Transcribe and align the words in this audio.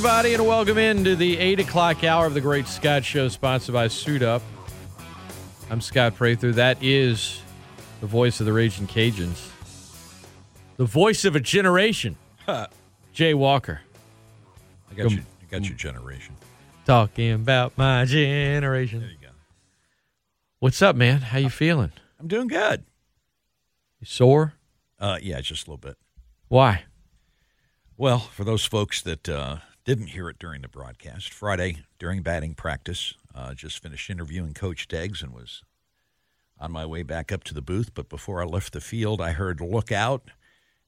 everybody, 0.00 0.32
and 0.32 0.46
welcome 0.46 0.78
into 0.78 1.14
the 1.14 1.36
8 1.36 1.60
o'clock 1.60 2.04
hour 2.04 2.24
of 2.24 2.32
the 2.32 2.40
Great 2.40 2.66
Scott 2.66 3.04
Show, 3.04 3.28
sponsored 3.28 3.74
by 3.74 3.88
Suit 3.88 4.22
Up. 4.22 4.40
I'm 5.68 5.82
Scott 5.82 6.14
Prather. 6.14 6.52
That 6.52 6.78
is 6.80 7.42
the 8.00 8.06
voice 8.06 8.40
of 8.40 8.46
the 8.46 8.52
Raging 8.54 8.86
Cajuns, 8.86 9.50
the 10.78 10.86
voice 10.86 11.26
of 11.26 11.36
a 11.36 11.40
generation, 11.40 12.16
Jay 13.12 13.34
Walker. 13.34 13.82
I 14.90 14.94
got 14.94 15.10
you. 15.10 15.18
I 15.18 15.44
got 15.50 15.68
your 15.68 15.76
generation. 15.76 16.34
Talking 16.86 17.32
about 17.32 17.76
my 17.76 18.06
generation. 18.06 19.00
There 19.00 19.10
you 19.10 19.16
go. 19.20 19.34
What's 20.60 20.80
up, 20.80 20.96
man? 20.96 21.20
How 21.20 21.36
you 21.36 21.50
feeling? 21.50 21.92
I'm 22.18 22.26
doing 22.26 22.48
good. 22.48 22.86
You 24.00 24.06
sore? 24.06 24.54
Uh, 24.98 25.18
yeah, 25.20 25.42
just 25.42 25.66
a 25.66 25.70
little 25.70 25.76
bit. 25.76 25.98
Why? 26.48 26.84
Well, 27.98 28.20
for 28.20 28.44
those 28.44 28.64
folks 28.64 29.02
that 29.02 29.28
uh, 29.28 29.58
didn't 29.90 30.10
hear 30.10 30.28
it 30.28 30.38
during 30.38 30.62
the 30.62 30.68
broadcast, 30.68 31.32
Friday 31.32 31.78
during 31.98 32.22
batting 32.22 32.54
practice, 32.54 33.14
uh, 33.34 33.54
just 33.54 33.82
finished 33.82 34.08
interviewing 34.08 34.54
Coach 34.54 34.86
Deggs 34.86 35.20
and 35.20 35.32
was 35.34 35.64
on 36.60 36.70
my 36.70 36.86
way 36.86 37.02
back 37.02 37.32
up 37.32 37.42
to 37.42 37.54
the 37.54 37.60
booth. 37.60 37.92
But 37.92 38.08
before 38.08 38.40
I 38.40 38.44
left 38.44 38.72
the 38.72 38.80
field, 38.80 39.20
I 39.20 39.32
heard 39.32 39.60
"look 39.60 39.90
out," 39.90 40.30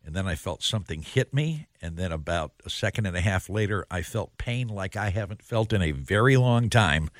and 0.04 0.14
then 0.14 0.28
I 0.28 0.36
felt 0.36 0.62
something 0.62 1.02
hit 1.02 1.34
me. 1.34 1.66
And 1.80 1.96
then 1.96 2.12
about 2.12 2.52
a 2.64 2.70
second 2.70 3.06
and 3.06 3.16
a 3.16 3.20
half 3.20 3.48
later, 3.48 3.84
I 3.90 4.02
felt 4.02 4.38
pain 4.38 4.68
like 4.68 4.94
I 4.94 5.10
haven't 5.10 5.42
felt 5.42 5.72
in 5.72 5.82
a 5.82 5.90
very 5.90 6.36
long 6.36 6.70
time. 6.70 7.10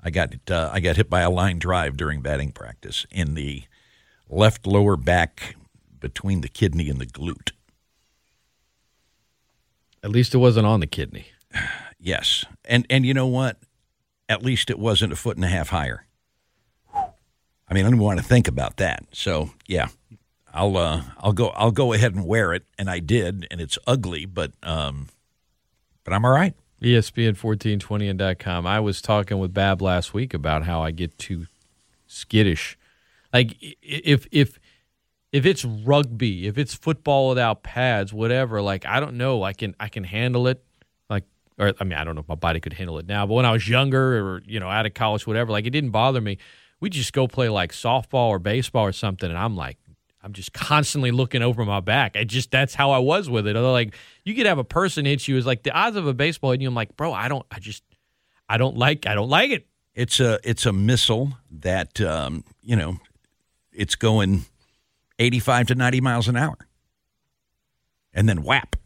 I 0.00 0.08
got 0.08 0.32
uh, 0.50 0.70
I 0.72 0.80
got 0.80 0.96
hit 0.96 1.10
by 1.10 1.20
a 1.20 1.28
line 1.28 1.58
drive 1.58 1.98
during 1.98 2.22
batting 2.22 2.52
practice 2.52 3.04
in 3.10 3.34
the 3.34 3.64
left 4.26 4.66
lower 4.66 4.96
back 4.96 5.56
between 6.00 6.40
the 6.40 6.48
kidney 6.48 6.88
and 6.88 6.98
the 6.98 7.04
glute. 7.04 7.50
At 10.06 10.12
least 10.12 10.36
it 10.36 10.38
wasn't 10.38 10.68
on 10.68 10.80
the 10.80 10.86
kidney. 10.86 11.26
Yes, 11.98 12.44
and 12.66 12.86
and 12.88 13.04
you 13.04 13.14
know 13.14 13.26
what? 13.26 13.56
At 14.28 14.44
least 14.44 14.70
it 14.70 14.78
wasn't 14.78 15.14
a 15.14 15.16
foot 15.16 15.36
and 15.36 15.44
a 15.44 15.48
half 15.48 15.70
higher. 15.70 16.06
I 16.94 17.74
mean, 17.74 17.86
I 17.86 17.90
don't 17.90 17.98
want 17.98 18.20
to 18.20 18.24
think 18.24 18.46
about 18.46 18.76
that. 18.76 19.02
So 19.12 19.50
yeah, 19.66 19.88
I'll 20.52 20.76
uh, 20.76 21.02
I'll 21.18 21.32
go 21.32 21.48
I'll 21.48 21.72
go 21.72 21.94
ahead 21.94 22.14
and 22.14 22.24
wear 22.24 22.52
it, 22.52 22.64
and 22.78 22.88
I 22.88 23.00
did, 23.00 23.48
and 23.50 23.60
it's 23.62 23.78
ugly, 23.86 24.26
but 24.26 24.52
um, 24.62 25.08
but 26.04 26.12
I'm 26.12 26.24
all 26.24 26.30
right. 26.30 26.54
E 26.80 26.92
ESPN1420 26.92 28.10
and 28.10 28.38
.com. 28.38 28.66
I 28.66 28.78
was 28.78 29.00
talking 29.02 29.38
with 29.38 29.54
Bab 29.54 29.82
last 29.82 30.14
week 30.14 30.34
about 30.34 30.64
how 30.64 30.82
I 30.82 30.92
get 30.92 31.18
too 31.18 31.46
skittish. 32.06 32.78
Like 33.32 33.56
if 33.60 34.28
if 34.30 34.60
if 35.36 35.44
it's 35.44 35.66
rugby, 35.66 36.46
if 36.46 36.56
it's 36.56 36.72
football 36.72 37.28
without 37.28 37.62
pads, 37.62 38.10
whatever, 38.10 38.62
like 38.62 38.86
I 38.86 39.00
don't 39.00 39.18
know, 39.18 39.42
I 39.42 39.52
can 39.52 39.76
I 39.78 39.88
can 39.88 40.02
handle 40.02 40.46
it. 40.46 40.64
Like 41.10 41.24
or 41.58 41.74
I 41.78 41.84
mean, 41.84 41.98
I 41.98 42.04
don't 42.04 42.14
know 42.14 42.22
if 42.22 42.28
my 42.28 42.36
body 42.36 42.58
could 42.58 42.72
handle 42.72 42.98
it 42.98 43.06
now, 43.06 43.26
but 43.26 43.34
when 43.34 43.44
I 43.44 43.52
was 43.52 43.68
younger 43.68 44.18
or 44.18 44.42
you 44.46 44.58
know, 44.58 44.68
out 44.68 44.86
of 44.86 44.94
college 44.94 45.26
whatever, 45.26 45.52
like 45.52 45.66
it 45.66 45.70
didn't 45.70 45.90
bother 45.90 46.22
me. 46.22 46.38
We 46.80 46.88
just 46.88 47.12
go 47.12 47.28
play 47.28 47.50
like 47.50 47.72
softball 47.72 48.28
or 48.28 48.38
baseball 48.38 48.84
or 48.86 48.92
something 48.92 49.28
and 49.28 49.38
I'm 49.38 49.56
like 49.56 49.76
I'm 50.22 50.32
just 50.32 50.54
constantly 50.54 51.10
looking 51.10 51.42
over 51.42 51.66
my 51.66 51.80
back. 51.80 52.16
I 52.16 52.24
just 52.24 52.50
that's 52.50 52.74
how 52.74 52.92
I 52.92 52.98
was 52.98 53.28
with 53.28 53.46
it. 53.46 53.54
Like 53.54 53.94
you 54.24 54.34
could 54.34 54.46
have 54.46 54.58
a 54.58 54.64
person 54.64 55.04
hit 55.04 55.28
you 55.28 55.36
is 55.36 55.44
like 55.44 55.64
the 55.64 55.70
odds 55.70 55.96
of 55.96 56.06
a 56.06 56.14
baseball 56.14 56.52
hitting 56.52 56.62
you. 56.62 56.68
I'm 56.68 56.74
like, 56.74 56.96
bro, 56.96 57.12
I 57.12 57.28
don't, 57.28 57.44
I 57.50 57.58
just, 57.58 57.82
I 58.48 58.56
don't 58.56 58.78
like, 58.78 59.06
I 59.06 59.14
don't 59.14 59.28
like 59.28 59.50
it. 59.50 59.66
It's 59.94 60.18
a 60.18 60.40
it's 60.42 60.64
a 60.66 60.72
missile 60.72 61.34
that 61.50 62.00
um, 62.00 62.42
you 62.62 62.74
know, 62.74 62.98
it's 63.72 63.96
going 63.96 64.46
85 65.18 65.68
to 65.68 65.74
90 65.74 66.00
miles 66.00 66.28
an 66.28 66.36
hour, 66.36 66.56
and 68.12 68.28
then 68.28 68.42
whap. 68.42 68.76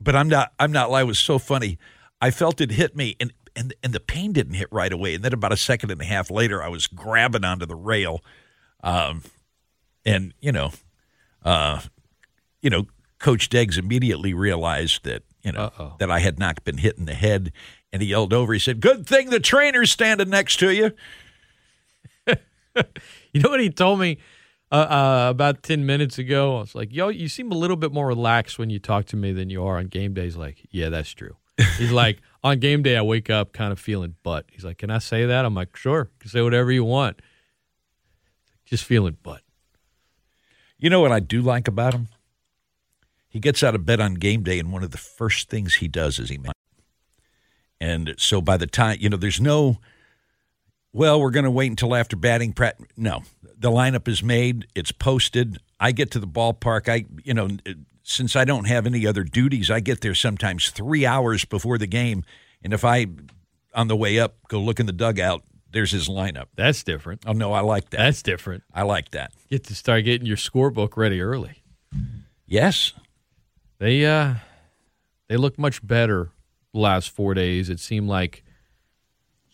But 0.00 0.14
I'm 0.14 0.28
not 0.28 0.52
I'm 0.58 0.72
not 0.72 0.90
lying. 0.90 1.06
It 1.06 1.08
was 1.08 1.18
so 1.18 1.38
funny. 1.38 1.78
I 2.20 2.30
felt 2.30 2.60
it 2.60 2.72
hit 2.72 2.96
me, 2.96 3.16
and 3.20 3.32
and 3.56 3.74
and 3.82 3.92
the 3.92 4.00
pain 4.00 4.32
didn't 4.32 4.54
hit 4.54 4.68
right 4.70 4.92
away. 4.92 5.14
And 5.14 5.24
then 5.24 5.32
about 5.32 5.52
a 5.52 5.56
second 5.56 5.90
and 5.90 6.00
a 6.00 6.04
half 6.04 6.30
later, 6.30 6.62
I 6.62 6.68
was 6.68 6.86
grabbing 6.86 7.44
onto 7.44 7.66
the 7.66 7.74
rail, 7.74 8.22
um, 8.82 9.22
and 10.04 10.34
you 10.40 10.52
know, 10.52 10.72
uh, 11.44 11.80
you 12.62 12.70
know, 12.70 12.86
Coach 13.18 13.48
Deggs 13.48 13.76
immediately 13.76 14.34
realized 14.34 15.04
that 15.04 15.24
you 15.42 15.52
know 15.52 15.72
Uh-oh. 15.76 15.94
that 15.98 16.10
I 16.10 16.20
had 16.20 16.38
not 16.38 16.62
been 16.64 16.78
hit 16.78 16.96
in 16.96 17.06
the 17.06 17.14
head, 17.14 17.52
and 17.92 18.00
he 18.00 18.08
yelled 18.08 18.32
over. 18.32 18.52
He 18.52 18.60
said, 18.60 18.80
"Good 18.80 19.06
thing 19.06 19.30
the 19.30 19.40
trainer's 19.40 19.90
standing 19.90 20.30
next 20.30 20.58
to 20.60 20.70
you." 20.70 20.92
You 23.32 23.42
know 23.42 23.50
what 23.50 23.60
he 23.60 23.70
told 23.70 23.98
me 23.98 24.18
uh, 24.70 24.74
uh, 24.74 25.26
about 25.30 25.62
10 25.62 25.86
minutes 25.86 26.18
ago? 26.18 26.56
I 26.56 26.60
was 26.60 26.74
like, 26.74 26.92
yo, 26.92 27.08
you 27.08 27.28
seem 27.28 27.50
a 27.52 27.56
little 27.56 27.76
bit 27.76 27.92
more 27.92 28.06
relaxed 28.06 28.58
when 28.58 28.70
you 28.70 28.78
talk 28.78 29.06
to 29.06 29.16
me 29.16 29.32
than 29.32 29.50
you 29.50 29.64
are 29.64 29.78
on 29.78 29.86
game 29.86 30.14
days. 30.14 30.36
Like, 30.36 30.66
yeah, 30.70 30.88
that's 30.88 31.12
true. 31.12 31.36
He's 31.76 31.92
like, 32.02 32.20
on 32.42 32.58
game 32.58 32.82
day, 32.82 32.96
I 32.96 33.02
wake 33.02 33.30
up 33.30 33.52
kind 33.52 33.72
of 33.72 33.78
feeling 33.78 34.14
butt. 34.22 34.46
He's 34.52 34.64
like, 34.64 34.78
can 34.78 34.90
I 34.90 34.98
say 34.98 35.26
that? 35.26 35.44
I'm 35.44 35.54
like, 35.54 35.76
sure. 35.76 36.10
You 36.14 36.18
can 36.20 36.30
say 36.30 36.42
whatever 36.42 36.70
you 36.70 36.84
want. 36.84 37.20
Just 38.64 38.84
feeling 38.84 39.16
butt. 39.22 39.42
You 40.78 40.90
know 40.90 41.00
what 41.00 41.10
I 41.10 41.20
do 41.20 41.42
like 41.42 41.66
about 41.66 41.94
him? 41.94 42.08
He 43.28 43.40
gets 43.40 43.62
out 43.62 43.74
of 43.74 43.84
bed 43.84 44.00
on 44.00 44.14
game 44.14 44.42
day, 44.42 44.58
and 44.58 44.72
one 44.72 44.82
of 44.82 44.90
the 44.90 44.98
first 44.98 45.50
things 45.50 45.76
he 45.76 45.88
does 45.88 46.18
is 46.18 46.28
he. 46.28 46.38
And 47.80 48.14
so 48.16 48.40
by 48.40 48.56
the 48.56 48.66
time 48.66 48.98
you 49.00 49.08
know, 49.08 49.16
there's 49.16 49.40
no. 49.40 49.78
Well, 50.92 51.20
we're 51.20 51.30
going 51.30 51.44
to 51.44 51.50
wait 51.50 51.70
until 51.70 51.94
after 51.94 52.16
batting 52.16 52.52
practice. 52.52 52.86
No, 52.96 53.22
the 53.58 53.70
lineup 53.70 54.08
is 54.08 54.22
made. 54.22 54.66
It's 54.74 54.92
posted. 54.92 55.58
I 55.78 55.92
get 55.92 56.10
to 56.12 56.18
the 56.18 56.26
ballpark. 56.26 56.88
I, 56.88 57.04
you 57.24 57.34
know, 57.34 57.48
since 58.02 58.34
I 58.34 58.44
don't 58.44 58.66
have 58.66 58.86
any 58.86 59.06
other 59.06 59.22
duties, 59.22 59.70
I 59.70 59.80
get 59.80 60.00
there 60.00 60.14
sometimes 60.14 60.70
three 60.70 61.04
hours 61.04 61.44
before 61.44 61.78
the 61.78 61.86
game. 61.86 62.24
And 62.62 62.72
if 62.72 62.84
I, 62.84 63.06
on 63.74 63.88
the 63.88 63.96
way 63.96 64.18
up, 64.18 64.36
go 64.48 64.60
look 64.60 64.80
in 64.80 64.86
the 64.86 64.92
dugout, 64.92 65.42
there's 65.70 65.90
his 65.92 66.08
lineup. 66.08 66.46
That's 66.56 66.82
different. 66.82 67.22
Oh 67.26 67.32
no, 67.32 67.52
I 67.52 67.60
like 67.60 67.90
that. 67.90 67.98
That's 67.98 68.22
different. 68.22 68.64
I 68.72 68.82
like 68.82 69.10
that. 69.10 69.32
Get 69.50 69.64
to 69.64 69.74
start 69.74 70.04
getting 70.06 70.26
your 70.26 70.38
scorebook 70.38 70.96
ready 70.96 71.20
early. 71.20 71.62
Yes, 72.46 72.94
They 73.78 74.06
uh 74.06 74.36
they 75.28 75.36
look 75.36 75.58
much 75.58 75.86
better 75.86 76.30
the 76.72 76.80
last 76.80 77.10
four 77.10 77.34
days. 77.34 77.68
It 77.68 77.80
seemed 77.80 78.08
like 78.08 78.42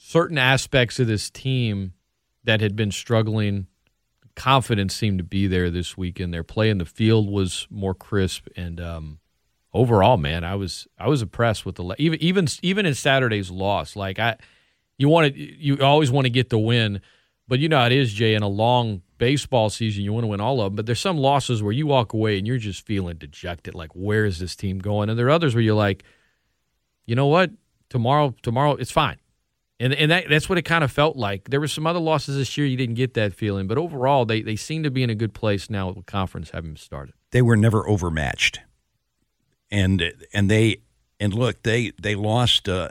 certain 0.07 0.37
aspects 0.37 1.01
of 1.01 1.07
this 1.07 1.31
team 1.31 1.95
that 2.45 2.61
had 2.61 2.77
been 2.77 2.93
struggling, 2.93 3.67
confidence 4.37 4.95
seemed 4.95 5.17
to 5.17 5.25
be 5.25 5.47
there 5.47 5.71
this 5.71 5.97
weekend. 5.97 6.35
Their 6.35 6.45
play 6.45 6.69
in 6.69 6.77
the 6.77 6.85
field 6.85 7.31
was 7.31 7.67
more 7.71 7.95
crisp, 7.95 8.47
and 8.55 8.81
um, 8.81 9.19
overall, 9.73 10.19
man, 10.19 10.45
I 10.45 10.57
was 10.57 10.87
I 10.99 11.09
was 11.09 11.23
impressed 11.23 11.65
with 11.65 11.77
the 11.77 11.95
even 11.99 12.23
even 12.23 12.47
even 12.61 12.85
in 12.85 12.95
Saturday's 12.95 13.51
loss. 13.51 13.97
Like 13.97 14.19
I, 14.19 14.37
you 14.99 15.09
want 15.09 15.35
to 15.35 15.41
you 15.41 15.79
always 15.81 16.11
want 16.11 16.27
to 16.27 16.31
get 16.31 16.51
the 16.51 16.59
win, 16.59 17.01
but 17.49 17.59
you 17.59 17.71
know 17.71 17.79
how 17.79 17.87
it 17.87 17.93
is, 17.93 18.13
Jay. 18.13 18.35
In 18.35 18.43
a 18.43 18.49
long 18.49 19.01
baseball 19.17 19.71
season, 19.71 20.05
you 20.05 20.13
want 20.13 20.25
to 20.25 20.29
win 20.29 20.41
all 20.41 20.61
of 20.61 20.67
them. 20.67 20.77
But 20.77 20.85
there's 20.85 21.01
some 21.01 21.17
losses 21.17 21.63
where 21.63 21.73
you 21.73 21.87
walk 21.87 22.13
away 22.13 22.37
and 22.37 22.47
you're 22.47 22.59
just 22.59 22.85
feeling 22.85 23.17
dejected. 23.17 23.75
Like, 23.75 23.93
where 23.95 24.27
is 24.27 24.39
this 24.39 24.55
team 24.55 24.81
going? 24.81 25.09
And 25.09 25.19
there 25.19 25.29
are 25.29 25.31
others 25.31 25.55
where 25.55 25.63
you're 25.63 25.75
like, 25.75 26.05
you 27.07 27.15
know 27.15 27.29
what? 27.29 27.53
Tomorrow, 27.89 28.35
tomorrow, 28.43 28.73
it's 28.73 28.91
fine. 28.91 29.17
And 29.81 29.93
and 29.93 30.11
that, 30.11 30.29
that's 30.29 30.49
what 30.49 30.57
it 30.57 30.63
kind 30.63 30.85
of 30.85 30.93
felt 30.93 31.17
like. 31.17 31.51
There 31.51 31.61
were 31.61 31.69
some 31.69 31.87
other 31.87 31.99
losses 31.99 32.37
this 32.37 32.57
year 32.57 32.67
you 32.67 32.77
didn't 32.77 32.95
get 32.95 33.15
that 33.15 33.35
feeling, 33.35 33.67
but 33.67 33.77
overall, 33.77 34.25
they 34.25 34.41
they 34.41 34.57
seem 34.57 34.85
to 34.85 34.91
be 34.91 35.03
in 35.03 35.11
a 35.11 35.15
good 35.15 35.35
place 35.35 35.69
now 35.69 35.89
with 35.89 35.97
the 35.97 36.03
conference 36.03 36.51
having 36.51 36.77
started. 36.77 37.15
they 37.33 37.43
were 37.43 37.57
never 37.57 37.89
overmatched, 37.89 38.61
and 39.71 40.13
and 40.33 40.49
they 40.49 40.79
and 41.19 41.35
look 41.35 41.63
they 41.65 41.91
they 42.01 42.15
lost 42.15 42.69
uh, 42.69 42.89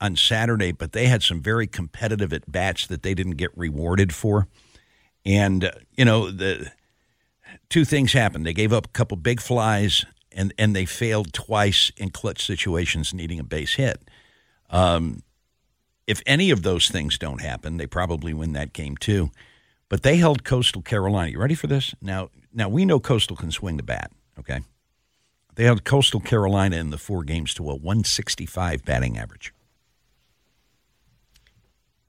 on 0.00 0.16
Saturday, 0.16 0.72
but 0.72 0.92
they 0.92 1.06
had 1.06 1.22
some 1.22 1.40
very 1.40 1.66
competitive 1.66 2.32
at 2.34 2.50
bats 2.50 2.86
that 2.86 3.02
they 3.02 3.14
didn't 3.14 3.36
get 3.36 3.56
rewarded 3.56 4.14
for, 4.14 4.46
and 5.24 5.64
uh, 5.64 5.70
you 5.96 6.04
know 6.04 6.30
the 6.30 6.70
two 7.70 7.86
things 7.86 8.12
happened. 8.12 8.44
They 8.44 8.52
gave 8.52 8.72
up 8.72 8.86
a 8.86 8.90
couple 8.90 9.16
big 9.16 9.40
flies, 9.40 10.04
and 10.32 10.52
and 10.58 10.76
they 10.76 10.84
failed 10.84 11.32
twice 11.32 11.90
in 11.96 12.10
clutch 12.10 12.44
situations, 12.44 13.14
needing 13.14 13.40
a 13.40 13.44
base 13.44 13.74
hit. 13.74 14.02
Um, 14.68 15.22
if 16.06 16.22
any 16.26 16.50
of 16.50 16.62
those 16.62 16.88
things 16.88 17.18
don't 17.18 17.40
happen, 17.40 17.76
they 17.76 17.86
probably 17.86 18.32
win 18.32 18.52
that 18.52 18.72
game 18.72 18.96
too. 18.96 19.30
But 19.88 20.02
they 20.02 20.16
held 20.16 20.44
Coastal 20.44 20.82
Carolina. 20.82 21.30
You 21.30 21.38
ready 21.38 21.54
for 21.54 21.66
this? 21.66 21.94
Now, 22.00 22.30
now 22.52 22.68
we 22.68 22.84
know 22.84 22.98
Coastal 22.98 23.36
can 23.36 23.50
swing 23.50 23.76
the 23.76 23.82
bat. 23.82 24.10
Okay. 24.38 24.60
They 25.54 25.64
held 25.64 25.84
Coastal 25.84 26.20
Carolina 26.20 26.76
in 26.76 26.90
the 26.90 26.98
four 26.98 27.24
games 27.24 27.54
to 27.54 27.62
a 27.70 27.74
165 27.74 28.84
batting 28.84 29.18
average. 29.18 29.52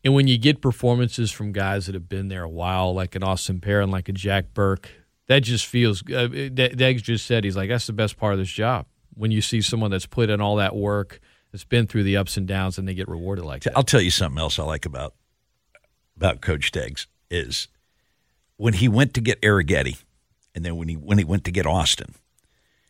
And 0.03 0.13
when 0.13 0.27
you 0.27 0.37
get 0.37 0.61
performances 0.61 1.31
from 1.31 1.51
guys 1.51 1.85
that 1.85 1.95
have 1.95 2.07
been 2.07 2.29
there 2.29 2.43
a 2.43 2.49
while, 2.49 2.93
like 2.93 3.15
an 3.15 3.23
Austin 3.23 3.59
Perrin, 3.59 3.91
like 3.91 4.09
a 4.09 4.13
Jack 4.13 4.53
Burke, 4.53 4.89
that 5.27 5.39
just 5.39 5.65
feels. 5.65 6.01
Uh, 6.01 6.27
Deggs 6.29 7.03
just 7.03 7.25
said 7.25 7.43
he's 7.43 7.57
like 7.57 7.69
that's 7.69 7.87
the 7.87 7.93
best 7.93 8.17
part 8.17 8.33
of 8.33 8.39
this 8.39 8.49
job. 8.49 8.85
When 9.13 9.31
you 9.31 9.41
see 9.41 9.61
someone 9.61 9.91
that's 9.91 10.05
put 10.05 10.29
in 10.29 10.39
all 10.39 10.57
that 10.57 10.75
work, 10.75 11.19
that's 11.57 11.63
been 11.63 11.87
through 11.87 12.03
the 12.03 12.15
ups 12.15 12.37
and 12.37 12.47
downs, 12.47 12.77
and 12.77 12.87
they 12.87 12.93
get 12.93 13.07
rewarded 13.07 13.43
like 13.43 13.63
that. 13.63 13.75
I'll 13.75 13.81
tell 13.81 13.99
you 13.99 14.11
something 14.11 14.37
else 14.37 14.59
I 14.59 14.63
like 14.63 14.85
about 14.85 15.15
about 16.15 16.39
Coach 16.39 16.71
Deggs 16.71 17.07
is 17.31 17.67
when 18.57 18.75
he 18.75 18.87
went 18.87 19.15
to 19.15 19.21
get 19.21 19.41
Arrighetti, 19.41 19.97
and 20.53 20.63
then 20.63 20.75
when 20.75 20.87
he 20.87 20.93
when 20.93 21.17
he 21.17 21.23
went 21.23 21.45
to 21.45 21.51
get 21.51 21.65
Austin, 21.65 22.13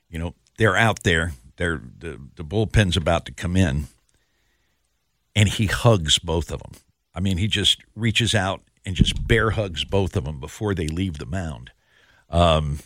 you 0.10 0.20
know 0.20 0.36
they're 0.58 0.76
out 0.76 1.04
there, 1.04 1.32
they're 1.56 1.82
the 1.98 2.20
the 2.36 2.44
bullpen's 2.44 2.98
about 2.98 3.26
to 3.28 3.32
come 3.32 3.56
in, 3.56 3.88
and 5.34 5.48
he 5.48 5.68
hugs 5.68 6.20
both 6.20 6.52
of 6.52 6.60
them. 6.60 6.74
I 7.16 7.22
mean, 7.22 7.38
he 7.38 7.48
just 7.48 7.80
reaches 7.96 8.36
out 8.36 8.64
and 8.86 8.98
just 8.98 9.26
bear 9.30 9.52
hugs 9.52 9.86
both 9.86 10.18
of 10.18 10.26
them 10.26 10.42
before 10.42 10.76
they 10.76 10.90
leave 10.90 11.20
the 11.20 11.26
mound. 11.26 11.72
Um, 12.30 12.80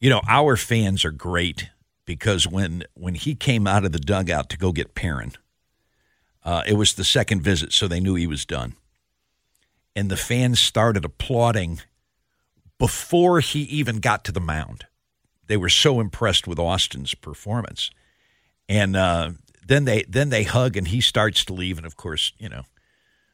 you 0.00 0.10
know, 0.10 0.20
our 0.26 0.56
fans 0.56 1.04
are 1.04 1.12
great 1.12 1.70
because 2.08 2.48
when 2.48 2.84
when 2.94 3.14
he 3.14 3.34
came 3.34 3.66
out 3.66 3.84
of 3.84 3.92
the 3.92 3.98
dugout 3.98 4.48
to 4.48 4.56
go 4.56 4.72
get 4.72 4.94
Perrin, 4.94 5.32
uh, 6.42 6.62
it 6.66 6.72
was 6.72 6.94
the 6.94 7.04
second 7.04 7.42
visit, 7.42 7.70
so 7.70 7.86
they 7.86 8.00
knew 8.00 8.14
he 8.14 8.26
was 8.26 8.46
done, 8.46 8.76
and 9.94 10.10
the 10.10 10.16
fans 10.16 10.58
started 10.58 11.04
applauding 11.04 11.82
before 12.78 13.40
he 13.40 13.60
even 13.64 13.98
got 13.98 14.24
to 14.24 14.32
the 14.32 14.40
mound. 14.40 14.86
They 15.48 15.58
were 15.58 15.68
so 15.68 16.00
impressed 16.00 16.46
with 16.46 16.58
Austin's 16.58 17.12
performance, 17.12 17.90
and 18.70 18.96
uh, 18.96 19.32
then 19.66 19.84
they 19.84 20.04
then 20.08 20.30
they 20.30 20.44
hug, 20.44 20.78
and 20.78 20.88
he 20.88 21.02
starts 21.02 21.44
to 21.44 21.52
leave, 21.52 21.76
and 21.76 21.86
of 21.86 21.98
course, 21.98 22.32
you 22.38 22.48
know 22.48 22.62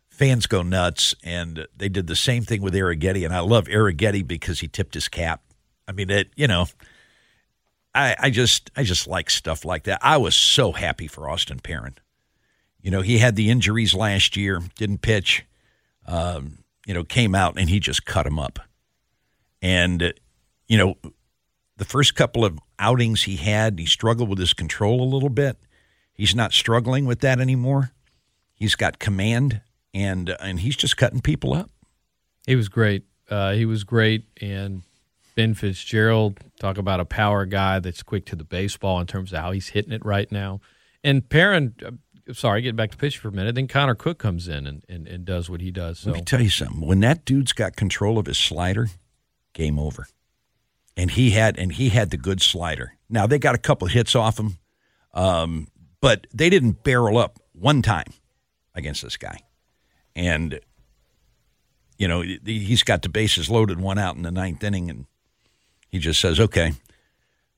fans 0.09 0.49
go 0.49 0.63
nuts, 0.63 1.15
and 1.23 1.69
they 1.77 1.89
did 1.89 2.09
the 2.09 2.17
same 2.17 2.43
thing 2.43 2.61
with 2.61 2.75
Arrighetti. 2.75 3.25
And 3.25 3.35
I 3.35 3.41
love 3.41 3.67
Arrighetti 3.67 4.27
because 4.27 4.59
he 4.59 4.67
tipped 4.67 4.95
his 4.95 5.09
cap. 5.09 5.43
I 5.87 5.93
mean, 5.93 6.11
it. 6.11 6.31
You 6.35 6.49
know, 6.49 6.67
I, 7.95 8.17
I 8.19 8.31
just 8.31 8.71
I 8.77 8.83
just 8.83 9.07
like 9.07 9.31
stuff 9.31 9.65
like 9.65 9.85
that. 9.85 10.01
I 10.03 10.17
was 10.17 10.35
so 10.35 10.73
happy 10.73 11.07
for 11.07 11.29
Austin 11.29 11.61
Perrin. 11.61 11.95
You 12.83 12.91
know, 12.91 13.01
he 13.01 13.19
had 13.19 13.37
the 13.37 13.51
injuries 13.51 13.95
last 13.95 14.37
year, 14.37 14.61
didn't 14.77 15.01
pitch. 15.01 15.45
Um, 16.07 16.59
you 16.87 16.93
know, 16.93 17.05
came 17.05 17.35
out 17.35 17.59
and 17.59 17.71
he 17.71 17.81
just 17.81 18.05
cut 18.05 18.27
him 18.27 18.39
up. 18.39 18.59
And 19.63 20.13
you 20.69 20.77
know, 20.77 20.97
the 21.77 21.85
first 21.85 22.15
couple 22.15 22.45
of 22.45 22.59
outings 22.79 23.23
he 23.23 23.37
had, 23.37 23.79
he 23.79 23.87
struggled 23.87 24.29
with 24.29 24.39
his 24.39 24.53
control 24.53 25.03
a 25.03 25.09
little 25.09 25.31
bit. 25.31 25.57
He's 26.13 26.35
not 26.35 26.53
struggling 26.53 27.07
with 27.07 27.21
that 27.21 27.41
anymore. 27.41 27.93
He's 28.55 28.75
got 28.75 28.99
command 28.99 29.63
and 29.93 30.37
and 30.41 30.61
he's 30.61 30.77
just 30.77 30.97
cutting 30.97 31.21
people 31.21 31.55
up. 31.55 31.71
He 32.47 32.57
was 32.57 32.69
great. 32.69 33.05
Uh, 33.31 33.53
he 33.53 33.65
was 33.65 33.85
great, 33.85 34.27
and 34.41 34.83
Ben 35.35 35.55
Fitzgerald 35.55 36.39
talk 36.61 36.79
about 36.79 37.01
a 37.01 37.05
power 37.05 37.45
guy 37.45 37.81
that's 37.81 38.03
quick 38.03 38.27
to 38.27 38.37
the 38.37 38.45
baseball 38.45 39.01
in 39.01 39.07
terms 39.07 39.33
of 39.33 39.41
how 39.41 39.53
he's 39.53 39.69
hitting 39.69 39.93
it 39.93 40.05
right 40.05 40.31
now. 40.31 40.61
And 41.03 41.29
Perrin, 41.29 41.75
uh, 41.85 42.33
sorry, 42.33 42.63
getting 42.63 42.77
back 42.77 42.93
to 42.93 42.97
pitch 42.97 43.19
for 43.19 43.29
a 43.29 43.33
minute. 43.33 43.55
Then 43.55 43.67
Connor 43.67 43.95
Cook 43.95 44.19
comes 44.19 44.49
in 44.49 44.67
and, 44.67 44.85
and, 44.89 45.07
and 45.09 45.25
does 45.25 45.51
what 45.51 45.61
he 45.61 45.71
does. 45.71 46.01
So. 46.01 46.11
Let 46.11 46.21
me 46.21 46.25
tell 46.25 46.41
you 46.41 46.51
something. 46.51 46.81
When 46.81 47.01
that 47.01 47.25
dude's 47.25 47.53
got 47.53 47.77
control 47.77 48.19
of 48.19 48.27
his 48.27 48.39
slider, 48.39 48.89
game 49.53 49.79
over. 49.79 50.07
And 50.97 51.11
he 51.11 51.31
had 51.31 51.59
and 51.59 51.73
he 51.73 51.89
had 51.89 52.11
the 52.11 52.17
good 52.17 52.41
slider. 52.41 52.95
Now 53.11 53.27
they 53.27 53.39
got 53.41 53.57
a 53.57 53.59
couple 53.59 53.89
hits 53.89 54.15
off 54.15 54.39
him, 54.39 54.59
um, 55.13 55.67
but 56.01 56.29
they 56.33 56.49
didn't 56.49 56.85
barrel 56.85 57.19
up 57.19 57.41
one 57.53 57.83
time 57.83 58.13
against 58.77 59.03
this 59.03 59.17
guy 59.17 59.39
and 60.17 60.61
you 61.99 62.09
know 62.09 62.23
he's 62.23 62.83
got 62.83 63.03
the 63.03 63.09
bases 63.09 63.51
loaded, 63.51 63.81
one 63.81 63.99
out 63.99 64.17
in 64.17 64.23
the 64.23 64.31
ninth 64.31 64.63
inning, 64.63 64.91
and 64.91 65.07
he 65.95 66.01
just 66.01 66.21
says, 66.21 66.41
"Okay." 66.41 66.73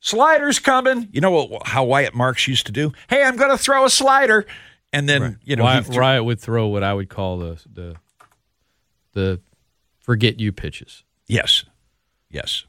Sliders 0.00 0.58
coming. 0.58 1.08
You 1.10 1.20
know 1.22 1.30
what, 1.30 1.66
how 1.66 1.84
Wyatt 1.84 2.14
Marks 2.14 2.46
used 2.46 2.66
to 2.66 2.72
do? 2.72 2.92
Hey, 3.08 3.24
I'm 3.24 3.36
going 3.36 3.50
to 3.50 3.58
throw 3.58 3.86
a 3.86 3.90
slider, 3.90 4.46
and 4.92 5.08
then 5.08 5.22
right. 5.22 5.36
you 5.42 5.56
know 5.56 5.64
Wyatt, 5.64 5.88
Wyatt 5.88 6.24
would 6.24 6.38
throw 6.38 6.66
what 6.68 6.84
I 6.84 6.92
would 6.92 7.08
call 7.08 7.38
the 7.38 7.60
the 7.72 7.96
the 9.14 9.40
forget 9.98 10.38
you 10.38 10.52
pitches. 10.52 11.02
Yes, 11.26 11.64
yes. 12.30 12.66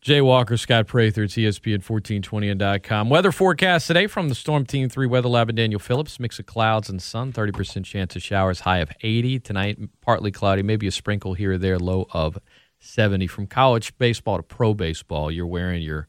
Jay 0.00 0.22
Walker, 0.22 0.56
Scott 0.56 0.86
Prather, 0.86 1.24
it's 1.24 1.34
ESPN 1.34 1.84
1420.com. 1.84 3.10
Weather 3.10 3.30
forecast 3.30 3.86
today 3.86 4.06
from 4.06 4.30
the 4.30 4.34
Storm 4.34 4.64
Team 4.64 4.88
3 4.88 5.06
Weather 5.06 5.28
Lab 5.28 5.50
and 5.50 5.56
Daniel 5.58 5.78
Phillips. 5.78 6.18
Mix 6.18 6.38
of 6.38 6.46
clouds 6.46 6.88
and 6.88 7.02
sun, 7.02 7.34
30% 7.34 7.84
chance 7.84 8.16
of 8.16 8.22
showers, 8.22 8.60
high 8.60 8.78
of 8.78 8.90
80. 9.02 9.40
Tonight, 9.40 9.78
partly 10.00 10.30
cloudy, 10.30 10.62
maybe 10.62 10.86
a 10.86 10.90
sprinkle 10.90 11.34
here 11.34 11.52
or 11.52 11.58
there, 11.58 11.78
low 11.78 12.06
of 12.12 12.38
70. 12.80 13.26
From 13.26 13.46
college 13.46 13.96
baseball 13.98 14.38
to 14.38 14.42
pro 14.42 14.74
baseball, 14.74 15.30
you're 15.30 15.46
wearing 15.46 15.82
your 15.82 16.08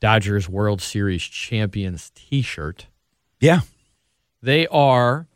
Dodgers 0.00 0.48
World 0.48 0.82
Series 0.82 1.22
champions 1.22 2.10
t 2.14 2.42
shirt. 2.42 2.88
Yeah. 3.40 3.60
They 4.42 4.66
are, 4.66 5.26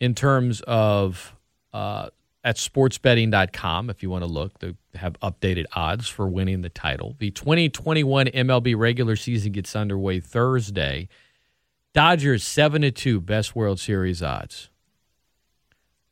in 0.00 0.14
terms 0.14 0.62
of 0.62 1.36
uh, 1.72 2.08
at 2.42 2.56
sportsbetting.com 2.56 3.90
if 3.90 4.02
you 4.02 4.10
want 4.10 4.22
to 4.24 4.30
look. 4.30 4.58
They 4.58 4.74
have 4.94 5.18
updated 5.20 5.66
odds 5.74 6.08
for 6.08 6.26
winning 6.26 6.62
the 6.62 6.68
title. 6.70 7.16
The 7.18 7.30
2021 7.30 8.26
MLB 8.26 8.76
regular 8.76 9.16
season 9.16 9.52
gets 9.52 9.76
underway 9.76 10.20
Thursday. 10.20 11.08
Dodgers 11.92 12.44
7 12.44 12.82
to 12.82 12.90
2 12.90 13.20
best 13.20 13.54
World 13.54 13.80
Series 13.80 14.22
odds. 14.22 14.70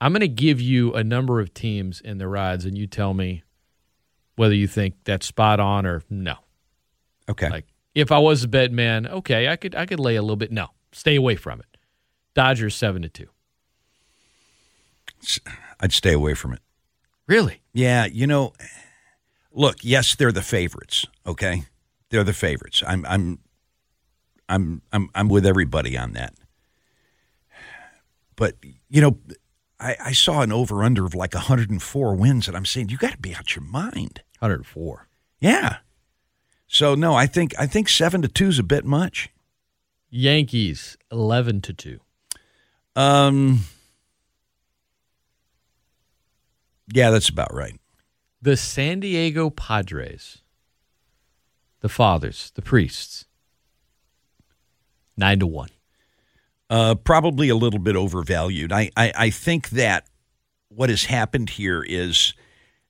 I'm 0.01 0.13
going 0.13 0.21
to 0.21 0.29
give 0.29 0.61
you 0.61 0.95
a 0.95 1.03
number 1.03 1.41
of 1.41 1.53
teams 1.55 2.01
in 2.01 2.19
the 2.19 2.27
odds 2.37 2.65
and 2.65 2.79
you 2.79 2.87
tell 2.87 3.15
me 3.15 3.43
whether 4.37 4.55
you 4.55 4.69
think 4.69 4.95
that's 5.05 5.27
spot 5.27 5.59
on 5.59 5.85
or 5.87 6.03
no. 6.09 6.37
Okay. 7.29 7.51
Like 7.51 7.67
if 7.95 8.13
I 8.13 8.19
was 8.19 8.45
a 8.45 8.49
bet 8.49 8.71
man, 8.73 9.07
okay, 9.07 9.49
I 9.49 9.57
could 9.57 9.75
I 9.75 9.87
could 9.87 10.01
lay 10.01 10.17
a 10.17 10.23
little 10.23 10.37
bit. 10.37 10.53
No. 10.53 10.69
Stay 10.93 11.17
away 11.17 11.37
from 11.37 11.61
it. 11.61 11.67
Dodgers 12.35 12.77
7 12.77 13.03
to 13.03 13.09
2. 13.09 13.27
I'd 15.81 15.93
stay 15.93 16.13
away 16.13 16.35
from 16.35 16.53
it. 16.53 16.61
Really? 17.27 17.61
Yeah, 17.73 18.07
you 18.07 18.27
know, 18.27 18.53
look, 19.53 19.77
yes, 19.83 20.15
they're 20.15 20.33
the 20.33 20.43
favorites, 20.43 21.05
okay? 21.27 21.65
They're 22.11 22.25
the 22.25 22.33
favorites. 22.33 22.83
I'm 22.87 23.05
I'm 23.07 23.41
I'm 24.49 24.83
I'm 24.93 25.11
I'm 25.15 25.29
with 25.29 25.45
everybody 25.45 25.99
on 25.99 26.13
that. 26.13 26.35
But, 28.37 28.55
you 28.89 29.01
know, 29.03 29.19
I, 29.81 29.97
I 30.07 30.13
saw 30.13 30.43
an 30.43 30.53
over 30.53 30.83
under 30.83 31.05
of 31.05 31.15
like 31.15 31.35
104 31.35 32.15
wins, 32.15 32.49
and 32.49 32.57
I'm 32.57 32.67
saying 32.67 32.89
you 32.89 32.97
got 32.97 33.13
to 33.13 33.19
be 33.19 33.35
out 33.35 33.55
your 33.55 33.65
mind. 33.65 34.23
104. 34.41 35.09
Yeah. 35.41 35.79
So 36.67 36.95
no, 36.95 37.15
I 37.15 37.27
think 37.27 37.55
I 37.59 37.67
think 37.67 37.89
seven 37.89 38.23
to 38.23 38.29
two 38.29 38.49
is 38.49 38.59
a 38.59 38.65
bit 38.65 38.85
much. 38.85 39.31
Yankees 40.11 40.97
11 41.11 41.63
to 41.63 41.73
two. 41.73 42.01
Um. 42.95 43.61
Yeah, 46.93 47.11
that's 47.11 47.29
about 47.29 47.53
right. 47.53 47.79
The 48.41 48.57
San 48.57 49.01
Diego 49.01 49.51
Padres, 49.51 50.43
the 51.81 51.89
fathers, 51.89 52.51
the 52.55 52.63
priests, 52.63 53.27
nine 55.17 55.39
to 55.41 55.47
one. 55.47 55.69
Uh, 56.71 56.95
probably 56.95 57.49
a 57.49 57.57
little 57.57 57.79
bit 57.79 57.97
overvalued. 57.97 58.73
I, 58.73 58.91
I, 58.97 59.13
I 59.17 59.31
think 59.31 59.71
that 59.71 60.07
what 60.69 60.91
has 60.91 61.07
happened 61.07 61.51
here 61.51 61.83
is 61.83 62.35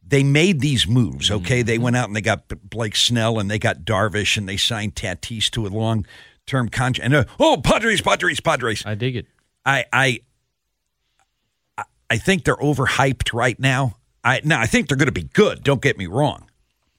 they 0.04 0.22
made 0.22 0.60
these 0.60 0.88
moves. 0.88 1.30
Okay, 1.30 1.60
mm-hmm. 1.60 1.66
they 1.66 1.78
went 1.78 1.96
out 1.96 2.08
and 2.08 2.16
they 2.16 2.20
got 2.20 2.48
Blake 2.68 2.96
Snell 2.96 3.38
and 3.38 3.50
they 3.50 3.58
got 3.58 3.84
Darvish 3.84 4.36
and 4.36 4.48
they 4.48 4.56
signed 4.56 4.94
Tatis 4.94 5.50
to 5.50 5.66
a 5.66 5.68
long 5.68 6.06
term 6.46 6.68
contract. 6.68 7.04
And 7.04 7.14
uh, 7.14 7.24
oh, 7.38 7.60
Padres, 7.62 8.00
Padres, 8.00 8.40
Padres. 8.40 8.84
I 8.84 8.94
dig 8.94 9.16
it. 9.16 9.26
I 9.64 9.84
I 9.92 10.20
I 12.10 12.18
think 12.18 12.44
they're 12.44 12.56
overhyped 12.56 13.32
right 13.32 13.58
now. 13.60 13.96
I 14.24 14.40
now 14.44 14.60
I 14.60 14.66
think 14.66 14.88
they're 14.88 14.96
going 14.96 15.06
to 15.06 15.12
be 15.12 15.24
good. 15.24 15.62
Don't 15.62 15.82
get 15.82 15.98
me 15.98 16.06
wrong. 16.06 16.47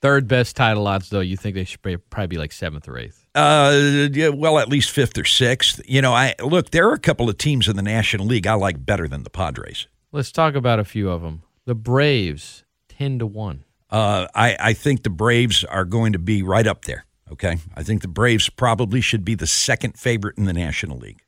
Third 0.02 0.28
best 0.30 0.56
title 0.56 0.88
odds, 0.88 1.10
though. 1.10 1.20
You 1.20 1.36
think 1.36 1.56
they 1.56 1.66
should 1.66 1.82
probably 1.82 2.28
be 2.28 2.38
like 2.38 2.54
seventh 2.54 2.88
or 2.88 2.98
eighth? 2.98 3.26
Uh, 3.36 4.08
yeah, 4.14 4.30
well, 4.30 4.58
at 4.58 4.70
least 4.70 4.92
fifth 4.92 5.18
or 5.18 5.26
sixth. 5.26 5.82
You 5.86 6.02
know, 6.02 6.14
I 6.14 6.36
look. 6.42 6.72
There 6.72 6.88
are 6.88 6.94
a 6.94 7.00
couple 7.00 7.30
of 7.30 7.38
teams 7.38 7.68
in 7.68 7.76
the 7.76 7.82
National 7.82 8.26
League 8.26 8.48
I 8.48 8.54
like 8.54 8.86
better 8.86 9.10
than 9.10 9.24
the 9.24 9.30
Padres. 9.30 9.88
Let's 10.12 10.32
talk 10.32 10.56
about 10.56 10.80
a 10.80 10.86
few 10.86 11.10
of 11.10 11.22
them. 11.22 11.44
The 11.66 11.76
Braves, 11.76 12.64
ten 12.88 13.20
to 13.20 13.28
one. 13.28 13.66
Uh, 13.90 14.28
I 14.34 14.56
I 14.60 14.74
think 14.74 15.04
the 15.04 15.10
Braves 15.10 15.66
are 15.66 15.86
going 15.86 16.14
to 16.14 16.20
be 16.20 16.44
right 16.44 16.66
up 16.66 16.86
there. 16.86 17.06
Okay, 17.30 17.58
I 17.76 17.84
think 17.84 18.02
the 18.02 18.08
Braves 18.08 18.50
probably 18.50 19.02
should 19.02 19.26
be 19.26 19.36
the 19.36 19.48
second 19.48 20.00
favorite 20.00 20.38
in 20.38 20.46
the 20.46 20.54
National 20.54 20.98
League. 20.98 21.22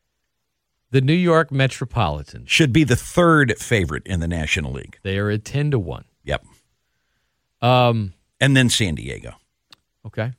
The 0.92 1.02
New 1.02 1.14
York 1.14 1.52
Metropolitans 1.52 2.50
should 2.50 2.72
be 2.72 2.84
the 2.84 2.96
third 2.96 3.58
favorite 3.58 4.06
in 4.06 4.20
the 4.20 4.28
National 4.28 4.72
League. 4.72 4.98
They 5.04 5.18
are 5.18 5.30
at 5.30 5.44
ten 5.44 5.72
to 5.72 5.80
one. 5.80 6.06
Yep. 6.24 6.46
Um, 7.62 8.14
and 8.42 8.58
then 8.58 8.70
San 8.70 8.96
Diego. 8.96 9.36
Okay. 10.06 10.34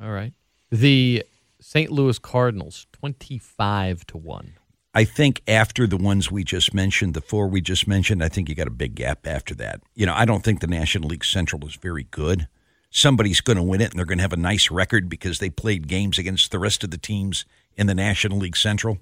All 0.00 0.10
right. 0.10 0.32
The 0.70 1.24
St. 1.60 1.90
Louis 1.90 2.18
Cardinals, 2.18 2.86
25 2.92 4.06
to 4.06 4.16
1. 4.16 4.54
I 4.94 5.04
think 5.04 5.42
after 5.46 5.86
the 5.86 5.96
ones 5.96 6.30
we 6.30 6.44
just 6.44 6.72
mentioned, 6.72 7.14
the 7.14 7.20
four 7.20 7.46
we 7.48 7.60
just 7.60 7.86
mentioned, 7.86 8.24
I 8.24 8.28
think 8.28 8.48
you 8.48 8.54
got 8.54 8.66
a 8.66 8.70
big 8.70 8.94
gap 8.94 9.26
after 9.26 9.54
that. 9.56 9.82
You 9.94 10.06
know, 10.06 10.14
I 10.14 10.24
don't 10.24 10.42
think 10.42 10.60
the 10.60 10.66
National 10.66 11.08
League 11.08 11.24
Central 11.24 11.66
is 11.66 11.74
very 11.74 12.04
good. 12.10 12.48
Somebody's 12.90 13.42
going 13.42 13.58
to 13.58 13.62
win 13.62 13.82
it, 13.82 13.90
and 13.90 13.98
they're 13.98 14.06
going 14.06 14.18
to 14.18 14.22
have 14.22 14.32
a 14.32 14.36
nice 14.36 14.70
record 14.70 15.08
because 15.08 15.40
they 15.40 15.50
played 15.50 15.88
games 15.88 16.18
against 16.18 16.50
the 16.50 16.58
rest 16.58 16.82
of 16.84 16.90
the 16.90 16.96
teams 16.96 17.44
in 17.76 17.86
the 17.86 17.94
National 17.94 18.38
League 18.38 18.56
Central. 18.56 18.98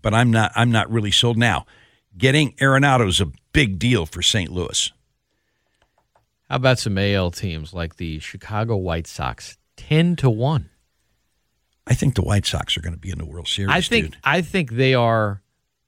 But 0.00 0.14
I'm 0.14 0.30
not. 0.30 0.50
I'm 0.54 0.72
not 0.72 0.90
really 0.90 1.10
sold 1.10 1.36
now. 1.36 1.66
Getting 2.16 2.54
Arenado 2.54 3.06
is 3.06 3.20
a 3.20 3.30
big 3.52 3.78
deal 3.78 4.06
for 4.06 4.22
St. 4.22 4.50
Louis. 4.50 4.92
How 6.48 6.56
about 6.56 6.78
some 6.78 6.96
AL 6.96 7.32
teams 7.32 7.74
like 7.74 7.96
the 7.96 8.18
Chicago 8.20 8.76
White 8.76 9.06
Sox, 9.06 9.58
10 9.76 10.16
to 10.16 10.30
1? 10.30 10.70
I 11.86 11.94
think 11.94 12.14
the 12.14 12.22
White 12.22 12.46
Sox 12.46 12.76
are 12.76 12.80
going 12.80 12.94
to 12.94 12.98
be 12.98 13.10
in 13.10 13.18
the 13.18 13.24
World 13.24 13.48
Series. 13.48 13.74
I 13.74 13.80
think 13.80 14.06
dude. 14.06 14.16
I 14.22 14.42
think 14.42 14.72
they 14.72 14.94
are. 14.94 15.42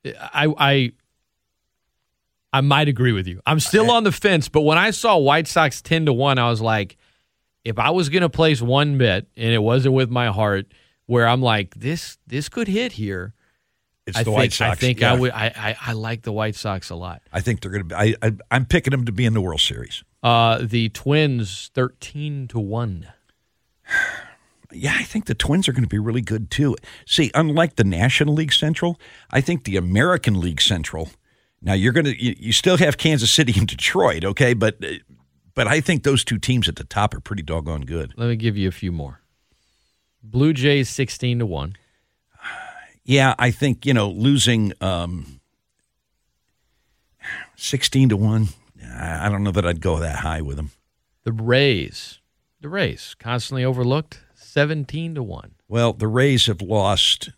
I 0.04 0.52
I 0.56 0.92
I 2.52 2.60
might 2.62 2.88
agree 2.88 3.12
with 3.12 3.26
you. 3.26 3.40
I'm 3.46 3.60
still 3.60 3.90
on 3.90 4.04
the 4.04 4.12
fence, 4.12 4.48
but 4.48 4.62
when 4.62 4.78
I 4.78 4.90
saw 4.90 5.18
White 5.18 5.46
Sox 5.46 5.82
ten 5.82 6.06
to 6.06 6.12
one, 6.12 6.38
I 6.38 6.48
was 6.48 6.60
like, 6.60 6.96
if 7.64 7.78
I 7.78 7.90
was 7.90 8.08
going 8.08 8.22
to 8.22 8.30
place 8.30 8.62
one 8.62 8.96
bet 8.96 9.26
and 9.36 9.52
it 9.52 9.62
wasn't 9.62 9.94
with 9.94 10.10
my 10.10 10.28
heart, 10.28 10.72
where 11.06 11.26
I'm 11.26 11.42
like, 11.42 11.74
this 11.74 12.16
this 12.26 12.48
could 12.48 12.66
hit 12.66 12.92
here. 12.92 13.34
it's 14.06 14.16
I 14.16 14.22
the 14.22 14.30
think 14.30 14.36
White 14.36 14.52
Sox. 14.52 14.72
I 14.72 14.74
think 14.74 15.00
yeah. 15.00 15.12
I 15.12 15.16
would. 15.16 15.32
I, 15.32 15.52
I 15.54 15.76
I 15.88 15.92
like 15.92 16.22
the 16.22 16.32
White 16.32 16.54
Sox 16.54 16.88
a 16.88 16.96
lot. 16.96 17.20
I 17.30 17.40
think 17.40 17.60
they're 17.60 17.70
going 17.70 17.88
to 17.88 17.88
be. 17.88 17.94
I, 17.94 18.14
I, 18.22 18.32
I'm 18.50 18.64
picking 18.64 18.92
them 18.92 19.04
to 19.04 19.12
be 19.12 19.26
in 19.26 19.34
the 19.34 19.40
World 19.42 19.60
Series. 19.60 20.02
Uh, 20.22 20.58
the 20.62 20.88
Twins 20.90 21.70
thirteen 21.74 22.46
to 22.48 22.58
one. 22.58 23.08
Yeah, 24.72 24.94
I 24.96 25.02
think 25.02 25.24
the 25.24 25.34
Twins 25.34 25.68
are 25.68 25.72
going 25.72 25.82
to 25.82 25.88
be 25.88 25.98
really 25.98 26.20
good 26.20 26.50
too. 26.50 26.76
See, 27.06 27.30
unlike 27.34 27.76
the 27.76 27.84
National 27.84 28.34
League 28.34 28.52
Central, 28.52 29.00
I 29.30 29.40
think 29.40 29.64
the 29.64 29.76
American 29.76 30.40
League 30.40 30.60
Central. 30.60 31.08
Now 31.62 31.72
you're 31.72 31.92
going 31.92 32.06
to 32.06 32.22
you, 32.22 32.36
you 32.38 32.52
still 32.52 32.76
have 32.76 32.96
Kansas 32.96 33.30
City 33.30 33.52
and 33.58 33.66
Detroit, 33.66 34.24
okay, 34.24 34.54
but 34.54 34.82
uh, 34.84 34.94
but 35.54 35.66
I 35.66 35.80
think 35.80 36.04
those 36.04 36.24
two 36.24 36.38
teams 36.38 36.68
at 36.68 36.76
the 36.76 36.84
top 36.84 37.14
are 37.14 37.20
pretty 37.20 37.42
doggone 37.42 37.82
good. 37.82 38.14
Let 38.16 38.28
me 38.28 38.36
give 38.36 38.56
you 38.56 38.68
a 38.68 38.72
few 38.72 38.92
more. 38.92 39.20
Blue 40.22 40.52
Jays 40.52 40.88
sixteen 40.88 41.38
to 41.38 41.46
one. 41.46 41.76
Yeah, 43.04 43.34
I 43.38 43.50
think 43.50 43.84
you 43.84 43.92
know 43.92 44.08
losing 44.08 44.72
um, 44.80 45.40
sixteen 47.56 48.08
to 48.10 48.16
one. 48.16 48.48
I 48.90 49.26
I 49.26 49.28
don't 49.28 49.42
know 49.44 49.50
that 49.52 49.66
I'd 49.66 49.80
go 49.80 49.98
that 49.98 50.16
high 50.16 50.40
with 50.42 50.56
them. 50.56 50.70
The 51.24 51.32
Rays, 51.32 52.18
the 52.60 52.68
Rays, 52.68 53.14
constantly 53.18 53.64
overlooked, 53.64 54.20
seventeen 54.34 55.14
to 55.14 55.22
one. 55.22 55.52
Well, 55.68 55.92
the 55.92 56.08
Rays 56.08 56.46
have 56.46 56.62
lost 56.62 57.30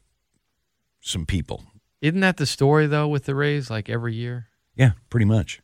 some 1.00 1.26
people. 1.26 1.64
Isn't 2.00 2.20
that 2.20 2.36
the 2.36 2.46
story 2.46 2.86
though 2.86 3.08
with 3.08 3.24
the 3.24 3.34
Rays? 3.34 3.70
Like 3.70 3.88
every 3.90 4.14
year, 4.14 4.46
Yeah, 4.74 4.92
pretty 5.10 5.26
much. 5.26 5.60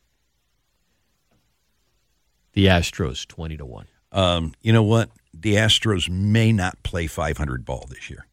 the 2.53 2.65
Astros 2.65 3.27
twenty 3.27 3.57
to 3.57 3.65
one. 3.65 3.87
Um, 4.11 4.53
you 4.61 4.73
know 4.73 4.83
what? 4.83 5.09
The 5.33 5.53
Astros 5.55 6.09
may 6.09 6.51
not 6.51 6.81
play 6.81 7.05
500 7.05 7.63
ball 7.63 7.85
this 7.87 8.09
year. 8.09 8.25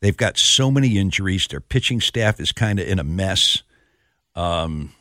They've 0.00 0.16
got 0.16 0.38
so 0.38 0.70
many 0.70 0.96
injuries. 0.96 1.46
Their 1.46 1.60
pitching 1.60 2.00
staff 2.00 2.40
is 2.40 2.52
kind 2.52 2.80
of 2.80 2.88
in 2.88 2.98
a 2.98 3.04
mess. 3.04 3.62
Um, 4.34 4.94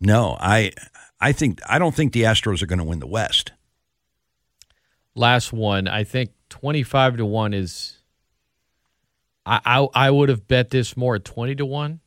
no, 0.00 0.36
I, 0.40 0.72
I 1.20 1.32
think 1.32 1.60
I 1.68 1.78
don't 1.78 1.94
think 1.94 2.12
the 2.12 2.22
Astros 2.22 2.62
are 2.62 2.66
going 2.66 2.78
to 2.78 2.84
win 2.84 2.98
the 3.00 3.06
West. 3.06 3.52
Last 5.14 5.52
one, 5.52 5.88
I 5.88 6.04
think 6.04 6.30
twenty 6.50 6.82
five 6.82 7.16
to 7.16 7.24
one 7.26 7.54
is. 7.54 7.98
I, 9.46 9.60
I 9.64 10.06
I 10.06 10.10
would 10.10 10.28
have 10.28 10.46
bet 10.46 10.70
this 10.70 10.96
more 10.96 11.14
at 11.16 11.24
twenty 11.24 11.54
to 11.54 11.64
one, 11.64 12.00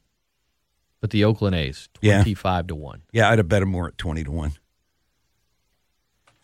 but 1.02 1.10
the 1.10 1.24
Oakland 1.24 1.56
A's 1.56 1.90
Yeah. 2.02 2.18
twenty 2.18 2.36
five 2.36 2.68
to 2.68 2.76
one. 2.76 3.02
Yeah, 3.12 3.30
I'd 3.30 3.40
have 3.40 3.48
bet 3.48 3.62
them 3.62 3.70
more 3.70 3.88
at 3.88 3.98
20 3.98 4.24
to 4.26 4.32
one. 4.32 4.52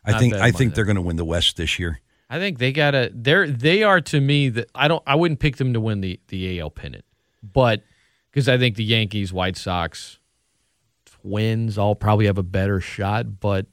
I 0.03 0.17
think 0.19 0.33
I 0.35 0.51
think 0.51 0.73
they're 0.75 0.85
going 0.85 0.95
to 0.97 1.01
win 1.01 1.15
the 1.17 1.25
West 1.25 1.57
this 1.57 1.77
year. 1.79 1.99
I 2.29 2.39
think 2.39 2.57
they 2.57 2.71
gotta. 2.71 3.11
They're 3.13 3.47
they 3.47 3.83
are 3.83 4.01
to 4.01 4.19
me 4.19 4.49
that 4.49 4.69
I 4.73 4.87
don't. 4.87 5.03
I 5.05 5.15
wouldn't 5.15 5.39
pick 5.39 5.57
them 5.57 5.73
to 5.73 5.79
win 5.79 6.01
the 6.01 6.19
the 6.29 6.59
AL 6.59 6.71
pennant, 6.71 7.05
but 7.43 7.83
because 8.31 8.49
I 8.49 8.57
think 8.57 8.75
the 8.75 8.83
Yankees, 8.83 9.31
White 9.31 9.57
Sox, 9.57 10.17
Twins 11.25 11.77
all 11.77 11.95
probably 11.95 12.27
have 12.27 12.37
a 12.37 12.43
better 12.43 12.79
shot. 12.79 13.39
But 13.39 13.65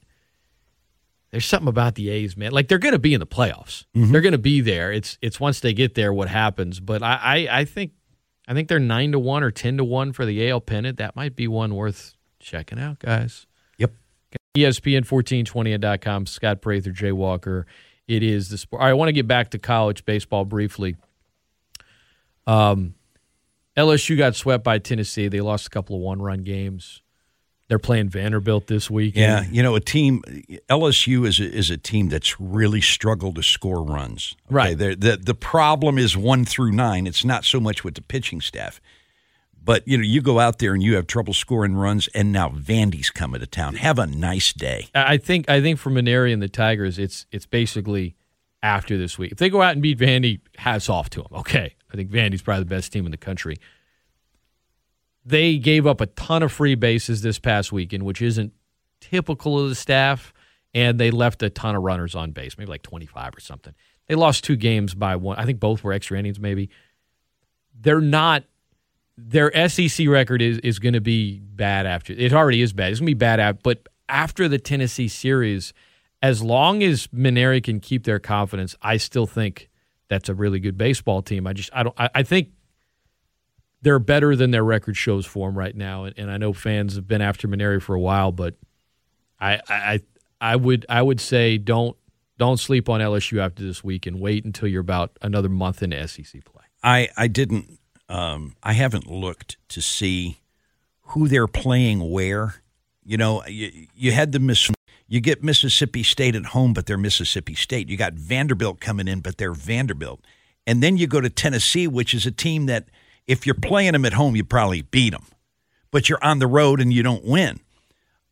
there's 1.31 1.45
something 1.45 1.67
about 1.67 1.95
the 1.95 2.09
A's, 2.09 2.35
man. 2.35 2.51
Like 2.51 2.67
they're 2.67 2.79
going 2.79 2.93
to 2.93 2.99
be 2.99 3.13
in 3.13 3.19
the 3.19 3.27
playoffs. 3.27 3.85
They're 3.93 4.21
going 4.21 4.33
to 4.33 4.37
be 4.37 4.61
there. 4.61 4.91
It's 4.91 5.17
it's 5.21 5.39
once 5.39 5.59
they 5.59 5.73
get 5.73 5.95
there 5.95 6.13
what 6.13 6.29
happens. 6.29 6.79
But 6.79 7.03
I, 7.03 7.19
I 7.21 7.59
I 7.59 7.65
think 7.65 7.91
I 8.47 8.53
think 8.53 8.67
they're 8.67 8.79
nine 8.79 9.11
to 9.11 9.19
one 9.19 9.43
or 9.43 9.51
ten 9.51 9.77
to 9.77 9.83
one 9.83 10.13
for 10.13 10.25
the 10.25 10.49
AL 10.49 10.61
pennant. 10.61 10.97
That 10.97 11.15
might 11.15 11.35
be 11.35 11.47
one 11.47 11.75
worth 11.75 12.15
checking 12.39 12.79
out, 12.79 12.99
guys. 12.99 13.45
Yep. 13.77 13.91
E 14.55 14.61
ESPN1420.com, 14.61 16.25
Scott 16.25 16.61
Prather, 16.61 16.91
Jay 16.91 17.11
Walker. 17.11 17.65
It 18.07 18.21
is 18.23 18.49
the 18.49 18.57
sport. 18.57 18.81
Right, 18.81 18.89
I 18.89 18.93
want 18.93 19.09
to 19.09 19.13
get 19.13 19.27
back 19.27 19.51
to 19.51 19.59
college 19.59 20.05
baseball 20.05 20.43
briefly. 20.43 20.97
Um, 22.45 22.95
LSU 23.77 24.17
got 24.17 24.35
swept 24.35 24.63
by 24.63 24.77
Tennessee. 24.77 25.27
They 25.29 25.41
lost 25.41 25.67
a 25.67 25.69
couple 25.69 25.95
of 25.95 26.01
one 26.01 26.21
run 26.21 26.43
games. 26.43 27.01
They're 27.69 27.79
playing 27.79 28.09
Vanderbilt 28.09 28.67
this 28.67 28.91
week. 28.91 29.15
Yeah, 29.15 29.45
you 29.49 29.63
know, 29.63 29.75
a 29.75 29.79
team 29.79 30.21
LSU 30.69 31.25
is 31.25 31.39
a, 31.39 31.43
is 31.51 31.69
a 31.69 31.77
team 31.77 32.09
that's 32.09 32.39
really 32.39 32.81
struggled 32.81 33.35
to 33.35 33.43
score 33.43 33.83
runs. 33.83 34.35
Okay? 34.47 34.53
Right. 34.55 34.77
They're- 34.77 34.95
The 34.95 35.17
the 35.17 35.33
problem 35.33 35.97
is 35.97 36.15
one 36.17 36.45
through 36.45 36.71
nine. 36.73 37.07
It's 37.07 37.23
not 37.25 37.45
so 37.45 37.59
much 37.59 37.83
with 37.83 37.95
the 37.95 38.01
pitching 38.01 38.41
staff, 38.41 38.81
but 39.63 39.87
you 39.87 39.97
know, 39.97 40.03
you 40.03 40.21
go 40.21 40.39
out 40.39 40.59
there 40.59 40.73
and 40.73 40.83
you 40.83 40.95
have 40.95 41.07
trouble 41.07 41.33
scoring 41.33 41.73
runs, 41.75 42.07
and 42.09 42.31
now 42.33 42.49
Vandy's 42.49 43.09
coming 43.09 43.39
to 43.39 43.47
town. 43.47 43.75
Have 43.75 43.97
a 43.97 44.05
nice 44.07 44.51
day. 44.53 44.87
I 44.93 45.17
think 45.17 45.49
I 45.49 45.61
think 45.61 45.79
for 45.79 45.89
Mainieri 45.89 46.33
and 46.33 46.41
the 46.41 46.49
Tigers, 46.49 46.99
it's 46.99 47.25
it's 47.31 47.45
basically 47.45 48.15
after 48.61 48.97
this 48.97 49.17
week. 49.17 49.31
If 49.31 49.37
they 49.39 49.49
go 49.49 49.61
out 49.61 49.71
and 49.73 49.81
beat 49.81 49.97
Vandy, 49.99 50.41
hats 50.57 50.89
off 50.89 51.09
to 51.11 51.21
them. 51.21 51.31
Okay, 51.39 51.75
I 51.91 51.95
think 51.95 52.11
Vandy's 52.11 52.41
probably 52.41 52.65
the 52.65 52.69
best 52.69 52.91
team 52.91 53.05
in 53.05 53.11
the 53.11 53.17
country. 53.17 53.55
They 55.25 55.57
gave 55.57 55.87
up 55.87 56.01
a 56.01 56.07
ton 56.07 56.43
of 56.43 56.51
free 56.51 56.75
bases 56.75 57.21
this 57.21 57.39
past 57.39 57.71
weekend, 57.71 58.03
which 58.03 58.21
isn't 58.21 58.53
typical 58.99 59.59
of 59.59 59.69
the 59.69 59.75
staff, 59.75 60.33
and 60.73 60.99
they 60.99 61.11
left 61.11 61.43
a 61.43 61.49
ton 61.49 61.75
of 61.75 61.83
runners 61.83 62.15
on 62.15 62.31
base, 62.31 62.57
maybe 62.57 62.69
like 62.69 62.81
twenty 62.81 63.05
five 63.05 63.35
or 63.35 63.39
something. 63.39 63.73
They 64.07 64.15
lost 64.15 64.43
two 64.43 64.55
games 64.55 64.93
by 64.93 65.15
one. 65.15 65.37
I 65.37 65.45
think 65.45 65.59
both 65.59 65.83
were 65.83 65.93
extra 65.93 66.19
innings, 66.19 66.39
maybe. 66.39 66.69
They're 67.79 68.01
not 68.01 68.43
their 69.17 69.69
SEC 69.69 70.07
record 70.07 70.41
is, 70.41 70.57
is 70.59 70.79
going 70.79 70.93
to 70.93 71.01
be 71.01 71.39
bad 71.39 71.85
after 71.85 72.13
it 72.13 72.33
already 72.33 72.61
is 72.61 72.73
bad. 72.73 72.91
It's 72.91 72.99
going 72.99 73.07
to 73.07 73.15
be 73.15 73.19
bad 73.19 73.39
after, 73.39 73.59
but 73.63 73.87
after 74.09 74.47
the 74.47 74.59
Tennessee 74.59 75.07
series, 75.07 75.73
as 76.21 76.41
long 76.41 76.83
as 76.83 77.07
Mainieri 77.07 77.63
can 77.63 77.79
keep 77.79 78.03
their 78.05 78.19
confidence, 78.19 78.75
I 78.81 78.97
still 78.97 79.27
think 79.27 79.69
that's 80.09 80.29
a 80.29 80.33
really 80.33 80.59
good 80.59 80.77
baseball 80.77 81.21
team. 81.21 81.47
I 81.47 81.53
just 81.53 81.69
I 81.73 81.83
don't 81.83 81.95
I, 81.99 82.09
I 82.15 82.23
think 82.23 82.49
they're 83.83 83.99
better 83.99 84.35
than 84.35 84.51
their 84.51 84.63
record 84.63 84.97
shows 84.97 85.25
for 85.25 85.47
them 85.47 85.57
right 85.57 85.75
now, 85.75 86.05
and, 86.05 86.17
and 86.17 86.31
I 86.31 86.37
know 86.37 86.53
fans 86.53 86.95
have 86.95 87.07
been 87.07 87.21
after 87.21 87.47
Mainieri 87.47 87.81
for 87.81 87.93
a 87.93 87.99
while, 87.99 88.31
but 88.31 88.55
I 89.39 89.59
I 89.69 89.99
I 90.41 90.55
would 90.55 90.85
I 90.89 91.01
would 91.01 91.21
say 91.21 91.57
don't 91.57 91.95
don't 92.37 92.57
sleep 92.57 92.89
on 92.89 93.01
LSU 93.01 93.39
after 93.39 93.63
this 93.63 93.83
week 93.83 94.05
and 94.05 94.19
wait 94.19 94.45
until 94.45 94.67
you're 94.67 94.81
about 94.81 95.17
another 95.21 95.49
month 95.49 95.83
into 95.83 96.07
SEC 96.07 96.43
play. 96.45 96.63
I 96.81 97.09
I 97.15 97.27
didn't. 97.27 97.79
Um, 98.09 98.55
I 98.63 98.73
haven't 98.73 99.09
looked 99.09 99.57
to 99.69 99.81
see 99.81 100.39
who 101.07 101.27
they're 101.27 101.47
playing 101.47 102.09
where. 102.09 102.55
You 103.05 103.17
know, 103.17 103.45
you, 103.45 103.87
you 103.93 104.11
had 104.13 104.31
the 104.31 104.39
miss. 104.39 104.71
You 105.07 105.19
get 105.19 105.43
Mississippi 105.43 106.03
State 106.03 106.35
at 106.35 106.47
home, 106.47 106.73
but 106.73 106.85
they're 106.85 106.97
Mississippi 106.97 107.53
State. 107.53 107.89
You 107.89 107.97
got 107.97 108.13
Vanderbilt 108.13 108.79
coming 108.79 109.09
in, 109.09 109.19
but 109.19 109.37
they're 109.37 109.53
Vanderbilt. 109.53 110.21
And 110.65 110.81
then 110.81 110.95
you 110.95 111.05
go 111.07 111.19
to 111.19 111.29
Tennessee, 111.29 111.87
which 111.87 112.13
is 112.13 112.25
a 112.25 112.31
team 112.31 112.67
that 112.67 112.87
if 113.27 113.45
you're 113.45 113.55
playing 113.55 113.93
them 113.93 114.05
at 114.05 114.13
home, 114.13 114.35
you 114.35 114.43
probably 114.43 114.81
beat 114.81 115.11
them, 115.11 115.25
but 115.91 116.09
you're 116.09 116.23
on 116.23 116.39
the 116.39 116.47
road 116.47 116.81
and 116.81 116.91
you 116.91 117.03
don't 117.03 117.23
win. 117.23 117.59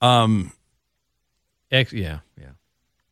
Um, 0.02 0.52
Ex- 1.72 1.94
yeah, 1.94 2.20
yeah. 2.38 2.52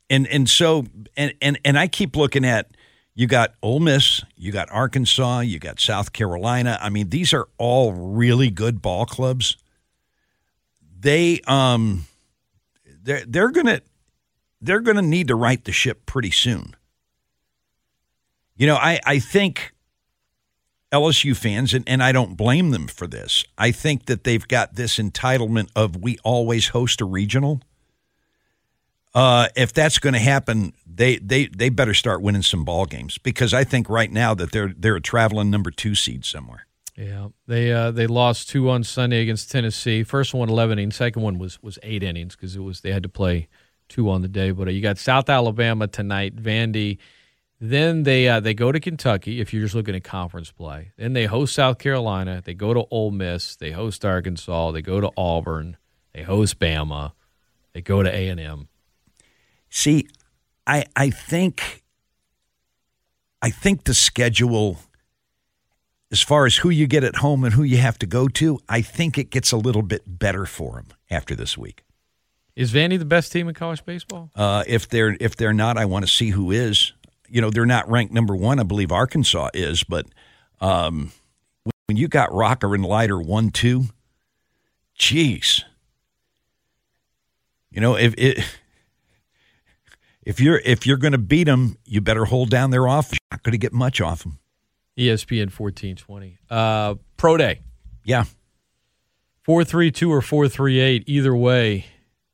and 0.09 0.27
and 0.27 0.50
so 0.50 0.86
and 1.15 1.33
and 1.41 1.59
and 1.63 1.77
I 1.79 1.88
keep 1.88 2.15
looking 2.15 2.43
at 2.43 2.71
you 3.15 3.27
got 3.27 3.53
Ole 3.62 3.79
Miss, 3.79 4.24
you 4.36 4.51
got 4.51 4.69
Arkansas, 4.71 5.41
you 5.41 5.59
got 5.59 5.79
South 5.79 6.13
Carolina. 6.13 6.77
I 6.81 6.89
mean, 6.89 7.09
these 7.09 7.33
are 7.33 7.48
all 7.57 7.93
really 7.93 8.50
good 8.50 8.81
ball 8.81 9.05
clubs. 9.05 9.57
They 11.00 11.41
um 11.48 12.05
they're 13.01 13.24
they're 13.25 13.51
gonna 13.51 13.81
they're 14.62 14.81
gonna 14.81 15.01
need 15.01 15.29
to 15.29 15.36
right 15.36 15.63
the 15.63 15.71
ship 15.71 16.05
pretty 16.05 16.31
soon. 16.31 16.75
You 18.57 18.67
know, 18.67 18.75
I, 18.75 19.00
I 19.05 19.19
think 19.19 19.74
LSU 20.91 21.36
fans, 21.36 21.74
and, 21.74 21.88
and 21.88 22.01
I 22.01 22.12
don't 22.12 22.36
blame 22.36 22.72
them 22.72 22.88
for 22.88 23.08
this, 23.08 23.46
I 23.58 23.72
think 23.72 24.05
that 24.05 24.24
they've 24.24 24.48
got 24.48 24.75
this 24.75 24.98
entitlement 24.98 25.69
of 25.75 25.96
we 25.98 26.17
always 26.24 26.69
host 26.69 27.01
a 27.01 27.05
regional 27.05 27.62
uh, 29.13 29.48
if 29.55 29.74
that's 29.74 30.00
going 30.00 30.13
to 30.13 30.19
happen, 30.19 30.74
they 30.86 31.17
they 31.17 31.48
they 31.48 31.69
better 31.69 31.93
start 31.93 32.22
winning 32.22 32.43
some 32.43 32.63
ball 32.63 32.86
games 32.86 33.17
because 33.17 33.53
I 33.53 33.63
think 33.63 33.89
right 33.89 34.12
now 34.12 34.34
that 34.36 34.51
they're 34.51 34.74
they're 34.77 34.98
a 34.98 35.01
traveling 35.01 35.50
number 35.50 35.72
two 35.72 35.96
seed 35.96 36.25
somewhere. 36.25 36.65
Yeah, 36.96 37.29
they 37.48 37.72
uh, 37.72 37.91
they 37.91 38.08
lost 38.08 38.50
two 38.50 38.69
on 38.69 38.84
Sunday 38.84 39.22
against 39.22 39.51
Tennessee. 39.51 40.03
First 40.03 40.34
one 40.34 40.50
11 40.50 40.77
innings, 40.77 40.96
second 40.96 41.22
one 41.22 41.39
was 41.39 41.62
was 41.63 41.79
eight 41.81 42.03
innings 42.03 42.36
because 42.36 42.55
it 42.55 42.60
was 42.60 42.81
they 42.81 42.91
had 42.91 43.03
to 43.03 43.10
play 43.10 43.48
two 43.88 44.10
on 44.10 44.22
the 44.22 44.27
day. 44.27 44.51
But 44.51 44.67
uh, 44.67 44.72
you 44.72 44.81
got 44.81 44.98
South 44.98 45.29
Alabama 45.29 45.88
tonight, 45.88 46.36
Vandy. 46.36 47.00
Then 47.62 48.04
they 48.04 48.28
uh, 48.28 48.39
they 48.39 48.54
go 48.54 48.72
to 48.72 48.80
Kentucky 48.80 49.42
if 49.42 49.54
you're 49.54 49.63
just 49.63 49.75
looking 49.75 49.96
at 49.96 50.04
conference 50.04 50.51
play. 50.51 50.92
Then 50.98 51.13
they 51.13 51.25
host 51.25 51.54
South 51.54 51.78
Carolina. 51.78 52.42
They 52.44 52.54
go 52.54 52.74
to 52.74 52.86
Ole 52.89 53.12
Miss. 53.12 53.56
They 53.58 53.72
host 53.72 54.06
Arkansas. 54.06 54.72
They 54.72 54.82
go 54.82 55.01
to 55.01 55.12
Auburn. 55.18 55.75
They 56.13 56.24
host 56.24 56.58
Bama. 56.60 57.12
They 57.74 57.82
go 57.82 58.01
to 58.01 58.10
A 58.10 58.30
and 58.30 58.39
M. 58.39 58.70
See, 59.70 60.08
I 60.66 60.86
I 60.96 61.10
think 61.10 61.84
I 63.42 63.50
think 63.50 63.84
the 63.84 63.94
schedule 63.94 64.78
as 66.12 66.22
far 66.22 66.46
as 66.46 66.58
who 66.58 66.70
you 66.70 66.88
get 66.88 67.04
at 67.04 67.18
home 67.18 67.44
and 67.44 67.54
who 67.54 67.63
you 67.63 67.78
have 67.78 68.00
to 68.00 68.08
go 68.08 68.28
to, 68.28 68.60
I 68.68 68.82
think 68.82 69.18
it 69.18 69.30
gets 69.30 69.51
a 69.51 69.58
little 69.58 69.84
bit 69.84 70.01
better 70.08 70.46
for 70.46 70.75
them 70.75 70.88
after 71.10 71.36
this 71.36 71.58
week. 71.58 71.84
Is 72.56 72.74
Vandy 72.74 72.98
the 72.98 73.06
best 73.06 73.32
team 73.32 73.48
in 73.48 73.54
college 73.54 73.86
baseball? 73.86 74.32
Uh, 74.36 74.63
if 74.68 74.89
they're 74.89 75.16
if 75.20 75.36
they're 75.36 75.54
not, 75.54 75.78
I 75.78 75.86
want 75.86 76.06
to 76.06 76.12
see 76.12 76.30
who 76.30 76.51
is. 76.51 76.94
You 77.29 77.41
know, 77.41 77.50
they're 77.50 77.65
not 77.65 77.89
ranked 77.89 78.13
number 78.13 78.36
one. 78.36 78.59
I 78.59 78.63
believe 78.63 78.91
Arkansas 78.91 79.50
is, 79.53 79.83
but 79.83 80.05
um, 80.62 81.12
when 81.88 81.98
you 81.98 82.07
got 82.07 82.33
Rocker 82.33 82.74
and 82.75 82.86
Leiter 82.86 83.19
one 83.19 83.50
two, 83.50 83.86
jeez. 84.98 85.63
You 87.71 87.81
know, 87.81 87.95
if 87.95 88.13
it 88.17 88.43
if 90.24 90.39
you're 90.39 90.62
if 90.63 90.86
you're 90.86 90.98
going 90.98 91.13
to 91.13 91.17
beat 91.17 91.45
them, 91.45 91.77
you 91.86 92.01
better 92.01 92.25
hold 92.25 92.50
down 92.50 92.71
their 92.71 92.88
off. 92.88 93.12
You're 93.12 93.19
not 93.31 93.43
going 93.43 93.53
to 93.53 93.57
get 93.57 93.74
much 93.74 94.01
off 94.01 94.24
them. 94.24 94.39
ESPN 94.98 95.51
fourteen 95.51 95.95
twenty. 95.95 96.38
Uh, 96.50 96.95
Pro 97.17 97.38
Day. 97.38 97.62
Yeah. 98.03 98.25
Four 99.43 99.63
three 99.63 99.91
two 99.91 100.12
or 100.12 100.21
four 100.21 100.48
three 100.48 100.79
eight. 100.79 101.03
Either 101.07 101.36
way, 101.36 101.86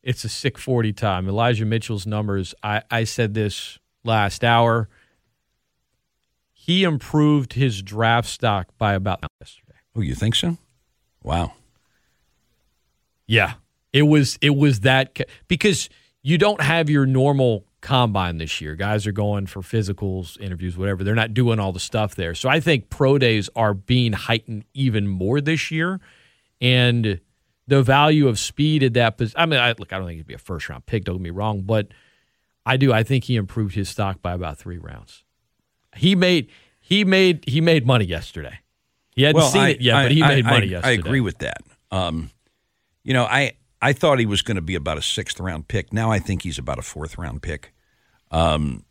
it's 0.03 0.23
a 0.23 0.29
sick 0.29 0.57
forty 0.57 0.91
time. 0.91 1.29
Elijah 1.29 1.65
Mitchell's 1.65 2.05
numbers. 2.05 2.53
I, 2.63 2.81
I 2.89 3.03
said 3.03 3.33
this 3.33 3.79
last 4.05 4.43
hour. 4.43 4.89
He 6.53 6.83
improved 6.83 7.53
his 7.53 7.81
draft 7.81 8.27
stock 8.27 8.69
by 8.77 8.93
about 8.93 9.23
yesterday. 9.39 9.77
Oh, 9.95 10.01
you 10.01 10.15
think 10.15 10.35
so? 10.35 10.57
Wow. 11.23 11.53
Yeah, 13.27 13.53
it 13.93 14.03
was 14.03 14.37
it 14.41 14.55
was 14.55 14.81
that 14.81 15.19
because 15.47 15.89
you 16.21 16.37
don't 16.37 16.61
have 16.61 16.89
your 16.89 17.05
normal 17.05 17.65
combine 17.81 18.39
this 18.39 18.59
year. 18.59 18.75
Guys 18.75 19.05
are 19.05 19.11
going 19.11 19.45
for 19.45 19.61
physicals, 19.61 20.39
interviews, 20.39 20.75
whatever. 20.75 21.03
They're 21.03 21.13
not 21.13 21.35
doing 21.35 21.59
all 21.59 21.71
the 21.71 21.79
stuff 21.79 22.15
there. 22.15 22.33
So 22.33 22.49
I 22.49 22.59
think 22.59 22.89
pro 22.89 23.19
days 23.19 23.47
are 23.55 23.75
being 23.75 24.13
heightened 24.13 24.65
even 24.73 25.07
more 25.07 25.39
this 25.39 25.69
year, 25.69 25.99
and 26.59 27.19
the 27.67 27.83
value 27.83 28.27
of 28.27 28.39
speed 28.39 28.83
at 28.83 28.93
that. 28.93 29.21
I 29.35 29.45
mean, 29.45 29.59
I, 29.59 29.75
look, 29.77 29.93
I 29.93 29.97
don't 29.97 30.07
think 30.07 30.17
he'd 30.17 30.27
be 30.27 30.33
a 30.33 30.39
first 30.39 30.67
round 30.67 30.85
pick. 30.87 31.03
Don't 31.03 31.17
get 31.17 31.21
me 31.21 31.29
wrong, 31.29 31.61
but 31.61 31.87
I 32.65 32.77
do. 32.77 32.91
I 32.91 33.03
think 33.03 33.25
he 33.25 33.35
improved 33.35 33.75
his 33.75 33.89
stock 33.89 34.21
by 34.21 34.33
about 34.33 34.57
three 34.57 34.77
rounds. 34.77 35.23
He 35.95 36.15
made 36.15 36.49
he 36.79 37.03
made 37.05 37.43
he 37.47 37.61
made 37.61 37.85
money 37.85 38.05
yesterday. 38.05 38.59
He 39.11 39.23
hadn't 39.23 39.39
well, 39.39 39.49
seen 39.49 39.61
I, 39.61 39.69
it 39.69 39.81
yet, 39.81 39.95
I, 39.95 40.03
but 40.03 40.11
he 40.11 40.23
I, 40.23 40.27
made 40.27 40.45
money 40.45 40.67
yesterday. 40.67 40.89
I 40.89 40.93
agree 40.93 41.21
with 41.21 41.37
that. 41.39 41.61
Um, 41.91 42.31
you 43.03 43.13
know, 43.13 43.23
I 43.23 43.53
I 43.81 43.93
thought 43.93 44.19
he 44.19 44.25
was 44.25 44.41
going 44.41 44.55
to 44.55 44.61
be 44.61 44.75
about 44.75 44.97
a 44.97 45.01
sixth 45.01 45.39
round 45.39 45.67
pick. 45.67 45.93
Now 45.93 46.11
I 46.11 46.19
think 46.19 46.41
he's 46.41 46.57
about 46.57 46.79
a 46.79 46.81
fourth 46.81 47.17
round 47.17 47.41
pick. 47.41 47.73
Um, 48.31 48.83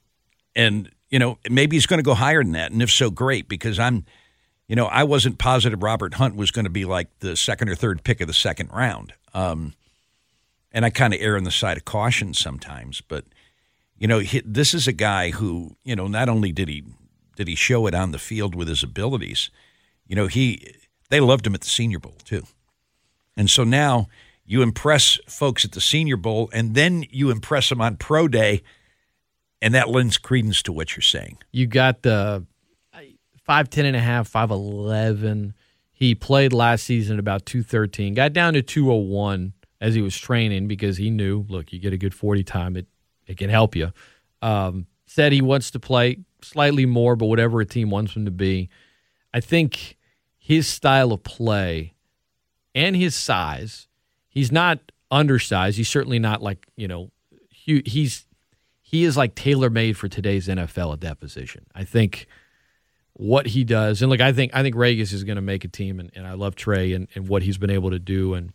and 0.55 0.91
you 1.11 1.19
know, 1.19 1.39
maybe 1.49 1.77
he's 1.77 1.87
going 1.87 1.99
to 1.99 2.05
go 2.05 2.15
higher 2.15 2.43
than 2.43 2.53
that. 2.53 2.73
And 2.73 2.83
if 2.83 2.91
so, 2.91 3.11
great, 3.11 3.49
because 3.49 3.79
I'm, 3.79 4.05
you 4.67 4.75
know, 4.75 4.87
I 4.87 5.05
wasn't 5.05 5.39
positive 5.39 5.83
Robert 5.83 6.15
Hunt 6.15 6.35
was 6.35 6.51
going 6.51 6.65
to 6.65 6.71
be 6.71 6.85
like 6.85 7.09
the 7.21 7.37
second 7.37 7.69
or 7.69 7.75
third 7.75 8.03
pick 8.03 8.21
of 8.21 8.27
the 8.27 8.35
second 8.35 8.71
round. 8.73 9.13
Um, 9.33 9.75
and 10.73 10.85
I 10.85 10.91
kind 10.91 11.15
of 11.15 11.21
err 11.21 11.37
on 11.37 11.45
the 11.45 11.53
side 11.53 11.77
of 11.77 11.85
caution 11.85 12.35
sometimes, 12.35 13.01
but 13.01 13.25
you 13.97 14.09
know, 14.09 14.19
he, 14.19 14.43
this 14.45 14.75
is 14.75 14.87
a 14.87 14.93
guy 14.93 15.31
who, 15.31 15.77
you 15.85 15.97
know, 15.97 16.07
not 16.07 16.29
only 16.29 16.53
did 16.53 16.69
he 16.69 16.85
did 17.37 17.49
he 17.49 17.55
show 17.55 17.87
it 17.87 17.95
on 17.95 18.13
the 18.13 18.19
field 18.19 18.55
with 18.55 18.69
his 18.69 18.83
abilities, 18.83 19.51
you 20.07 20.17
know, 20.17 20.27
he 20.27 20.75
they 21.11 21.21
loved 21.21 21.47
him 21.47 21.55
at 21.55 21.61
the 21.61 21.69
Senior 21.69 21.99
Bowl 21.99 22.17
too, 22.25 22.45
and 23.37 23.51
so 23.51 23.65
now 23.65 24.09
you 24.47 24.63
impress 24.63 25.19
folks 25.27 25.65
at 25.65 25.73
the 25.73 25.81
Senior 25.81 26.17
Bowl, 26.17 26.51
and 26.53 26.75
then 26.75 27.05
you 27.11 27.31
impress 27.31 27.69
them 27.69 27.81
on 27.81 27.97
Pro 27.97 28.29
Day 28.29 28.63
and 29.65 29.75
that 29.75 29.89
lends 29.89 30.19
credence 30.19 30.63
to 30.63 30.73
what 30.73 30.95
you're 30.95 31.01
saying. 31.01 31.39
You 31.51 31.67
got 31.67 32.03
the 32.03 32.45
five 33.45 33.71
ten 33.71 33.87
and 33.87 33.97
a 33.97 34.01
half, 34.01 34.29
five 34.29 34.51
eleven. 34.51 35.55
He 35.91 36.15
played 36.15 36.53
last 36.53 36.85
season 36.85 37.17
at 37.17 37.19
about 37.19 37.47
two 37.47 37.63
thirteen. 37.63 38.13
Got 38.13 38.35
down 38.35 38.53
to 38.53 38.63
two 38.63 38.93
oh 38.93 38.97
one 38.97 39.55
as 39.81 39.95
he 39.95 40.03
was 40.03 40.19
training 40.19 40.69
because 40.69 40.99
he 40.99 41.09
knew, 41.09 41.47
look, 41.49 41.73
you 41.73 41.79
get 41.79 41.95
a 41.95 41.97
good 41.97 42.15
forty 42.15 42.45
time, 42.45 42.77
it 42.77 42.87
it 43.27 43.37
can 43.37 43.51
help 43.51 43.77
you. 43.77 43.93
Um, 44.43 44.87
said 45.07 45.33
he 45.33 45.43
wants 45.43 45.71
to 45.73 45.81
play 45.81 46.19
slightly 46.43 46.87
more, 46.87 47.17
but 47.17 47.27
whatever 47.27 47.61
a 47.61 47.67
team 47.67 47.91
wants 47.91 48.15
him 48.15 48.25
to 48.25 48.31
be. 48.31 48.69
I 49.33 49.41
think 49.41 49.97
his 50.39 50.67
style 50.67 51.13
of 51.13 51.23
play 51.23 51.95
and 52.75 52.95
his 52.95 53.15
size, 53.15 53.89
he's 54.29 54.53
not 54.53 54.79
undersized. 55.11 55.77
He's 55.77 55.89
certainly 55.89 56.19
not 56.19 56.43
like 56.43 56.67
you 56.77 56.89
know, 56.89 57.11
he's 57.51 58.27
he 58.83 59.05
is 59.05 59.17
like 59.17 59.35
tailor 59.35 59.71
made 59.71 59.97
for 59.97 60.09
today's 60.09 60.49
NFL 60.49 60.93
at 60.93 61.01
that 61.01 61.19
position. 61.19 61.67
I 61.75 61.85
think 61.85 62.27
what 63.15 63.47
he 63.47 63.65
does, 63.65 64.03
and 64.03 64.11
look, 64.11 64.21
I 64.21 64.33
think 64.33 64.55
I 64.55 64.63
think 64.63 64.77
Ragas 64.77 65.13
is 65.13 65.25
going 65.25 65.37
to 65.37 65.43
make 65.43 65.65
a 65.65 65.69
team, 65.69 65.99
and, 65.99 66.11
and 66.15 66.27
I 66.27 66.35
love 66.35 66.55
Trey 66.55 66.93
and, 66.93 67.09
and 67.15 67.29
what 67.29 67.43
he's 67.43 67.59
been 67.59 67.71
able 67.71 67.91
to 67.91 67.99
do, 67.99 68.35
and 68.35 68.53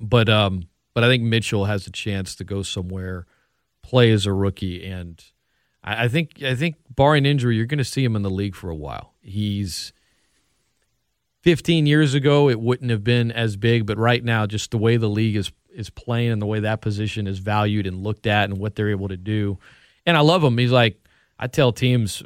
but 0.00 0.28
um, 0.28 0.68
but 0.94 1.04
I 1.04 1.08
think 1.08 1.22
Mitchell 1.22 1.66
has 1.66 1.86
a 1.86 1.90
chance 1.90 2.34
to 2.36 2.44
go 2.44 2.62
somewhere, 2.62 3.26
play 3.90 4.12
as 4.12 4.24
a 4.24 4.32
rookie, 4.32 4.86
and 4.86 5.22
I, 5.82 6.04
I 6.04 6.08
think 6.08 6.42
I 6.42 6.54
think 6.54 6.76
barring 6.88 7.26
injury, 7.26 7.56
you're 7.56 7.66
going 7.66 7.78
to 7.78 7.84
see 7.84 8.04
him 8.04 8.14
in 8.14 8.22
the 8.22 8.30
league 8.30 8.54
for 8.54 8.70
a 8.70 8.74
while. 8.74 9.14
He's 9.20 9.92
15 11.42 11.86
years 11.86 12.14
ago, 12.14 12.48
it 12.48 12.60
wouldn't 12.60 12.90
have 12.90 13.02
been 13.02 13.32
as 13.32 13.56
big, 13.56 13.86
but 13.86 13.98
right 13.98 14.22
now, 14.22 14.46
just 14.46 14.70
the 14.70 14.78
way 14.78 14.96
the 14.96 15.08
league 15.08 15.36
is 15.36 15.50
is 15.74 15.90
playing 15.90 16.32
and 16.32 16.42
the 16.42 16.46
way 16.46 16.60
that 16.60 16.80
position 16.80 17.26
is 17.26 17.38
valued 17.38 17.86
and 17.86 18.02
looked 18.02 18.26
at 18.26 18.50
and 18.50 18.58
what 18.58 18.74
they're 18.74 18.90
able 18.90 19.08
to 19.08 19.16
do. 19.16 19.58
And 20.04 20.16
I 20.16 20.20
love 20.20 20.42
him. 20.42 20.58
He's 20.58 20.72
like, 20.72 21.00
I 21.38 21.46
tell 21.46 21.72
teams, 21.72 22.22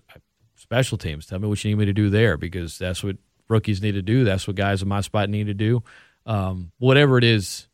special 0.57 0.97
teams, 0.97 1.27
tell 1.27 1.39
me 1.39 1.49
what 1.49 1.63
you 1.63 1.71
need 1.71 1.79
me 1.79 1.85
to 1.87 1.93
do 1.93 2.09
there 2.09 2.37
because 2.37 2.79
that's 2.79 3.05
what 3.05 3.17
rookies 3.49 3.83
need 3.83 3.93
to 3.93 4.03
do. 4.03 4.25
That's 4.25 4.47
what 4.47 4.57
guys 4.57 4.83
in 4.83 4.89
my 4.89 5.03
spot 5.03 5.29
need 5.29 5.47
to 5.49 5.55
do. 5.55 5.83
Um, 6.27 6.73
whatever 6.79 7.19
it 7.19 7.25
is, 7.25 7.69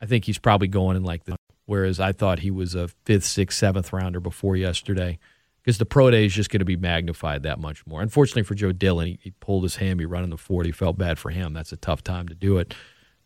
I 0.00 0.06
think 0.06 0.24
he's 0.24 0.38
probably 0.38 0.68
going 0.68 0.96
in 0.96 1.04
like 1.04 1.24
the. 1.24 1.36
Whereas 1.68 2.00
I 2.00 2.12
thought 2.12 2.38
he 2.38 2.50
was 2.50 2.74
a 2.74 2.88
fifth, 2.88 3.26
sixth, 3.26 3.58
seventh 3.58 3.92
rounder 3.92 4.20
before 4.20 4.56
yesterday 4.56 5.18
because 5.60 5.76
the 5.76 5.84
pro 5.84 6.10
day 6.10 6.24
is 6.24 6.32
just 6.32 6.48
going 6.48 6.60
to 6.60 6.64
be 6.64 6.78
magnified 6.78 7.42
that 7.42 7.58
much 7.58 7.86
more. 7.86 8.00
Unfortunately 8.00 8.42
for 8.42 8.54
Joe 8.54 8.72
Dillon, 8.72 9.08
he, 9.08 9.18
he 9.24 9.30
pulled 9.32 9.64
his 9.64 9.76
hammy 9.76 10.06
running 10.06 10.30
the 10.30 10.38
40. 10.38 10.72
Felt 10.72 10.96
bad 10.96 11.18
for 11.18 11.28
him. 11.28 11.52
That's 11.52 11.70
a 11.70 11.76
tough 11.76 12.02
time 12.02 12.26
to 12.28 12.34
do 12.34 12.56
it. 12.56 12.72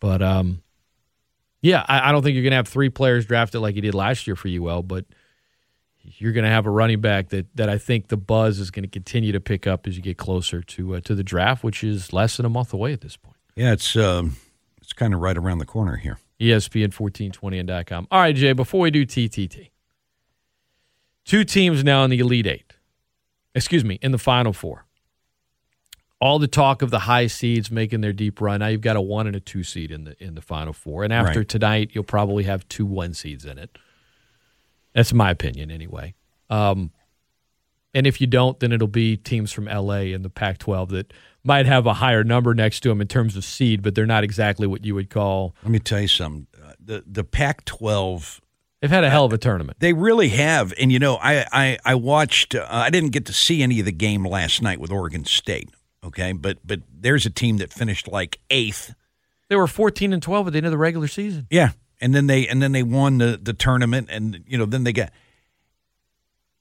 But 0.00 0.22
um, 0.22 0.60
yeah, 1.60 1.86
I, 1.86 2.08
I 2.08 2.12
don't 2.12 2.24
think 2.24 2.34
you're 2.34 2.42
going 2.42 2.50
to 2.50 2.56
have 2.56 2.66
three 2.66 2.90
players 2.90 3.26
drafted 3.26 3.60
like 3.60 3.76
you 3.76 3.80
did 3.80 3.94
last 3.94 4.26
year 4.26 4.34
for 4.34 4.48
UL, 4.48 4.82
but 4.82 5.04
you're 6.00 6.32
going 6.32 6.42
to 6.42 6.50
have 6.50 6.66
a 6.66 6.70
running 6.70 7.00
back 7.00 7.28
that, 7.28 7.46
that 7.54 7.68
I 7.68 7.78
think 7.78 8.08
the 8.08 8.16
buzz 8.16 8.58
is 8.58 8.72
going 8.72 8.82
to 8.82 8.90
continue 8.90 9.30
to 9.30 9.40
pick 9.40 9.68
up 9.68 9.86
as 9.86 9.96
you 9.96 10.02
get 10.02 10.18
closer 10.18 10.62
to 10.62 10.96
uh, 10.96 11.00
to 11.02 11.14
the 11.14 11.22
draft, 11.22 11.62
which 11.62 11.84
is 11.84 12.12
less 12.12 12.38
than 12.38 12.44
a 12.44 12.50
month 12.50 12.72
away 12.72 12.92
at 12.92 13.02
this 13.02 13.16
point. 13.16 13.36
Yeah, 13.54 13.72
it's 13.72 13.94
um, 13.94 14.36
it's 14.80 14.92
kind 14.92 15.14
of 15.14 15.20
right 15.20 15.38
around 15.38 15.58
the 15.58 15.64
corner 15.64 15.94
here. 15.94 16.18
ESPN 16.42 16.92
1420 16.92 17.58
and 17.58 17.86
.com. 17.86 18.06
All 18.10 18.20
right, 18.20 18.34
Jay, 18.34 18.52
before 18.52 18.80
we 18.80 18.90
do 18.90 19.06
TTT, 19.06 19.70
two 21.24 21.44
teams 21.44 21.84
now 21.84 22.04
in 22.04 22.10
the 22.10 22.18
Elite 22.18 22.46
Eight. 22.46 22.74
Excuse 23.54 23.84
me, 23.84 23.98
in 24.02 24.12
the 24.12 24.18
Final 24.18 24.52
Four 24.52 24.86
all 26.22 26.38
the 26.38 26.46
talk 26.46 26.82
of 26.82 26.90
the 26.90 27.00
high 27.00 27.26
seeds 27.26 27.68
making 27.68 28.00
their 28.00 28.12
deep 28.12 28.40
run. 28.40 28.60
Now 28.60 28.68
you've 28.68 28.80
got 28.80 28.94
a 28.94 29.00
one 29.00 29.26
and 29.26 29.34
a 29.34 29.40
two 29.40 29.64
seed 29.64 29.90
in 29.90 30.04
the 30.04 30.14
in 30.22 30.36
the 30.36 30.40
final 30.40 30.72
four, 30.72 31.02
and 31.02 31.12
after 31.12 31.40
right. 31.40 31.48
tonight, 31.48 31.90
you'll 31.92 32.04
probably 32.04 32.44
have 32.44 32.66
two 32.68 32.86
one 32.86 33.12
seeds 33.12 33.44
in 33.44 33.58
it. 33.58 33.76
That's 34.94 35.12
my 35.12 35.32
opinion, 35.32 35.72
anyway. 35.72 36.14
Um, 36.48 36.92
and 37.94 38.06
if 38.06 38.20
you 38.20 38.26
don't, 38.26 38.58
then 38.60 38.72
it'll 38.72 38.88
be 38.88 39.16
teams 39.16 39.52
from 39.52 39.66
LA 39.66 40.12
and 40.12 40.24
the 40.24 40.30
Pac-12 40.30 40.90
that 40.90 41.12
might 41.44 41.66
have 41.66 41.86
a 41.86 41.94
higher 41.94 42.24
number 42.24 42.54
next 42.54 42.80
to 42.80 42.88
them 42.88 43.00
in 43.00 43.08
terms 43.08 43.36
of 43.36 43.44
seed, 43.44 43.82
but 43.82 43.94
they're 43.94 44.06
not 44.06 44.24
exactly 44.24 44.66
what 44.66 44.84
you 44.84 44.94
would 44.94 45.10
call. 45.10 45.54
Let 45.62 45.72
me 45.72 45.78
tell 45.78 46.00
you 46.00 46.08
something. 46.08 46.46
Uh, 46.62 46.72
the 46.80 47.04
the 47.06 47.24
Pac-12 47.24 48.40
They've 48.80 48.90
had 48.90 49.04
a 49.04 49.10
hell 49.10 49.24
of 49.24 49.32
a 49.32 49.38
tournament. 49.38 49.78
They 49.78 49.92
really 49.92 50.30
have. 50.30 50.74
And, 50.76 50.90
you 50.90 50.98
know, 50.98 51.14
I, 51.14 51.46
I, 51.52 51.78
I 51.84 51.94
watched, 51.94 52.56
uh, 52.56 52.66
I 52.68 52.90
didn't 52.90 53.10
get 53.10 53.26
to 53.26 53.32
see 53.32 53.62
any 53.62 53.78
of 53.78 53.86
the 53.86 53.92
game 53.92 54.26
last 54.26 54.60
night 54.60 54.80
with 54.80 54.90
Oregon 54.90 55.24
State. 55.24 55.70
Okay, 56.04 56.32
but 56.32 56.58
but 56.64 56.80
there's 56.92 57.26
a 57.26 57.30
team 57.30 57.58
that 57.58 57.72
finished 57.72 58.08
like 58.08 58.40
eighth. 58.50 58.94
They 59.48 59.56
were 59.56 59.68
14 59.68 60.12
and 60.12 60.22
12 60.22 60.48
at 60.48 60.52
the 60.52 60.56
end 60.56 60.66
of 60.66 60.72
the 60.72 60.78
regular 60.78 61.06
season. 61.06 61.46
Yeah, 61.48 61.70
and 62.00 62.14
then 62.14 62.26
they 62.26 62.48
and 62.48 62.60
then 62.60 62.72
they 62.72 62.82
won 62.82 63.18
the 63.18 63.38
the 63.40 63.52
tournament, 63.52 64.08
and 64.10 64.42
you 64.46 64.58
know 64.58 64.66
then 64.66 64.84
they 64.84 64.92
got. 64.92 65.12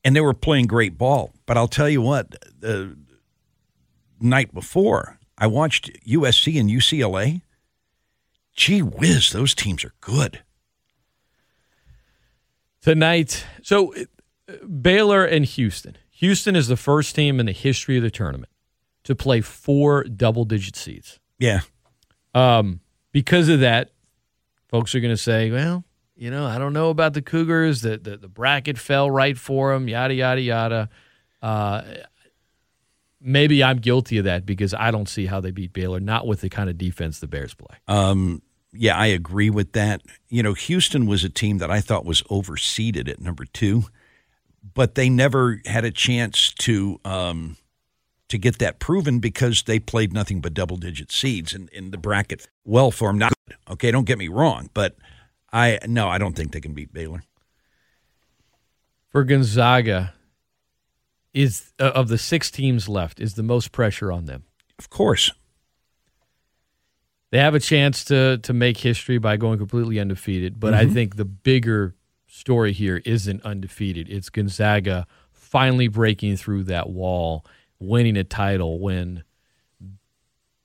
And 0.04 0.16
they 0.16 0.22
were 0.22 0.34
playing 0.34 0.68
great 0.68 0.98
ball. 0.98 1.34
But 1.46 1.58
I'll 1.58 1.68
tell 1.68 1.90
you 1.90 2.02
what, 2.02 2.36
the 2.60 2.98
night 4.20 4.54
before, 4.54 5.20
I 5.38 5.48
watched 5.48 5.92
USC 6.06 6.60
and 6.60 6.70
UCLA. 6.70 7.42
Gee 8.54 8.82
whiz, 8.82 9.32
those 9.32 9.56
teams 9.56 9.84
are 9.84 9.94
good. 10.02 10.44
Tonight, 12.82 13.46
so 13.62 13.94
uh, 13.94 14.66
Baylor 14.66 15.24
and 15.24 15.46
Houston. 15.46 15.98
Houston 16.10 16.56
is 16.56 16.68
the 16.68 16.78
first 16.78 17.16
team 17.16 17.40
in 17.40 17.46
the 17.46 17.52
history 17.52 17.98
of 17.98 18.04
the 18.04 18.12
tournament 18.12 18.52
to 19.04 19.16
play 19.16 19.42
four 19.42 20.04
double 20.04 20.46
digit 20.46 20.76
seeds. 20.76 21.20
Yeah. 21.40 21.62
Um, 22.34 22.82
because 23.12 23.50
of 23.50 23.60
that, 23.62 23.92
folks 24.68 24.94
are 24.96 25.00
going 25.00 25.14
to 25.14 25.18
say, 25.18 25.52
well, 25.52 25.84
you 26.22 26.30
know, 26.30 26.46
I 26.46 26.60
don't 26.60 26.74
know 26.74 26.92
about 26.92 27.16
the 27.16 27.24
Cougars. 27.24 27.82
The, 27.82 27.98
the, 27.98 28.16
the 28.16 28.28
bracket 28.28 28.78
fell 28.78 29.10
right 29.10 29.36
for 29.36 29.74
them, 29.74 29.88
yada, 29.88 30.14
yada, 30.14 30.40
yada. 30.40 30.90
Uh, 31.42 31.82
maybe 33.20 33.64
I'm 33.64 33.78
guilty 33.78 34.20
of 34.20 34.26
that 34.26 34.46
because 34.46 34.76
I 34.76 34.92
don't 34.92 35.10
see 35.10 35.26
how 35.26 35.42
they 35.42 35.50
beat 35.50 35.74
Baylor, 35.74 36.00
not 36.00 36.28
with 36.28 36.42
the 36.42 36.50
kind 36.50 36.70
of 36.70 36.78
defense 36.78 37.20
the 37.20 37.28
Bears 37.28 37.56
play. 37.56 37.76
Um, 37.88 38.44
yeah, 38.72 38.96
I 38.96 39.08
agree 39.08 39.50
with 39.50 39.72
that. 39.72 40.04
You 40.30 40.44
know, 40.44 40.54
Houston 40.54 41.08
was 41.08 41.24
a 41.24 41.30
team 41.30 41.58
that 41.58 41.72
I 41.72 41.82
thought 41.82 42.06
was 42.06 42.22
overseeded 42.24 43.10
at 43.10 43.20
number 43.20 43.46
two, 43.46 43.86
but 44.76 44.94
they 44.94 45.10
never 45.10 45.60
had 45.66 45.86
a 45.86 45.92
chance 45.92 46.54
to 46.60 47.00
um, 47.04 47.58
to 48.30 48.38
get 48.38 48.60
that 48.60 48.78
proven 48.78 49.18
because 49.18 49.64
they 49.64 49.80
played 49.80 50.14
nothing 50.14 50.40
but 50.40 50.54
double 50.54 50.78
digit 50.78 51.12
seeds 51.12 51.56
in, 51.56 51.90
the 51.90 51.98
bracket. 51.98 52.48
Well 52.64 52.92
formed, 52.92 53.18
not 53.18 53.34
good. 53.48 53.58
Okay, 53.72 53.90
don't 53.90 54.06
get 54.06 54.20
me 54.20 54.28
wrong, 54.28 54.70
but 54.76 54.96
I 55.52 55.80
no, 55.88 56.08
I 56.08 56.18
don't 56.18 56.36
think 56.36 56.52
they 56.52 56.62
can 56.62 56.74
beat 56.74 56.94
Baylor. 56.94 57.24
For 59.10 59.24
Gonzaga, 59.24 60.14
is 61.34 61.72
uh, 61.80 61.92
of 61.96 62.08
the 62.08 62.18
six 62.18 62.52
teams 62.52 62.90
left, 62.90 63.20
is 63.20 63.36
the 63.36 63.44
most 63.44 63.72
pressure 63.72 64.12
on 64.12 64.26
them. 64.26 64.44
Of 64.78 64.90
course, 64.90 65.32
they 67.32 67.40
have 67.40 67.56
a 67.56 67.60
chance 67.60 68.04
to 68.06 68.38
to 68.40 68.54
make 68.54 68.78
history 68.78 69.18
by 69.18 69.38
going 69.38 69.58
completely 69.58 70.00
undefeated. 70.00 70.60
But 70.60 70.74
mm-hmm. 70.74 70.90
I 70.90 70.94
think 70.94 71.16
the 71.16 71.26
bigger 71.26 71.96
story 72.28 72.74
here 72.74 73.02
isn't 73.06 73.44
undefeated. 73.44 74.10
It's 74.10 74.30
Gonzaga 74.30 75.08
finally 75.32 75.88
breaking 75.88 76.38
through 76.38 76.64
that 76.64 76.90
wall, 76.90 77.46
winning 77.80 78.18
a 78.18 78.24
title 78.24 78.80
when 78.80 79.24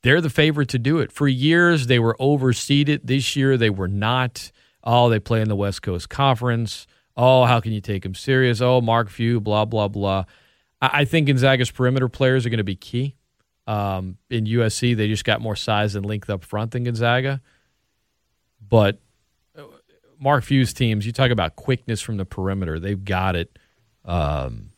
they're 0.02 0.20
the 0.20 0.30
favorite 0.30 0.68
to 0.70 0.78
do 0.78 0.98
it. 0.98 1.10
For 1.12 1.26
years 1.26 1.88
they 1.88 1.98
were 1.98 2.16
overseeded. 2.20 3.00
This 3.04 3.36
year 3.36 3.56
they 3.56 3.70
were 3.70 3.88
not. 3.88 4.50
Oh, 4.86 5.10
they 5.10 5.18
play 5.18 5.40
in 5.42 5.48
the 5.48 5.56
West 5.56 5.82
Coast 5.82 6.08
Conference. 6.08 6.86
Oh, 7.16 7.44
how 7.44 7.60
can 7.60 7.72
you 7.72 7.80
take 7.80 8.04
them 8.04 8.14
serious? 8.14 8.60
Oh, 8.60 8.80
Mark 8.80 9.10
Few, 9.10 9.40
blah 9.40 9.64
blah 9.64 9.88
blah. 9.88 10.24
I 10.80 11.04
think 11.04 11.26
Gonzaga's 11.26 11.70
perimeter 11.70 12.08
players 12.08 12.46
are 12.46 12.50
going 12.50 12.58
to 12.58 12.64
be 12.64 12.76
key. 12.76 13.16
Um, 13.66 14.18
in 14.30 14.44
USC, 14.44 14.96
they 14.96 15.08
just 15.08 15.24
got 15.24 15.40
more 15.40 15.56
size 15.56 15.96
and 15.96 16.06
length 16.06 16.30
up 16.30 16.44
front 16.44 16.70
than 16.70 16.84
Gonzaga. 16.84 17.40
But 18.68 19.00
uh, 19.58 19.62
Mark 20.20 20.44
Few's 20.44 20.72
teams, 20.72 21.06
you 21.06 21.12
talk 21.12 21.30
about 21.30 21.56
quickness 21.56 22.00
from 22.00 22.18
the 22.18 22.24
perimeter, 22.24 22.78
they've 22.78 23.02
got 23.02 23.34
it. 23.36 23.58
Um, 24.04 24.70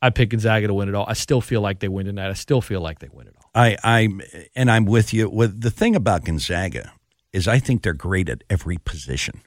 I 0.00 0.10
pick 0.10 0.30
Gonzaga 0.30 0.66
to 0.66 0.74
win 0.74 0.88
it 0.88 0.94
all. 0.94 1.04
I 1.06 1.12
still 1.12 1.40
feel 1.40 1.60
like 1.60 1.78
they 1.78 1.88
win 1.88 2.06
tonight. 2.06 2.30
I 2.30 2.32
still 2.32 2.60
feel 2.60 2.80
like 2.80 2.98
they 2.98 3.08
win 3.12 3.28
it 3.28 3.34
all. 3.36 3.50
I, 3.54 3.76
I, 3.84 4.08
and 4.56 4.70
I'm 4.70 4.86
with 4.86 5.12
you. 5.12 5.28
With 5.28 5.60
the 5.60 5.70
thing 5.70 5.94
about 5.94 6.24
Gonzaga 6.24 6.92
is, 7.32 7.48
I 7.48 7.58
think 7.58 7.82
they're 7.82 7.92
great 7.92 8.28
at 8.28 8.44
every 8.50 8.78
position. 8.78 9.42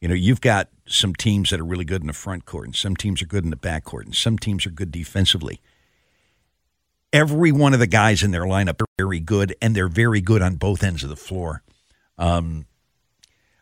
You 0.00 0.08
know, 0.08 0.14
you've 0.14 0.40
got 0.40 0.68
some 0.86 1.14
teams 1.14 1.50
that 1.50 1.60
are 1.60 1.64
really 1.64 1.84
good 1.84 2.00
in 2.00 2.08
the 2.08 2.12
front 2.12 2.44
court, 2.44 2.66
and 2.66 2.74
some 2.74 2.96
teams 2.96 3.22
are 3.22 3.26
good 3.26 3.44
in 3.44 3.50
the 3.50 3.56
back 3.56 3.84
court, 3.84 4.06
and 4.06 4.14
some 4.14 4.38
teams 4.38 4.66
are 4.66 4.70
good 4.70 4.90
defensively 4.90 5.60
every 7.12 7.52
one 7.52 7.74
of 7.74 7.80
the 7.80 7.86
guys 7.86 8.22
in 8.22 8.30
their 8.30 8.44
lineup 8.44 8.80
are 8.80 8.86
very 8.98 9.20
good, 9.20 9.54
and 9.60 9.74
they're 9.74 9.88
very 9.88 10.20
good 10.20 10.42
on 10.42 10.56
both 10.56 10.82
ends 10.82 11.02
of 11.02 11.10
the 11.10 11.16
floor. 11.16 11.62
Um, 12.18 12.66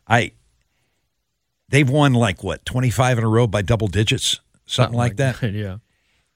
I 0.07 0.33
they've 1.69 1.89
won 1.89 2.15
like 2.15 2.43
what 2.43 2.65
twenty 2.65 2.91
five 2.91 3.19
in 3.19 3.25
a 3.25 3.29
row 3.29 3.47
by 3.47 3.63
double 3.63 3.89
digits, 3.89 4.41
something, 4.67 4.97
something 4.97 4.99
like, 4.99 5.19
like 5.19 5.41
that. 5.41 5.53
Yeah, 5.55 5.79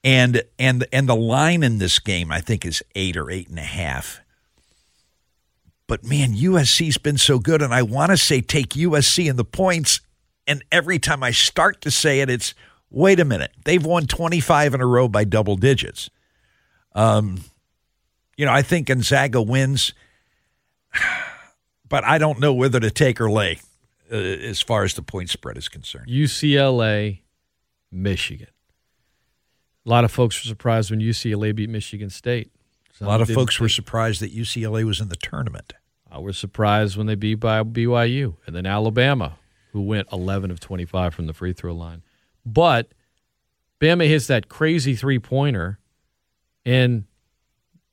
and 0.03 0.43
and 0.59 0.85
and 0.91 1.07
the 1.07 1.15
line 1.15 1.63
in 1.63 1.77
this 1.77 1.99
game 1.99 2.31
I 2.31 2.41
think 2.41 2.65
is 2.65 2.83
eight 2.95 3.17
or 3.17 3.31
eight 3.31 3.49
and 3.49 3.59
a 3.59 3.63
half. 3.63 4.21
But 5.87 6.03
man, 6.03 6.33
USC's 6.33 6.97
been 6.97 7.17
so 7.17 7.39
good, 7.39 7.61
and 7.61 7.73
I 7.73 7.83
want 7.83 8.11
to 8.11 8.17
say 8.17 8.41
take 8.41 8.69
USC 8.69 9.29
in 9.29 9.35
the 9.35 9.45
points. 9.45 10.01
And 10.47 10.63
every 10.71 10.99
time 10.99 11.23
I 11.23 11.31
start 11.31 11.81
to 11.81 11.91
say 11.91 12.21
it, 12.21 12.29
it's 12.29 12.53
wait 12.89 13.19
a 13.19 13.25
minute. 13.25 13.51
They've 13.65 13.83
won 13.83 14.07
25 14.07 14.73
in 14.73 14.81
a 14.81 14.85
row 14.85 15.07
by 15.07 15.23
double 15.23 15.55
digits. 15.55 16.09
Um, 16.93 17.41
you 18.37 18.45
know, 18.45 18.51
I 18.51 18.61
think 18.61 18.87
Gonzaga 18.87 19.41
wins, 19.41 19.93
but 21.87 22.03
I 22.03 22.17
don't 22.17 22.39
know 22.39 22.53
whether 22.53 22.79
to 22.79 22.89
take 22.89 23.21
or 23.21 23.29
lay 23.29 23.59
uh, 24.11 24.15
as 24.15 24.61
far 24.61 24.83
as 24.83 24.93
the 24.93 25.01
point 25.01 25.29
spread 25.29 25.57
is 25.57 25.67
concerned. 25.67 26.07
UCLA, 26.07 27.19
Michigan. 27.91 28.47
A 29.85 29.89
lot 29.89 30.03
of 30.03 30.11
folks 30.11 30.43
were 30.43 30.47
surprised 30.47 30.89
when 30.89 30.99
UCLA 30.99 31.55
beat 31.55 31.69
Michigan 31.69 32.09
State. 32.09 32.51
Some 32.97 33.07
a 33.07 33.11
lot 33.11 33.21
of 33.21 33.29
folks 33.29 33.59
were 33.59 33.69
surprised 33.69 34.21
that 34.21 34.33
UCLA 34.33 34.85
was 34.85 35.01
in 35.01 35.09
the 35.09 35.17
tournament. 35.17 35.73
I 36.09 36.19
was 36.19 36.37
surprised 36.37 36.95
when 36.95 37.07
they 37.07 37.15
beat 37.15 37.35
by 37.35 37.61
BYU 37.61 38.37
and 38.47 38.55
then 38.55 38.65
Alabama, 38.65 39.37
who 39.73 39.81
went 39.81 40.07
11 40.13 40.49
of 40.49 40.61
25 40.61 41.13
from 41.13 41.27
the 41.27 41.33
free 41.33 41.51
throw 41.51 41.73
line. 41.73 42.03
But 42.45 42.93
Bama 43.81 44.07
hits 44.07 44.27
that 44.27 44.47
crazy 44.47 44.95
three 44.95 45.19
pointer 45.19 45.79
and 46.65 47.03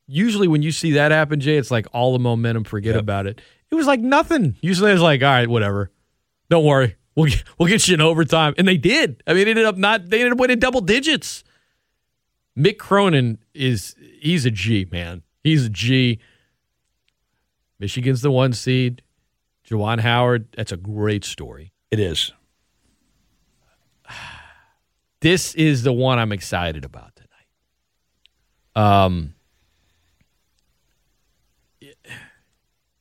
usually 0.06 0.46
when 0.46 0.62
you 0.62 0.70
see 0.70 0.92
that 0.92 1.10
happen, 1.10 1.40
Jay, 1.40 1.56
it's 1.56 1.70
like 1.70 1.86
all 1.92 2.12
the 2.12 2.18
momentum, 2.18 2.62
forget 2.64 2.94
yep. 2.94 3.02
about 3.02 3.26
it. 3.26 3.40
It 3.70 3.74
was 3.74 3.86
like 3.86 4.00
nothing. 4.00 4.56
Usually 4.60 4.92
it's 4.92 5.00
like, 5.00 5.22
all 5.22 5.28
right, 5.28 5.48
whatever. 5.48 5.90
Don't 6.48 6.64
worry. 6.64 6.96
We'll 7.14 7.26
get, 7.26 7.44
we'll 7.58 7.68
get 7.68 7.88
you 7.88 7.94
in 7.94 8.00
overtime. 8.00 8.54
And 8.56 8.66
they 8.66 8.76
did. 8.76 9.22
I 9.26 9.34
mean, 9.34 9.48
it 9.48 9.50
ended 9.50 9.66
up 9.66 9.76
not, 9.76 10.08
they 10.08 10.20
ended 10.20 10.32
up 10.32 10.38
winning 10.38 10.58
double 10.58 10.80
digits. 10.80 11.44
Mick 12.56 12.78
Cronin 12.78 13.38
is, 13.52 13.94
he's 14.22 14.46
a 14.46 14.50
G, 14.50 14.86
man. 14.90 15.22
He's 15.42 15.66
a 15.66 15.68
G. 15.68 16.18
Michigan's 17.78 18.22
the 18.22 18.30
one 18.30 18.52
seed. 18.52 19.02
Juwan 19.68 20.00
Howard, 20.00 20.48
that's 20.56 20.72
a 20.72 20.76
great 20.76 21.24
story. 21.24 21.72
It 21.90 22.00
is. 22.00 22.32
This 25.20 25.54
is 25.54 25.84
the 25.84 25.92
one 25.92 26.18
I'm 26.18 26.32
excited 26.32 26.84
about. 26.84 27.12
Tonight. 28.74 29.04
Um, 29.06 29.34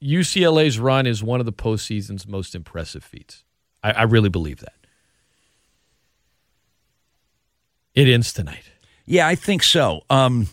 UCLA's 0.03 0.77
run 0.77 1.07
is 1.07 1.23
one 1.23 1.39
of 1.39 1.47
the 1.47 1.51
postseason's 1.51 2.27
most 2.27 2.53
impressive 2.53 3.03
feats. 3.03 3.43
I, 3.81 3.91
I 3.93 4.03
really 4.03 4.29
believe 4.29 4.59
that. 4.59 4.75
It 7.95 8.07
ends 8.07 8.31
tonight. 8.33 8.65
Yeah, 9.07 9.27
I 9.27 9.33
think 9.33 9.63
so. 9.63 10.01
Um, 10.11 10.47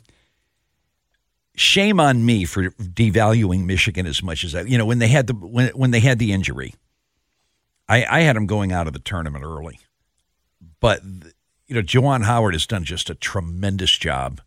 shame 1.58 2.00
on 2.00 2.24
me 2.24 2.44
for 2.44 2.70
devaluing 2.70 3.64
Michigan 3.64 4.06
as 4.06 4.22
much 4.22 4.44
as 4.44 4.54
I. 4.54 4.62
You 4.62 4.78
know, 4.78 4.86
when 4.86 4.98
they 4.98 5.08
had 5.08 5.26
the 5.26 5.34
when 5.34 5.68
when 5.70 5.90
they 5.90 6.00
had 6.00 6.18
the 6.18 6.32
injury, 6.32 6.74
I, 7.88 8.04
I 8.04 8.20
had 8.20 8.36
them 8.36 8.46
going 8.46 8.72
out 8.72 8.86
of 8.86 8.92
the 8.92 8.98
tournament 8.98 9.44
early, 9.44 9.78
but 10.80 11.02
you 11.04 11.74
know, 11.74 11.82
Juwan 11.82 12.24
Howard 12.24 12.54
has 12.54 12.66
done 12.66 12.84
just 12.84 13.10
a 13.10 13.14
tremendous 13.14 13.96
job 13.96 14.40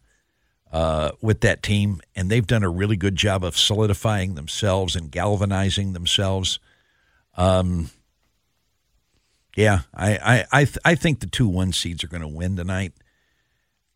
uh, 0.72 1.12
with 1.22 1.42
that 1.42 1.62
team, 1.62 2.02
and 2.16 2.30
they've 2.30 2.48
done 2.48 2.64
a 2.64 2.70
really 2.70 2.96
good 2.96 3.16
job 3.16 3.44
of 3.44 3.58
solidifying 3.58 4.36
themselves 4.36 4.96
and 4.96 5.12
galvanizing 5.12 5.94
themselves. 5.94 6.60
Um, 7.36 7.92
yeah, 9.56 9.82
I 9.94 10.16
I 10.16 10.46
I, 10.52 10.64
th- 10.66 10.80
I 10.86 10.96
think 10.96 11.20
the 11.20 11.28
two 11.28 11.48
one 11.48 11.74
seeds 11.74 12.04
are 12.04 12.08
going 12.08 12.22
to 12.22 12.28
win 12.28 12.56
tonight. 12.56 12.94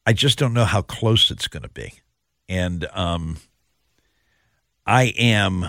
I 0.06 0.14
just 0.14 0.38
don't 0.38 0.54
know 0.54 0.66
how 0.66 0.82
close 0.82 1.32
it's 1.32 1.48
going 1.48 1.64
to 1.64 1.70
be, 1.70 1.94
and 2.48 2.88
um, 2.94 3.38
I 4.86 5.14
am. 5.18 5.68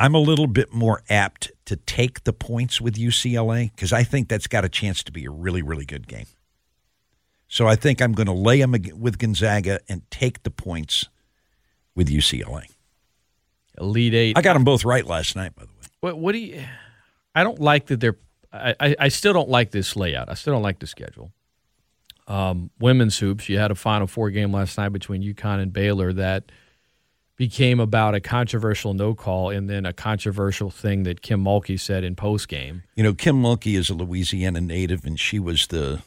I'm 0.00 0.14
a 0.14 0.20
little 0.20 0.46
bit 0.46 0.72
more 0.72 1.02
apt 1.10 1.50
to 1.64 1.74
take 1.74 2.22
the 2.22 2.32
points 2.32 2.80
with 2.80 2.94
UCLA 2.94 3.72
because 3.74 3.92
I 3.92 4.04
think 4.04 4.28
that's 4.28 4.46
got 4.46 4.64
a 4.64 4.68
chance 4.68 5.02
to 5.02 5.12
be 5.12 5.24
a 5.24 5.30
really, 5.30 5.60
really 5.60 5.84
good 5.84 6.06
game. 6.06 6.26
So 7.48 7.66
I 7.66 7.74
think 7.74 8.00
I'm 8.00 8.12
going 8.12 8.26
to 8.26 8.32
lay 8.32 8.60
them 8.60 8.74
with 8.96 9.18
Gonzaga 9.18 9.80
and 9.88 10.08
take 10.10 10.44
the 10.44 10.50
points 10.50 11.06
with 11.96 12.08
UCLA. 12.08 12.66
Elite 13.80 14.14
Eight. 14.14 14.38
I 14.38 14.42
got 14.42 14.54
them 14.54 14.64
both 14.64 14.84
right 14.84 15.04
last 15.04 15.34
night, 15.34 15.54
by 15.56 15.62
the 15.62 15.68
way. 15.68 15.88
What, 16.00 16.18
what 16.18 16.32
do 16.32 16.38
you? 16.38 16.62
I 17.34 17.42
don't 17.42 17.60
like 17.60 17.86
that 17.86 18.00
they're. 18.00 18.16
I, 18.52 18.74
I, 18.80 18.96
I 19.00 19.08
still 19.08 19.32
don't 19.32 19.48
like 19.48 19.72
this 19.72 19.96
layout. 19.96 20.28
I 20.28 20.34
still 20.34 20.52
don't 20.52 20.62
like 20.62 20.78
the 20.78 20.86
schedule. 20.86 21.32
Um, 22.28 22.70
women's 22.78 23.18
hoops. 23.18 23.48
You 23.48 23.58
had 23.58 23.70
a 23.70 23.74
Final 23.74 24.06
Four 24.06 24.30
game 24.30 24.52
last 24.52 24.76
night 24.76 24.90
between 24.90 25.22
UConn 25.22 25.60
and 25.60 25.72
Baylor 25.72 26.12
that 26.12 26.52
became 27.36 27.80
about 27.80 28.14
a 28.14 28.20
controversial 28.20 28.92
no 28.92 29.14
call 29.14 29.48
and 29.48 29.70
then 29.70 29.86
a 29.86 29.92
controversial 29.92 30.70
thing 30.70 31.04
that 31.04 31.22
Kim 31.22 31.42
Mulkey 31.42 31.80
said 31.80 32.04
in 32.04 32.14
post 32.16 32.48
game. 32.48 32.82
You 32.96 33.04
know, 33.04 33.14
Kim 33.14 33.40
Mulkey 33.40 33.78
is 33.78 33.88
a 33.88 33.94
Louisiana 33.94 34.60
native, 34.60 35.06
and 35.06 35.18
she 35.18 35.38
was 35.38 35.68
the, 35.68 36.02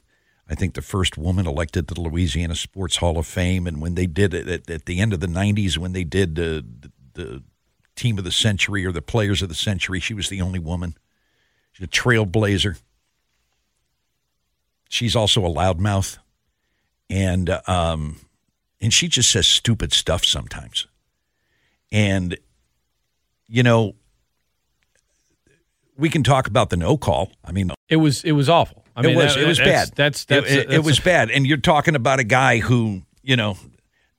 I 0.48 0.56
think, 0.56 0.76
the 0.76 0.82
first 0.82 1.18
woman 1.18 1.48
elected 1.48 1.88
to 1.88 1.96
the 1.96 2.02
Louisiana 2.02 2.56
Sports 2.56 2.98
Hall 2.98 3.18
of 3.18 3.26
Fame. 3.26 3.66
And 3.66 3.82
when 3.82 3.96
they 3.96 4.06
did 4.06 4.34
it 4.34 4.48
at, 4.48 4.70
at 4.70 4.86
the 4.86 5.00
end 5.00 5.14
of 5.14 5.22
the 5.22 5.28
'90s, 5.28 5.78
when 5.78 5.94
they 5.94 6.04
did 6.04 6.36
the, 6.36 6.64
the 7.14 7.42
team 7.96 8.18
of 8.18 8.26
the 8.26 8.32
century 8.32 8.86
or 8.86 8.92
the 8.92 9.02
players 9.02 9.42
of 9.42 9.50
the 9.50 9.56
century, 9.56 10.00
she 10.00 10.14
was 10.14 10.30
the 10.30 10.42
only 10.42 10.60
woman. 10.60 10.96
She's 11.72 11.86
a 11.86 11.90
trailblazer. 11.90 12.80
She's 14.92 15.16
also 15.16 15.46
a 15.46 15.50
loudmouth, 15.50 16.18
and 17.10 17.50
um, 17.66 18.18
and 18.82 18.94
she 18.94 19.08
just 19.08 19.32
says 19.32 19.48
stupid 19.48 19.94
stuff 19.94 20.26
sometimes. 20.26 20.86
And 21.94 22.38
you 23.48 23.64
know, 23.64 23.96
we 25.98 26.10
can 26.10 26.24
talk 26.24 26.46
about 26.48 26.70
the 26.72 26.76
no 26.78 26.98
call. 26.98 27.32
I 27.46 27.54
mean, 27.54 27.72
It 27.88 27.96
was 27.98 28.26
it 28.26 28.34
was 28.34 28.50
awful. 28.50 28.84
I 28.94 29.02
mean, 29.02 29.12
it 29.12 29.16
was 29.16 29.36
that- 29.36 29.44
it 29.44 29.48
was 29.48 29.58
that's- 29.60 29.90
bad. 29.90 29.96
That's 29.96 30.26
that's, 30.26 30.52
it, 30.52 30.52
it- 30.54 30.60
it 30.60 30.70
that's 30.72 30.86
was 30.86 31.00
bad. 31.00 31.32
And 31.32 31.48
you're 31.48 31.56
talking 31.58 31.96
about 31.96 32.20
a 32.20 32.26
guy 32.26 32.58
who 32.60 33.04
you 33.24 33.38
know 33.38 33.58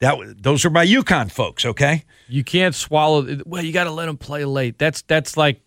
that 0.01 0.17
those 0.43 0.65
are 0.65 0.71
my 0.71 0.87
UConn 0.87 1.31
folks. 1.31 1.67
Okay, 1.67 2.05
you 2.29 2.45
can't 2.45 2.75
swallow. 2.75 3.41
Well, 3.45 3.63
you 3.63 3.73
got 3.75 3.85
to 3.85 3.91
let 3.91 4.07
them 4.07 4.17
play 4.17 4.47
late. 4.47 4.79
That's 4.79 5.03
that's 5.03 5.37
like 5.37 5.61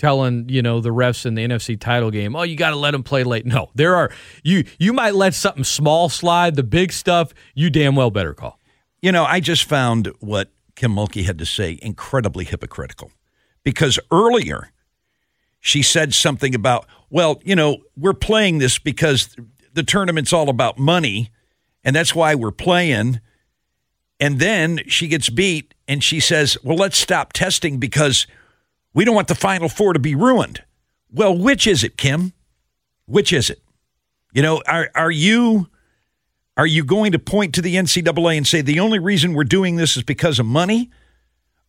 telling 0.00 0.48
you 0.48 0.62
know 0.62 0.80
the 0.80 0.88
refs 0.88 1.26
in 1.26 1.34
the 1.34 1.46
NFC 1.46 1.78
title 1.78 2.10
game. 2.10 2.34
Oh, 2.34 2.42
you 2.42 2.56
got 2.56 2.70
to 2.70 2.76
let 2.76 2.92
them 2.92 3.02
play 3.04 3.22
late. 3.22 3.44
No, 3.46 3.70
there 3.74 3.94
are 3.94 4.10
you. 4.42 4.64
You 4.78 4.92
might 4.92 5.14
let 5.14 5.34
something 5.34 5.62
small 5.62 6.08
slide. 6.08 6.56
The 6.56 6.62
big 6.64 6.90
stuff, 6.90 7.32
you 7.54 7.68
damn 7.70 7.94
well 7.94 8.10
better 8.10 8.32
call. 8.34 8.58
you 9.02 9.12
know 9.12 9.24
I 9.24 9.38
just 9.40 9.64
found 9.64 10.10
what 10.20 10.50
Kim 10.74 10.94
Mulkey 10.94 11.24
had 11.24 11.38
to 11.38 11.46
say 11.46 11.78
incredibly 11.82 12.44
hypocritical 12.46 13.12
because 13.62 13.98
earlier 14.10 14.72
she 15.60 15.82
said 15.82 16.14
something 16.14 16.54
about 16.54 16.86
well 17.10 17.40
you 17.44 17.54
know 17.54 17.76
we're 17.96 18.14
playing 18.14 18.58
this 18.58 18.78
because 18.78 19.36
the 19.74 19.82
tournament's 19.82 20.32
all 20.32 20.48
about 20.48 20.78
money 20.78 21.30
and 21.84 21.94
that's 21.94 22.14
why 22.14 22.34
we're 22.34 22.50
playing 22.50 23.20
and 24.18 24.38
then 24.38 24.80
she 24.86 25.06
gets 25.08 25.28
beat 25.28 25.74
and 25.86 26.02
she 26.02 26.18
says 26.20 26.56
well 26.64 26.78
let's 26.78 26.96
stop 26.98 27.34
testing 27.34 27.78
because 27.78 28.26
we 28.94 29.04
don't 29.04 29.14
want 29.14 29.28
the 29.28 29.34
final 29.34 29.68
four 29.68 29.92
to 29.92 29.98
be 29.98 30.14
ruined 30.14 30.62
well 31.12 31.36
which 31.36 31.66
is 31.66 31.84
it 31.84 31.96
kim 31.96 32.32
which 33.06 33.32
is 33.32 33.50
it 33.50 33.62
you 34.32 34.42
know 34.42 34.62
are 34.66 34.90
are 34.94 35.10
you 35.10 35.68
are 36.56 36.66
you 36.66 36.84
going 36.84 37.12
to 37.12 37.18
point 37.18 37.54
to 37.54 37.62
the 37.62 37.74
ncaa 37.74 38.36
and 38.36 38.46
say 38.46 38.60
the 38.60 38.80
only 38.80 38.98
reason 38.98 39.34
we're 39.34 39.44
doing 39.44 39.76
this 39.76 39.96
is 39.96 40.02
because 40.02 40.38
of 40.38 40.46
money 40.46 40.90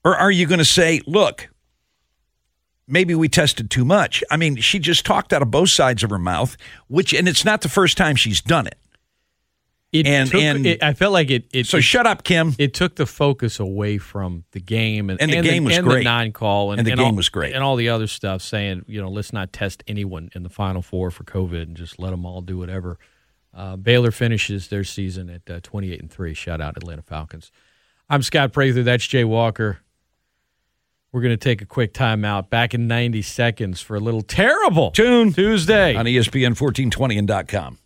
or 0.04 0.16
are 0.16 0.32
you 0.32 0.46
going 0.46 0.60
to 0.60 0.66
say 0.66 1.02
look 1.06 1.50
maybe 2.92 3.16
we 3.16 3.30
tested 3.30 3.72
too 3.72 3.86
much. 3.86 4.24
I 4.30 4.38
mean, 4.38 4.58
she 4.58 4.78
just 4.78 5.06
talked 5.06 5.34
out 5.34 5.42
of 5.42 5.50
both 5.50 5.70
sides 5.70 6.04
of 6.04 6.10
her 6.10 6.20
mouth, 6.20 6.58
which, 6.88 7.14
and 7.14 7.28
it's 7.28 7.46
not 7.46 7.62
the 7.62 7.70
first 7.70 7.98
time 7.98 8.16
she's 8.16 8.42
done 8.42 8.68
it. 8.68 8.78
It 9.92 10.08
And- 10.08 10.30
took, 10.32 10.42
and- 10.42 10.66
it, 10.66 10.82
I 10.82 10.94
felt 10.94 11.12
like 11.12 11.30
it. 11.30 11.48
it 11.52 11.66
So 11.66 11.78
it, 11.78 11.82
shut 11.82 12.08
up, 12.08 12.24
Kim. 12.24 12.56
it 12.58 12.74
took 12.74 12.96
the 12.96 13.06
focus 13.06 13.60
away 13.60 13.98
from 13.98 14.46
the 14.52 14.62
game 14.62 15.10
and, 15.10 15.22
And 15.22 15.32
the 15.34 15.42
game 15.42 15.66
was 15.66 15.76
and 15.78 15.86
great. 15.86 15.98
the 16.00 16.04
nine 16.06 16.32
call 16.32 16.72
and, 16.72 16.80
And 16.80 16.88
the 16.88 16.92
all- 16.94 17.10
game 17.10 17.16
was 17.18 17.28
great. 17.28 17.54
and 17.54 17.62
all 17.62 17.76
the 17.76 17.90
other 17.90 18.08
stuff 18.08 18.42
saying 18.42 18.86
you 18.88 19.02
know 19.02 19.10
let's 19.10 19.34
not 19.34 19.52
test 19.52 19.84
anyone 19.88 20.30
in 20.34 20.44
the 20.44 20.50
final 20.50 20.82
four 20.82 21.12
for 21.12 21.26
COVID 21.26 21.64
and 21.64 21.76
just 21.76 22.00
let 22.00 22.12
them 22.12 22.26
all 22.26 22.40
do 22.42 22.58
whatever. 22.58 23.00
Uh, 23.54 23.76
Baylor 23.76 24.12
finishes 24.12 24.70
their 24.70 24.86
season 24.86 25.30
at 25.30 25.50
uh, 25.54 25.60
28 25.62 26.00
and 26.00 26.10
three. 26.10 26.34
Shout 26.34 26.62
out 26.62 26.78
Atlanta 26.78 27.02
Falcons. 27.02 27.52
I'm 28.10 28.22
Scott 28.22 28.54
Prather. 28.54 28.84
That's 28.84 29.06
Jay 29.06 29.26
Walker. 29.26 29.80
We're 31.12 31.22
going 31.22 31.34
to 31.34 31.38
take 31.38 31.62
a 31.62 31.66
quick 31.66 31.94
timeout. 31.94 32.50
Back 32.50 32.74
in 32.74 32.88
90 32.88 33.22
seconds 33.24 33.82
for 33.82 33.98
a 33.98 34.00
little 34.00 34.22
terrible 34.22 34.92
Tune 34.92 35.34
Tuesday. 35.34 35.94
on 35.96 36.06
ESPN 36.06 36.56
1420 36.58 37.18
and 37.18 37.28
dot 37.28 37.50
.com. 37.50 37.78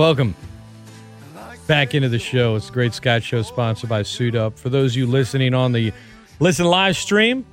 Welcome 0.00 0.34
back 1.66 1.94
into 1.94 2.08
the 2.08 2.18
show. 2.18 2.56
It's 2.56 2.68
the 2.68 2.72
Great 2.72 2.94
Scott 2.94 3.22
Show, 3.22 3.42
sponsored 3.42 3.90
by 3.90 4.02
Suit 4.02 4.34
Up. 4.34 4.58
For 4.58 4.70
those 4.70 4.92
of 4.92 4.96
you 4.96 5.06
listening 5.06 5.52
on 5.52 5.72
the 5.72 5.92
Listen 6.38 6.64
live 6.64 6.96
stream, 6.96 7.44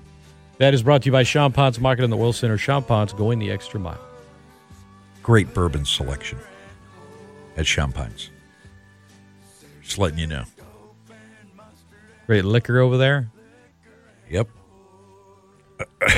that 0.57 0.73
is 0.73 0.81
brought 0.81 1.01
to 1.01 1.07
you 1.07 1.12
by 1.12 1.25
Ponce 1.25 1.77
Market 1.77 2.05
in 2.05 2.10
the 2.10 2.15
World 2.15 2.38
Center. 2.38 2.57
Ponce 2.57 3.12
going 3.12 3.39
the 3.39 3.51
extra 3.51 3.81
mile. 3.81 3.99
Great 5.21 5.53
bourbon 5.53 5.83
selection 5.83 6.39
at 7.57 7.67
Champagne's. 7.67 8.29
Just 9.83 9.97
letting 9.97 10.17
you 10.17 10.27
know. 10.27 10.45
Great 12.27 12.45
liquor 12.45 12.79
over 12.79 12.95
there. 12.95 13.29
Yep. 14.29 14.47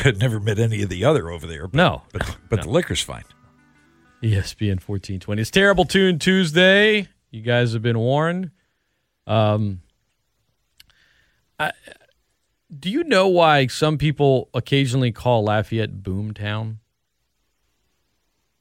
I'd 0.06 0.18
never 0.20 0.40
met 0.40 0.60
any 0.60 0.84
of 0.84 0.90
the 0.90 1.06
other 1.06 1.32
over 1.32 1.48
there. 1.48 1.68
But, 1.68 1.76
No. 1.76 2.04
But, 2.14 2.38
but 2.50 2.62
the 2.62 2.70
liquor's 2.70 3.02
fine. 3.02 3.24
ESPN 4.22 4.82
1420. 4.82 5.42
It's 5.42 5.52
Terrible 5.52 5.86
Tune 5.86 6.20
Tuesday. 6.20 7.08
You 7.32 7.42
guys 7.42 7.74
have 7.74 7.82
been 7.82 7.98
warned. 7.98 8.52
Um, 9.28 9.82
I, 11.60 11.72
do 12.78 12.90
you 12.90 13.04
know 13.04 13.28
why 13.28 13.68
some 13.68 13.98
people 13.98 14.50
occasionally 14.54 15.12
call 15.12 15.44
Lafayette 15.44 16.02
Boomtown? 16.04 16.78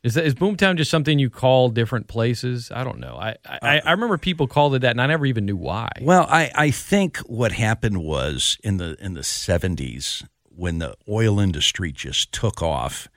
Is 0.05 0.14
that 0.14 0.25
is 0.25 0.35
Boomtown 0.35 0.77
just 0.77 0.90
something 0.90 1.18
you 1.18 1.29
call 1.29 1.71
different 1.71 2.07
places? 2.07 2.71
I 2.73 2.85
don't 2.85 3.01
know. 3.01 3.16
I 3.16 3.37
I, 3.44 3.81
I 3.85 3.90
remember 3.90 4.16
people 4.16 4.47
called 4.47 4.77
it 4.77 4.83
that, 4.83 4.92
and 4.92 5.03
I 5.03 5.07
never 5.07 5.27
even 5.27 5.44
knew 5.44 5.57
why. 5.57 5.90
Well, 6.01 6.27
I, 6.31 6.53
I 6.55 6.71
think 6.71 7.18
what 7.18 7.51
happened 7.53 7.99
was 7.99 8.59
in 8.62 8.77
the 8.77 8.97
in 9.01 9.14
the 9.14 9.25
seventies 9.25 10.25
when 10.44 10.79
the 10.79 10.94
oil 11.09 11.40
industry 11.40 11.90
just 11.90 12.33
took 12.33 12.62
off, 12.62 13.09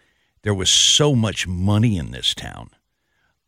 there 0.43 0.53
was 0.53 0.69
so 0.69 1.15
much 1.15 1.47
money 1.47 1.97
in 1.97 2.11
this 2.11 2.33
town, 2.33 2.69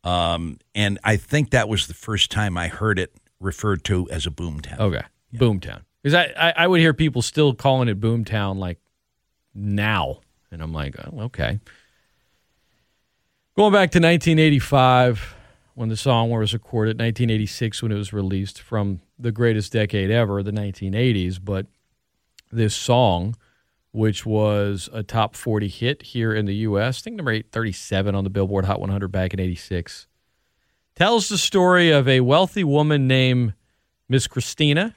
um, 0.02 0.58
and 0.74 0.98
I 1.04 1.16
think 1.16 1.50
that 1.50 1.68
was 1.68 1.86
the 1.86 1.94
first 1.94 2.30
time 2.30 2.56
I 2.56 2.68
heard 2.68 2.98
it 2.98 3.14
referred 3.40 3.84
to 3.84 4.08
as 4.10 4.26
a 4.26 4.30
boom 4.30 4.60
town. 4.60 4.80
Okay, 4.80 5.02
Boomtown. 5.34 5.82
Because 6.02 6.14
I, 6.14 6.32
I 6.36 6.64
I 6.64 6.66
would 6.66 6.80
hear 6.80 6.94
people 6.94 7.22
still 7.22 7.54
calling 7.54 7.88
it 7.88 8.00
Boomtown 8.00 8.58
like 8.58 8.78
now, 9.54 10.20
and 10.50 10.62
I'm 10.62 10.72
like, 10.72 10.96
oh, 10.98 11.22
okay. 11.22 11.60
Going 13.56 13.72
back 13.72 13.92
to 13.92 14.00
1985 14.00 15.36
when 15.74 15.88
the 15.88 15.96
song 15.96 16.30
was 16.30 16.52
recorded, 16.52 16.98
1986 16.98 17.82
when 17.82 17.92
it 17.92 17.96
was 17.96 18.12
released 18.12 18.60
from 18.60 19.00
the 19.18 19.32
greatest 19.32 19.72
decade 19.72 20.10
ever, 20.10 20.42
the 20.42 20.50
1980s. 20.50 21.38
But 21.42 21.66
this 22.50 22.74
song, 22.74 23.36
which 23.94 24.26
was 24.26 24.88
a 24.92 25.04
top 25.04 25.36
40 25.36 25.68
hit 25.68 26.02
here 26.02 26.34
in 26.34 26.46
the 26.46 26.54
U.S., 26.56 27.00
I 27.00 27.02
think 27.02 27.16
number 27.16 27.30
837 27.30 28.12
on 28.16 28.24
the 28.24 28.30
Billboard 28.30 28.64
Hot 28.64 28.80
100 28.80 29.06
back 29.06 29.32
in 29.32 29.38
86, 29.38 30.08
tells 30.96 31.28
the 31.28 31.38
story 31.38 31.92
of 31.92 32.08
a 32.08 32.18
wealthy 32.20 32.64
woman 32.64 33.06
named 33.06 33.54
Miss 34.08 34.26
Christina. 34.26 34.96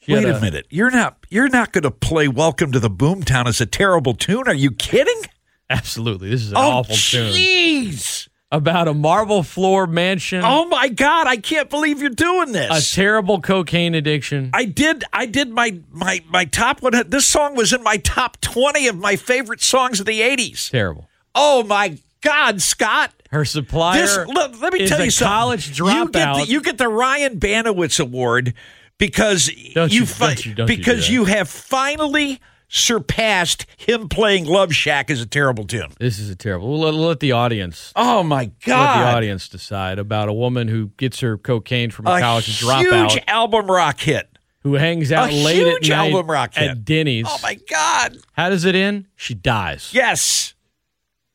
She 0.00 0.14
Wait 0.14 0.24
had 0.24 0.34
a, 0.34 0.40
minute, 0.40 0.66
you're 0.68 0.90
not 0.90 1.16
you're 1.30 1.48
not 1.48 1.72
going 1.72 1.84
to 1.84 1.92
play 1.92 2.26
"Welcome 2.26 2.72
to 2.72 2.80
the 2.80 2.90
Boomtown" 2.90 3.46
as 3.46 3.60
a 3.60 3.66
terrible 3.66 4.14
tune? 4.14 4.48
Are 4.48 4.54
you 4.54 4.72
kidding? 4.72 5.22
Absolutely. 5.70 6.30
This 6.30 6.42
is 6.42 6.50
an 6.50 6.58
oh, 6.58 6.60
awful 6.60 6.96
tune. 6.96 7.32
jeez! 7.32 8.28
About 8.56 8.88
a 8.88 8.94
marble 8.94 9.42
floor 9.42 9.86
mansion, 9.86 10.42
Oh 10.44 10.66
my 10.66 10.88
God! 10.88 11.26
I 11.26 11.36
can't 11.36 11.68
believe 11.68 12.00
you're 12.00 12.10
doing 12.10 12.52
this. 12.52 12.92
a 12.92 12.94
terrible 12.94 13.40
cocaine 13.40 13.94
addiction. 13.94 14.50
I 14.54 14.64
did. 14.64 15.02
I 15.12 15.26
did 15.26 15.50
my 15.50 15.78
my 15.90 16.22
my 16.28 16.44
top 16.44 16.80
one. 16.82 16.92
This 17.08 17.26
song 17.26 17.56
was 17.56 17.72
in 17.72 17.82
my 17.82 17.96
top 17.96 18.40
twenty 18.40 18.86
of 18.86 18.96
my 18.96 19.16
favorite 19.16 19.60
songs 19.62 19.98
of 20.00 20.06
the 20.06 20.20
'80s. 20.20 20.70
Terrible. 20.70 21.08
Oh 21.34 21.64
my 21.64 21.98
God, 22.20 22.62
Scott! 22.62 23.12
Her 23.30 23.44
supplier 23.44 24.00
This 24.00 24.16
let, 24.28 24.60
let 24.60 24.72
me 24.72 24.86
tell 24.86 25.04
you 25.04 25.10
something. 25.10 25.32
college 25.32 25.78
You 25.78 25.84
get, 25.86 26.12
dropout. 26.12 26.46
the, 26.46 26.52
you 26.52 26.60
get 26.60 26.78
the 26.78 26.88
Ryan 26.88 27.40
Banowitz 27.40 27.98
Award 27.98 28.54
because 28.98 29.50
Don't 29.74 29.92
you, 29.92 30.00
you- 30.00 30.06
fi- 30.06 30.26
don't 30.28 30.46
you- 30.46 30.54
don't 30.54 30.68
you 30.70 30.76
do 30.76 30.80
because 30.82 31.06
that. 31.08 31.12
you 31.12 31.24
have 31.24 31.48
finally 31.48 32.40
surpassed 32.74 33.66
him 33.76 34.08
playing 34.08 34.46
Love 34.46 34.74
Shack 34.74 35.10
as 35.10 35.20
a 35.20 35.26
terrible 35.26 35.64
tune. 35.64 35.92
This 36.00 36.18
is 36.18 36.28
a 36.28 36.34
terrible. 36.36 36.68
We'll 36.70 36.80
let, 36.80 36.94
we'll 36.94 37.06
let 37.06 37.20
the 37.20 37.32
audience 37.32 37.92
Oh 37.94 38.22
my 38.22 38.46
God! 38.66 38.98
let 39.00 39.04
the 39.10 39.16
audience 39.16 39.48
decide 39.48 39.98
about 39.98 40.28
a 40.28 40.32
woman 40.32 40.68
who 40.68 40.88
gets 40.96 41.20
her 41.20 41.38
cocaine 41.38 41.90
from 41.90 42.06
a, 42.06 42.14
a 42.16 42.20
college 42.20 42.60
dropout. 42.60 43.10
huge 43.12 43.22
album 43.28 43.66
rock 43.70 44.00
hit. 44.00 44.28
who 44.64 44.74
hangs 44.74 45.12
out 45.12 45.30
a 45.30 45.34
late 45.44 45.56
huge 45.56 45.88
at 45.90 45.96
night 45.96 46.12
album 46.12 46.30
rock 46.30 46.54
hit. 46.54 46.70
at 46.70 46.84
Denny's. 46.84 47.26
Oh 47.28 47.38
my 47.42 47.54
God! 47.70 48.18
How 48.32 48.50
does 48.50 48.64
it 48.64 48.74
end? 48.74 49.06
She 49.14 49.34
dies. 49.34 49.90
Yes. 49.94 50.50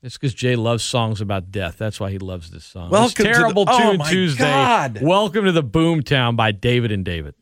It's 0.02 0.17
because 0.17 0.34
Jay 0.34 0.56
loves 0.56 0.82
songs 0.84 1.19
about 1.19 1.52
death. 1.52 1.78
That's 1.78 1.99
why 1.99 2.10
he 2.10 2.19
loves 2.19 2.52
this 2.52 2.63
song. 2.63 2.89
Welcome 2.89 3.06
It's 3.08 3.13
to 3.15 3.23
the- 3.23 3.30
terrible 3.30 3.65
oh 3.67 3.80
tune 3.97 3.99
Tuesday. 4.08 4.43
God. 4.45 4.99
Welcome 5.02 5.43
to 5.45 5.52
the 5.52 5.63
Boomtown 5.63 6.36
by 6.38 6.52
David 6.54 6.91
and 6.93 7.04
David. 7.04 7.34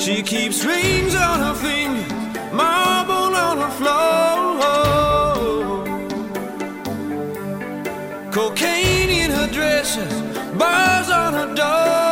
She 0.02 0.22
keeps 0.22 0.64
rings 0.64 1.14
on 1.14 1.40
her 1.40 1.54
fingers, 1.54 2.10
marble 2.52 3.34
on 3.34 3.58
her 3.58 3.70
floor. 3.78 4.04
Cocaine 8.32 9.10
in 9.10 9.30
her 9.30 9.46
dresses, 9.52 10.12
bars 10.58 11.10
on 11.10 11.34
her 11.34 11.54
door. 11.54 12.03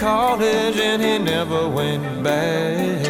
College 0.00 0.78
and 0.78 1.02
he 1.02 1.18
never 1.18 1.68
went 1.68 2.22
back. 2.22 3.04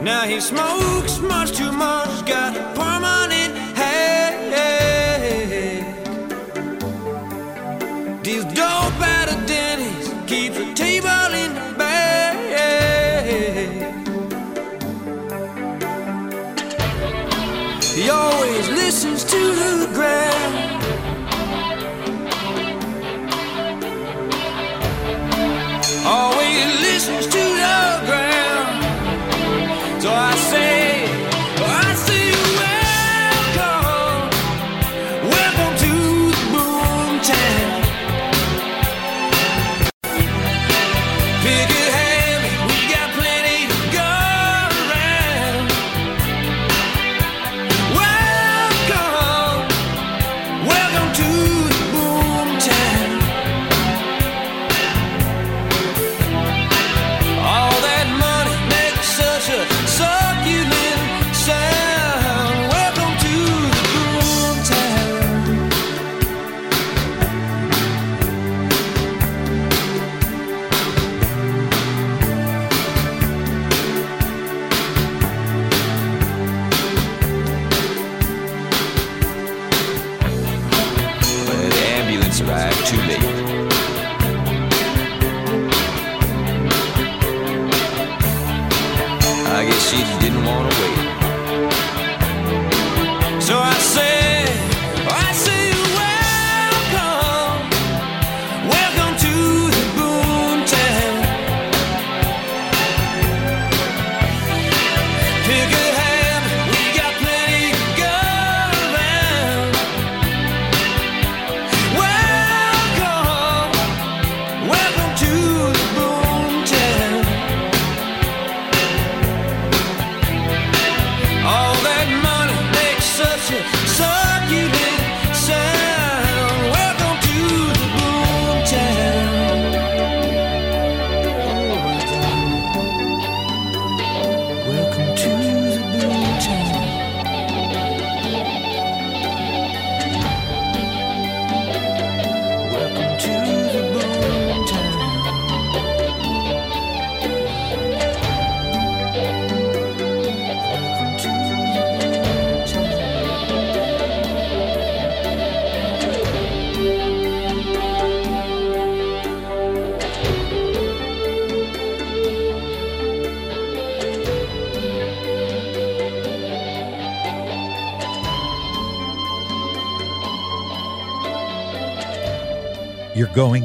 Now 0.00 0.22
he 0.22 0.40
smokes 0.40 1.18
much 1.18 1.52
too 1.52 1.70
much, 1.70 2.24
got 2.24 2.61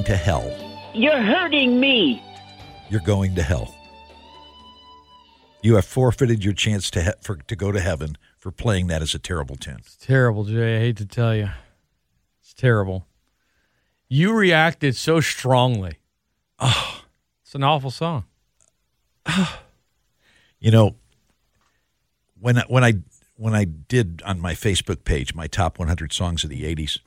to 0.08 0.16
hell. 0.16 0.50
You're 0.94 1.22
hurting 1.22 1.82
me. 1.82 2.24
You're 2.90 3.02
going 3.02 3.36
to 3.36 3.44
hell. 3.44 3.76
You 5.62 5.76
have 5.76 5.84
forfeited 5.84 6.46
your 6.46 6.54
chance 6.54 6.90
to 6.92 7.04
he- 7.04 7.12
for, 7.22 7.36
to 7.36 7.56
go 7.58 7.74
to 7.74 7.82
heaven 7.82 8.18
for 8.38 8.50
playing 8.50 8.88
that 8.88 9.02
as 9.02 9.14
a 9.14 9.20
terrible 9.20 9.58
tune. 9.58 9.80
It's 9.80 9.98
terrible, 9.98 10.46
Jay. 10.46 10.78
I 10.78 10.80
hate 10.80 10.96
to 10.98 11.06
tell 11.06 11.36
you. 11.36 11.50
It's 12.40 12.54
terrible. 12.54 13.06
You 14.08 14.34
reacted 14.34 14.96
so 14.96 15.20
strongly. 15.20 15.98
Oh, 16.58 17.02
it's 17.44 17.54
an 17.54 17.64
awful 17.64 17.92
song. 17.92 18.24
Ah. 19.26 19.62
You 20.62 20.72
know, 20.72 20.96
when 22.40 22.56
when 22.70 22.86
I 22.86 22.94
when 23.36 23.54
I 23.54 23.66
did 23.66 24.22
on 24.26 24.40
my 24.40 24.54
Facebook 24.54 25.04
page 25.04 25.36
my 25.36 25.48
top 25.48 25.78
100 25.78 26.14
songs 26.14 26.46
of 26.46 26.50
the 26.50 26.64
80s, 26.64 27.00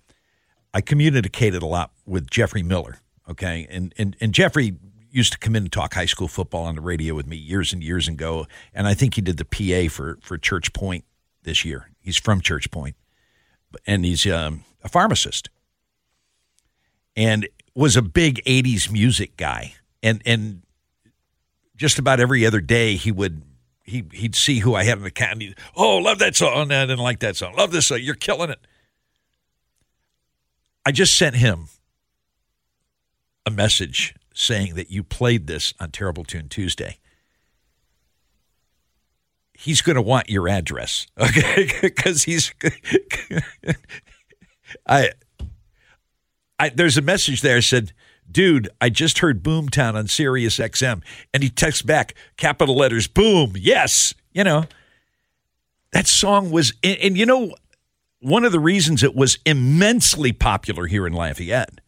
I 0.73 0.81
communicated 0.81 1.63
a 1.63 1.67
lot 1.67 1.93
with 2.07 2.31
Jeffrey 2.31 2.63
Miller. 2.63 3.01
Okay, 3.29 3.67
and 3.71 3.95
and 3.99 4.17
and 4.21 4.33
Jeffrey 4.33 4.77
used 5.11 5.33
to 5.33 5.39
come 5.39 5.57
in 5.57 5.65
and 5.65 5.73
talk 5.73 5.95
high 5.95 6.07
school 6.07 6.29
football 6.29 6.65
on 6.65 6.77
the 6.77 6.81
radio 6.81 7.15
with 7.15 7.27
me 7.27 7.37
years 7.37 7.73
and 7.73 7.83
years 7.83 8.09
ago, 8.09 8.47
and 8.73 8.87
I 8.87 8.95
think 8.95 9.15
he 9.15 9.21
did 9.21 9.37
the 9.37 9.45
PA 9.45 9.93
for 9.93 10.19
for 10.23 10.39
Church 10.39 10.73
Point 10.73 11.05
this 11.43 11.65
year. 11.65 11.91
He's 12.01 12.17
from 12.17 12.41
Church 12.41 12.71
Point. 12.71 12.97
And 13.87 14.05
he's 14.05 14.27
um, 14.27 14.65
a 14.83 14.89
pharmacist, 14.89 15.49
and 17.15 17.49
was 17.73 17.97
a 17.97 18.03
big 18.03 18.43
80s 18.45 18.91
music 18.91 19.37
guy, 19.37 19.75
and 20.03 20.21
and 20.27 20.63
just 21.77 21.99
about 21.99 22.19
every 22.19 22.45
other 22.45 22.61
day 22.61 22.97
he 22.97 23.13
would 23.13 23.43
he 23.85 24.05
he'd 24.13 24.35
see 24.35 24.59
who 24.59 24.75
I 24.75 24.83
had 24.83 24.99
in 24.99 25.05
the 25.05 25.37
he'd, 25.39 25.57
oh, 25.77 25.99
love 25.99 26.19
that 26.19 26.35
song. 26.35 26.73
I 26.73 26.83
didn't 26.87 26.99
like 26.99 27.21
that 27.21 27.37
song. 27.37 27.55
Love 27.57 27.71
this 27.71 27.87
song. 27.87 28.01
You're 28.03 28.17
killing 28.17 28.51
it. 28.51 28.67
I 30.85 30.93
just 30.93 31.17
sent 31.17 31.37
him 31.37 31.69
a 33.47 33.51
message 33.51 34.15
saying 34.35 34.75
that 34.75 34.91
you 34.91 35.03
played 35.03 35.47
this 35.47 35.75
on 35.81 35.91
Terrible 35.91 36.25
Tune 36.25 36.49
Tuesday. 36.49 36.99
He's 39.53 39.83
going 39.83 39.97
to 39.97 40.03
want 40.03 40.31
your 40.31 40.49
address, 40.49 41.07
okay? 41.21 41.69
Because 41.83 42.25
he's, 42.25 42.55
I, 44.87 45.11
I. 46.59 46.71
There's 46.71 46.97
a 46.97 47.03
message 47.03 47.43
there 47.43 47.61
said, 47.61 47.93
"Dude, 48.31 48.71
I 48.81 48.89
just 48.89 49.19
heard 49.19 49.43
Boomtown 49.43 49.95
on 49.95 50.09
Sirius 50.09 50.59
XM," 50.59 51.03
and 51.35 51.43
he 51.43 51.51
texts 51.51 51.83
back, 51.83 52.15
capital 52.39 52.75
letters, 52.75 53.07
"Boom, 53.07 53.53
yes." 53.55 54.15
You 54.33 54.45
know, 54.45 54.65
that 55.93 56.07
song 56.07 56.51
was, 56.51 56.73
and, 56.83 56.97
and 56.99 57.19
you 57.19 57.27
know, 57.27 57.53
one 58.21 58.45
of 58.45 58.53
the 58.53 58.61
reasons 58.61 59.03
it 59.03 59.15
was 59.15 59.39
immensely 59.45 60.33
popular 60.33 60.87
here 60.87 61.07
in 61.07 61.13
Lafayette 61.13 61.81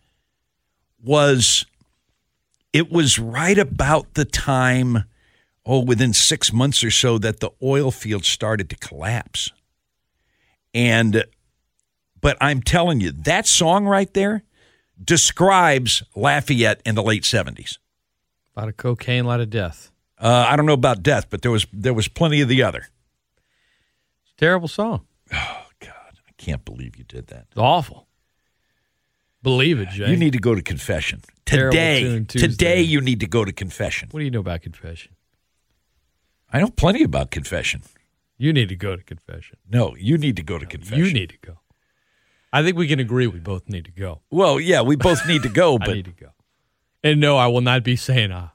was 1.02 1.66
it 2.72 2.90
was 2.90 3.18
right 3.18 3.58
about 3.58 4.14
the 4.14 4.24
time, 4.24 5.04
oh, 5.66 5.80
within 5.80 6.12
six 6.12 6.52
months 6.52 6.82
or 6.82 6.90
so, 6.90 7.18
that 7.18 7.40
the 7.40 7.50
oil 7.62 7.90
field 7.90 8.24
started 8.24 8.70
to 8.70 8.76
collapse. 8.76 9.50
And, 10.72 11.24
but 12.20 12.38
I'm 12.40 12.62
telling 12.62 13.00
you, 13.00 13.12
that 13.12 13.46
song 13.46 13.84
right 13.84 14.12
there 14.14 14.42
describes 15.02 16.02
Lafayette 16.16 16.80
in 16.86 16.94
the 16.94 17.02
late 17.02 17.24
70s. 17.24 17.78
A 18.56 18.60
lot 18.60 18.68
of 18.68 18.76
cocaine, 18.78 19.24
a 19.24 19.28
lot 19.28 19.40
of 19.40 19.50
death. 19.50 19.90
Uh, 20.18 20.46
I 20.48 20.56
don't 20.56 20.66
know 20.66 20.72
about 20.72 21.02
death, 21.02 21.26
but 21.28 21.42
there 21.42 21.50
was 21.50 21.66
there 21.72 21.94
was 21.94 22.06
plenty 22.06 22.40
of 22.42 22.48
the 22.48 22.62
other. 22.62 22.86
It's 24.22 24.32
a 24.36 24.36
terrible 24.36 24.68
song. 24.68 25.04
Can't 26.42 26.64
believe 26.64 26.96
you 26.96 27.04
did 27.04 27.28
that. 27.28 27.46
It's 27.52 27.58
awful. 27.58 28.08
Believe 29.44 29.78
it, 29.78 29.90
Jay. 29.90 30.10
You 30.10 30.16
need 30.16 30.32
to 30.32 30.40
go 30.40 30.56
to 30.56 30.62
confession 30.62 31.22
Terrible 31.46 31.70
today. 31.70 32.24
Today, 32.24 32.80
you 32.80 33.00
need 33.00 33.20
to 33.20 33.28
go 33.28 33.44
to 33.44 33.52
confession. 33.52 34.08
What 34.10 34.18
do 34.18 34.24
you 34.24 34.30
know 34.32 34.40
about 34.40 34.60
confession? 34.62 35.12
I 36.52 36.58
know 36.58 36.68
plenty 36.68 37.04
about 37.04 37.30
confession. 37.30 37.82
You 38.38 38.52
need 38.52 38.70
to 38.70 38.76
go 38.76 38.96
to 38.96 39.04
confession. 39.04 39.58
No, 39.70 39.94
you 39.96 40.18
need 40.18 40.34
to 40.34 40.42
go 40.42 40.58
to 40.58 40.66
confession. 40.66 41.04
You 41.04 41.12
need 41.12 41.30
to 41.30 41.38
go. 41.38 41.58
I 42.52 42.64
think 42.64 42.76
we 42.76 42.88
can 42.88 42.98
agree 42.98 43.28
we 43.28 43.38
both 43.38 43.68
need 43.68 43.84
to 43.84 43.92
go. 43.92 44.22
Well, 44.28 44.58
yeah, 44.58 44.82
we 44.82 44.96
both 44.96 45.24
need 45.28 45.44
to 45.44 45.48
go, 45.48 45.78
I 45.80 45.92
need 45.92 46.06
to 46.06 46.10
go. 46.10 46.30
And 47.04 47.20
no, 47.20 47.36
I 47.36 47.46
will 47.46 47.60
not 47.60 47.84
be 47.84 47.94
saying, 47.94 48.32
ah, 48.32 48.52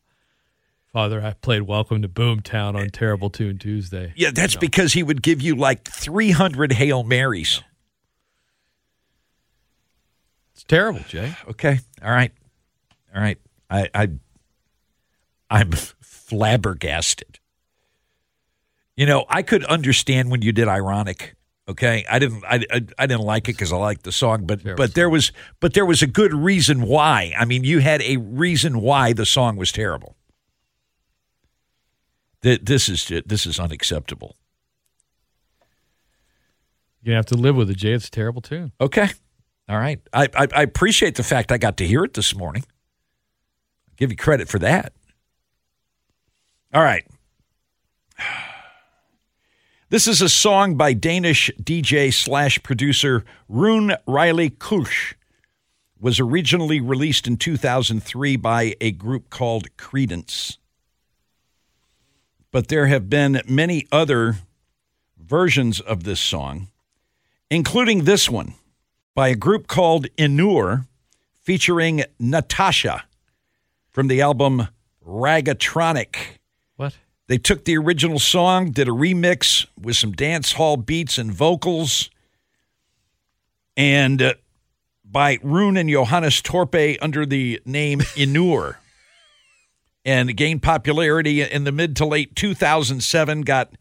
Father, 0.92 1.22
I 1.24 1.34
played 1.34 1.64
Welcome 1.64 2.02
to 2.02 2.10
Boomtown 2.10 2.76
on 2.76 2.90
Terrible 2.90 3.30
Tune 3.30 3.58
Tuesday. 3.58 4.12
yeah, 4.18 4.32
that's 4.32 4.58
because 4.58 4.92
he 4.94 5.04
would 5.04 5.22
give 5.22 5.42
you 5.42 5.56
like 5.56 5.88
300 5.88 6.74
Hail 6.74 7.04
Marys. 7.04 7.62
It's 10.58 10.64
terrible, 10.64 11.01
Jay. 11.08 11.36
Okay. 11.47 11.80
All 12.03 12.10
right. 12.10 12.32
All 13.16 13.22
right. 13.22 13.38
I, 13.70 13.89
I 13.93 14.10
I'm 15.51 15.70
flabbergasted. 15.72 17.38
You 18.95 19.05
know, 19.05 19.26
I 19.30 19.43
could 19.43 19.64
understand 19.66 20.32
when 20.32 20.41
you 20.41 20.51
did 20.51 20.68
ironic. 20.68 21.36
Okay, 21.70 22.03
I 22.10 22.18
didn't. 22.18 22.43
I, 22.43 22.66
I, 22.72 22.82
I 22.97 23.05
didn't 23.05 23.22
like 23.26 23.43
it 23.49 23.53
because 23.53 23.72
I 23.72 23.78
liked 23.78 24.01
the 24.01 24.12
song, 24.12 24.47
but 24.47 24.64
Terrible 24.64 24.84
but 24.84 24.95
there 24.95 25.12
was 25.12 25.32
but 25.60 25.76
there 25.76 25.86
was 25.86 26.01
a 26.01 26.08
good 26.08 26.34
reason 26.34 26.82
why. 26.82 27.36
I 27.38 27.45
mean, 27.45 27.64
you 27.64 27.78
had 27.78 28.01
a 28.01 28.18
reason 28.18 28.82
why 28.82 29.14
the 29.14 29.28
song 29.28 29.58
was 29.58 29.72
terrible. 29.72 30.16
Th- 32.41 32.62
This 32.64 32.89
is 32.89 33.12
this 33.28 33.45
is 33.45 33.60
unacceptable. 33.60 34.36
To 37.05 37.12
have 37.12 37.28
to 37.28 37.36
live 37.36 37.55
with 37.55 37.70
it, 37.70 37.78
Jay. 37.78 37.91
It's 37.93 38.08
a 38.08 38.12
terrible 38.12 38.41
tune. 38.41 38.72
Okay, 38.82 39.10
all 39.70 39.78
right. 39.78 39.99
I, 40.13 40.30
I 40.34 40.47
I 40.55 40.61
appreciate 40.61 41.15
the 41.15 41.24
fact 41.24 41.51
I 41.51 41.57
got 41.57 41.78
to 41.78 41.88
hear 41.88 42.03
it 42.03 42.13
this 42.13 42.36
morning. 42.36 42.63
I 43.89 43.93
give 43.97 44.11
you 44.11 44.18
credit 44.18 44.47
for 44.47 44.59
that. 44.59 44.93
All 46.74 46.84
right. 46.84 47.05
This 49.89 50.05
is 50.05 50.22
a 50.22 50.28
song 50.28 50.76
by 50.76 50.91
Danish 50.91 51.49
DJ 51.63 52.13
slash 52.13 52.61
producer 52.61 53.24
Rune 53.47 53.95
Reilly 54.05 54.49
Kush. 54.49 55.13
Was 55.97 56.20
originally 56.20 56.82
released 56.82 57.26
in 57.26 57.38
2003 57.38 58.36
by 58.36 58.76
a 58.82 58.91
group 58.91 59.30
called 59.30 59.78
Credence. 59.78 60.57
But 62.51 62.68
there 62.68 62.88
have 62.88 63.09
been 63.09 63.41
many 63.47 63.88
other 63.89 64.39
versions 65.18 65.80
of 65.80 66.03
this 66.03 66.20
song, 66.20 66.68
including 67.49 68.03
this 68.03 68.30
one 68.30 68.55
by 69.18 69.30
a 69.30 69.36
group 69.36 69.65
called 69.65 70.05
Enur 70.15 70.86
featuring 71.41 72.03
Natasja 72.22 73.01
from 73.89 74.09
the 74.09 74.22
album 74.22 74.68
Raggatronic. 75.03 76.38
What? 76.76 76.95
They 77.26 77.39
took 77.39 77.65
the 77.65 77.80
original 77.80 78.20
song, 78.20 78.70
did 78.70 78.88
a 78.88 78.91
remix 78.91 79.65
with 79.76 79.95
some 79.95 80.11
dance 80.11 80.51
hall 80.51 80.78
beats 80.78 81.18
and 81.18 81.32
vocals, 81.32 82.11
and 83.76 84.22
uh, 84.22 84.34
by 85.03 85.39
Rune 85.41 85.78
and 85.78 85.89
Johannes 85.89 86.39
Torpe 86.43 86.99
under 87.01 87.26
the 87.26 87.59
name 87.65 87.99
Enur. 88.15 88.76
and 90.05 90.38
gained 90.38 90.61
popularity 90.61 91.41
in 91.41 91.63
the 91.63 91.72
mid 91.72 91.95
to 91.95 92.05
late 92.05 92.36
2007, 92.36 93.41
got 93.41 93.72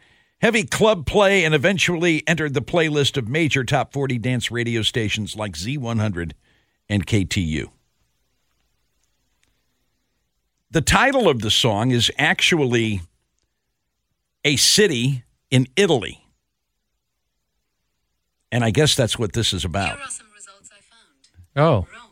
heavy 0.41 0.64
club 0.64 1.07
play, 1.07 1.45
and 1.45 1.55
eventually 1.55 2.22
entered 2.26 2.55
the 2.55 2.62
playlist 2.62 3.16
of 3.16 3.28
major 3.28 3.64
top 3.64 3.93
40 3.93 4.18
dance 4.18 4.51
radio 4.51 4.82
stations 4.82 5.37
like 5.37 5.53
Z100 5.55 6.32
and 6.89 7.07
KTU. 7.07 7.70
The 10.70 10.80
title 10.82 11.28
of 11.28 11.41
the 11.41 11.51
song 11.51 11.91
is 11.91 12.11
actually 12.18 13.01
a 14.45 14.57
city 14.57 15.24
in 15.51 15.66
Italy. 15.76 16.22
And 18.53 18.64
I 18.64 18.70
guess 18.70 18.95
that's 18.95 19.18
what 19.18 19.32
this 19.32 19.53
is 19.53 19.64
about. 19.64 19.97
Here 19.97 20.05
are 20.05 20.11
some 20.11 20.26
results 20.34 20.70
I 20.72 20.80
found. 20.82 21.87
Oh, 21.87 21.87
Rome, 21.93 22.11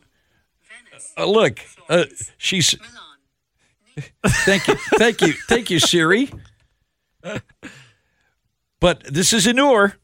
Venice, 0.90 1.12
Uh, 1.16 1.26
look, 1.26 1.60
uh, 1.88 2.04
she's. 2.38 2.74
Milan. 2.78 4.12
Thank 4.26 4.66
you, 4.66 4.74
thank 4.98 5.20
you, 5.20 5.32
thank 5.48 5.70
you, 5.70 5.78
Siri. 5.78 6.28
But 8.84 9.02
this 9.04 9.32
is 9.32 9.46
Enur, 9.46 9.94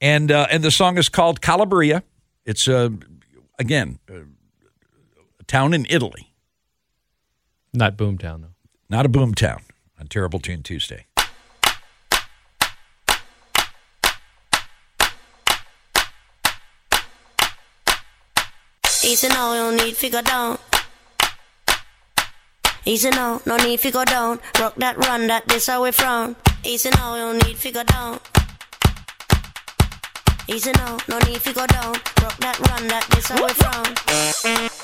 and 0.00 0.30
uh, 0.30 0.46
and 0.52 0.62
the 0.62 0.70
song 0.70 0.98
is 0.98 1.08
called 1.08 1.40
Calabria. 1.40 2.04
It's 2.46 2.68
uh, 2.68 2.90
again 3.58 3.98
uh, 4.08 4.20
a 5.40 5.44
town 5.48 5.74
in 5.74 5.84
Italy, 5.90 6.32
not 7.72 7.96
Boomtown, 7.96 8.42
though. 8.42 8.54
not 8.88 9.04
a 9.04 9.08
boomtown. 9.08 9.62
On 9.98 10.06
Terrible 10.06 10.38
Tune 10.38 10.62
Tuesday. 10.62 11.06
Easy 19.02 19.26
now, 19.26 19.54
you 19.54 19.58
don't 19.58 19.76
need 19.76 19.96
figure 19.96 20.22
down. 20.22 20.56
Easy 22.86 23.10
now, 23.10 23.40
no 23.44 23.56
need 23.58 23.80
to 23.80 23.90
go 23.90 24.04
down. 24.04 24.40
Rock 24.58 24.74
that 24.76 24.96
run, 24.96 25.26
that 25.26 25.46
this 25.46 25.66
how 25.66 25.82
we 25.82 25.92
frown. 25.92 26.34
Easy 26.64 26.90
now, 26.90 27.14
you 27.14 27.38
don't 27.38 27.74
go 27.74 27.82
down. 27.84 28.18
Easy 30.48 30.72
now, 30.72 30.98
no 31.08 31.18
need 31.20 31.40
to 31.42 31.52
go 31.52 31.66
down. 31.66 31.92
Rock 32.22 32.36
that 32.38 32.58
run, 32.70 32.88
that 32.88 33.06
this 33.10 33.28
how 33.28 33.44
we 33.44 33.52
frown. 33.52 34.79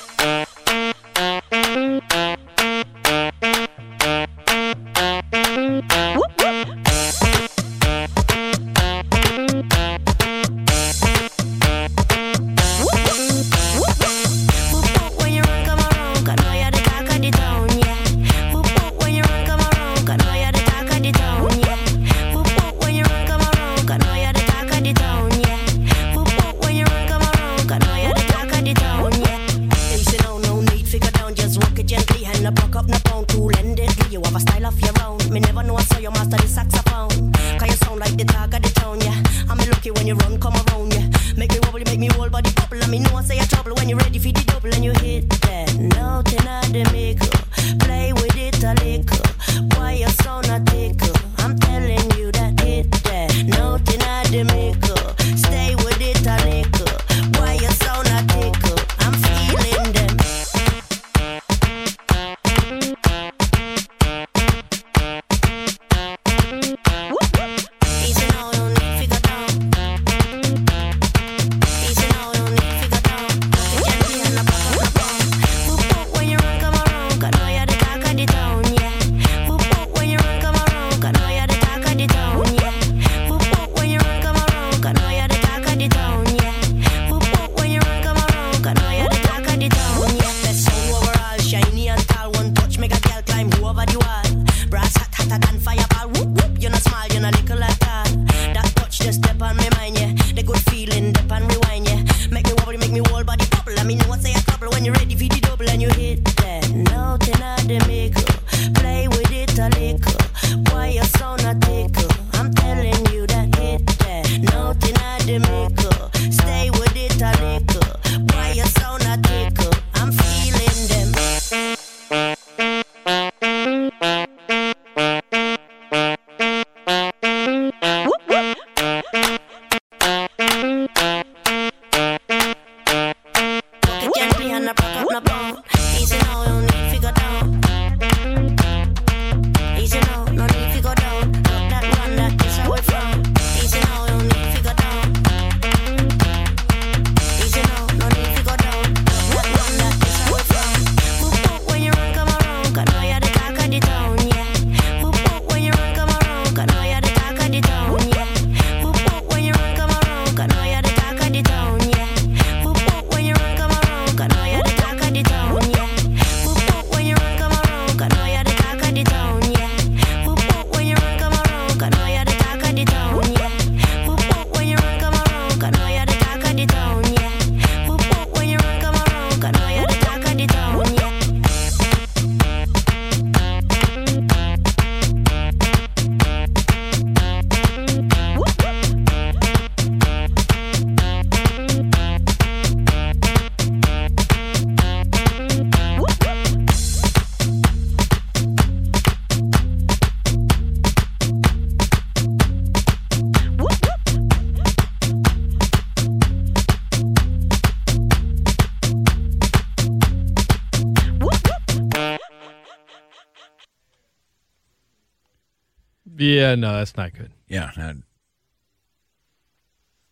Yeah, 216.17 216.55
no, 216.55 216.73
that's 216.77 216.97
not 216.97 217.13
good. 217.13 217.31
Yeah. 217.47 217.71
and 217.75 218.03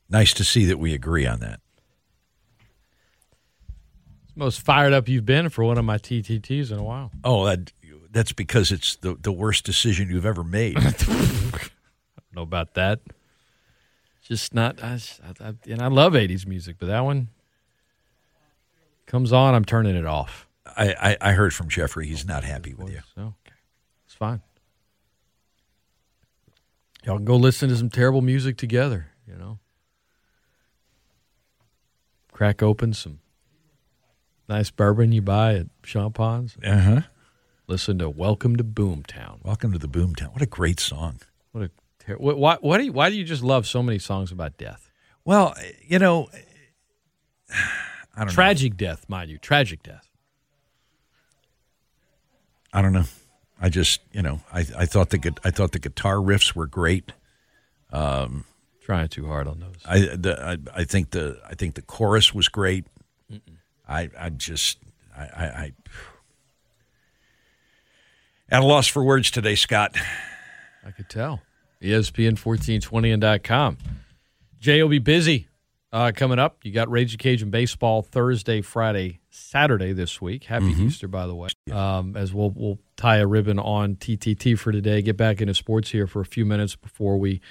nice 0.10 0.34
to 0.36 0.44
see 0.44 0.66
that 0.66 0.78
we 0.78 0.94
agree 0.94 1.26
on 1.26 1.40
that. 1.40 1.60
It's 4.28 4.38
most 4.38 4.62
fired 4.62 4.94
up 4.94 5.10
you've 5.10 5.26
been 5.26 5.50
for 5.50 5.64
one 5.64 5.78
of 5.78 5.86
my 5.86 5.98
TTTs 5.98 6.72
in 6.72 6.78
a 6.78 6.84
while. 6.84 7.12
Oh, 7.24 7.46
that 7.46 7.72
that's 8.12 8.32
because 8.32 8.72
it's 8.72 8.96
the 8.98 9.16
the 9.16 9.32
worst 9.32 9.66
decision 9.66 10.10
you've 10.10 10.26
ever 10.26 10.44
made. 10.44 10.78
I 10.80 10.92
don't 10.92 11.70
know 12.34 12.42
about 12.44 12.76
that. 12.76 13.00
Just 14.24 14.56
not, 14.56 14.84
I, 14.84 15.00
I, 15.40 15.54
and 15.68 15.82
I 15.82 15.88
love 15.88 16.14
'80s 16.14 16.48
music, 16.48 16.78
but 16.80 16.88
that 16.88 17.02
one 17.02 17.28
comes 19.06 19.32
on, 19.32 19.54
I'm 19.54 19.66
turning 19.66 19.96
it 19.96 20.06
off. 20.06 20.48
I, 20.66 20.96
I 21.00 21.30
I 21.30 21.32
heard 21.34 21.54
from 21.54 21.70
Jeffrey 21.70 22.08
he's 22.08 22.26
not 22.26 22.44
happy 22.44 22.74
with 22.74 22.92
you. 22.92 23.02
So 23.14 23.22
okay, 23.22 23.56
it's 24.06 24.16
fine. 24.16 24.42
Y'all 27.06 27.18
can 27.18 27.26
go 27.26 27.36
listen 27.36 27.70
to 27.70 27.78
some 27.78 27.90
terrible 27.90 28.22
music 28.22 28.58
together. 28.58 29.12
You 29.28 29.36
know, 29.36 29.60
crack 32.32 32.64
open 32.64 32.94
some 32.94 33.20
nice 34.50 34.72
bourbon 34.72 35.12
you 35.12 35.22
buy 35.22 35.54
at 35.54 35.68
Champon's. 35.84 36.58
Uh 36.64 36.82
huh. 36.82 37.02
Listen 37.68 38.00
to 38.00 38.10
"Welcome 38.10 38.56
to 38.56 38.64
Boomtown." 38.64 39.38
Welcome 39.44 39.72
to 39.74 39.78
the 39.78 39.88
Boomtown. 39.88 40.34
What 40.34 40.42
a 40.42 40.48
great 40.48 40.80
song. 40.80 41.20
What 41.52 41.66
a 41.66 41.72
ter- 42.00 42.18
what, 42.18 42.40
why, 42.40 42.58
why 42.60 42.80
do 42.80 42.86
you, 42.86 42.92
why 42.92 43.12
do 43.12 43.16
you 43.16 43.24
just 43.24 43.44
love 43.44 43.68
so 43.68 43.84
many 43.84 44.00
songs 44.00 44.32
about 44.32 44.58
death? 44.58 44.90
Well, 45.24 45.56
you 45.86 46.00
know, 46.00 46.28
I 47.52 47.56
don't 48.18 48.28
know. 48.28 48.34
Tragic 48.34 48.78
death, 48.78 49.08
mind 49.08 49.30
you, 49.30 49.38
tragic 49.38 49.84
death. 49.84 50.10
I 52.74 52.82
don't 52.82 52.94
know. 52.94 53.06
I 53.60 53.70
just, 53.70 54.02
you 54.12 54.22
know, 54.22 54.42
I 54.52 54.66
I 54.78 54.86
thought 54.86 55.10
the 55.10 55.34
I 55.44 55.52
thought 55.52 55.72
the 55.72 55.80
guitar 55.80 56.16
riffs 56.16 56.56
were 56.56 56.68
great. 56.68 57.12
Um, 57.92 58.46
Trying 58.82 59.08
too 59.08 59.26
hard 59.26 59.48
on 59.48 59.60
those. 59.60 59.76
I 59.86 60.00
the 60.16 60.40
I, 60.40 60.82
I 60.82 60.84
think 60.84 61.12
the 61.12 61.40
I 61.50 61.56
think 61.56 61.76
the 61.76 61.82
chorus 61.82 62.34
was 62.34 62.50
great. 62.50 62.86
I 63.88 64.10
I 64.20 64.30
just 64.30 64.78
I, 65.18 65.22
I 65.24 65.46
I 65.46 65.74
at 68.50 68.62
a 68.62 68.66
loss 68.66 68.88
for 68.88 69.04
words 69.04 69.32
today, 69.32 69.56
Scott. 69.56 69.96
I 70.86 70.92
could 70.92 71.10
tell. 71.10 71.42
E 71.82 71.90
ESPN1420 71.90 73.14
and 73.14 73.44
.com. 73.44 73.78
Jay 74.60 74.82
will 74.82 74.90
be 74.90 75.00
busy 75.00 75.48
uh, 75.92 76.12
coming 76.16 76.40
up. 76.40 76.60
You 76.64 76.72
got 76.72 76.90
Ragin' 76.90 77.18
Cajun 77.18 77.50
baseball 77.50 78.02
Thursday, 78.02 78.62
Friday, 78.62 79.20
Saturday 79.36 79.94
this 79.94 80.22
week. 80.22 80.46
Happy 80.46 80.68
Easter, 80.68 81.08
by 81.08 81.28
the 81.28 81.36
way. 81.36 81.50
Um, 81.72 82.16
as 82.16 82.34
we'll 82.34 82.52
we'll 82.52 82.80
tie 82.96 83.18
a 83.18 83.28
ribbon 83.28 83.60
on 83.60 83.96
TTT 83.96 84.58
for 84.58 84.72
today. 84.72 85.02
Get 85.02 85.18
back 85.18 85.42
into 85.42 85.54
sports 85.54 85.92
here 85.92 86.08
for 86.08 86.22
a 86.22 86.26
few 86.26 86.46
minutes 86.46 86.76
before 86.76 87.18
we 87.18 87.42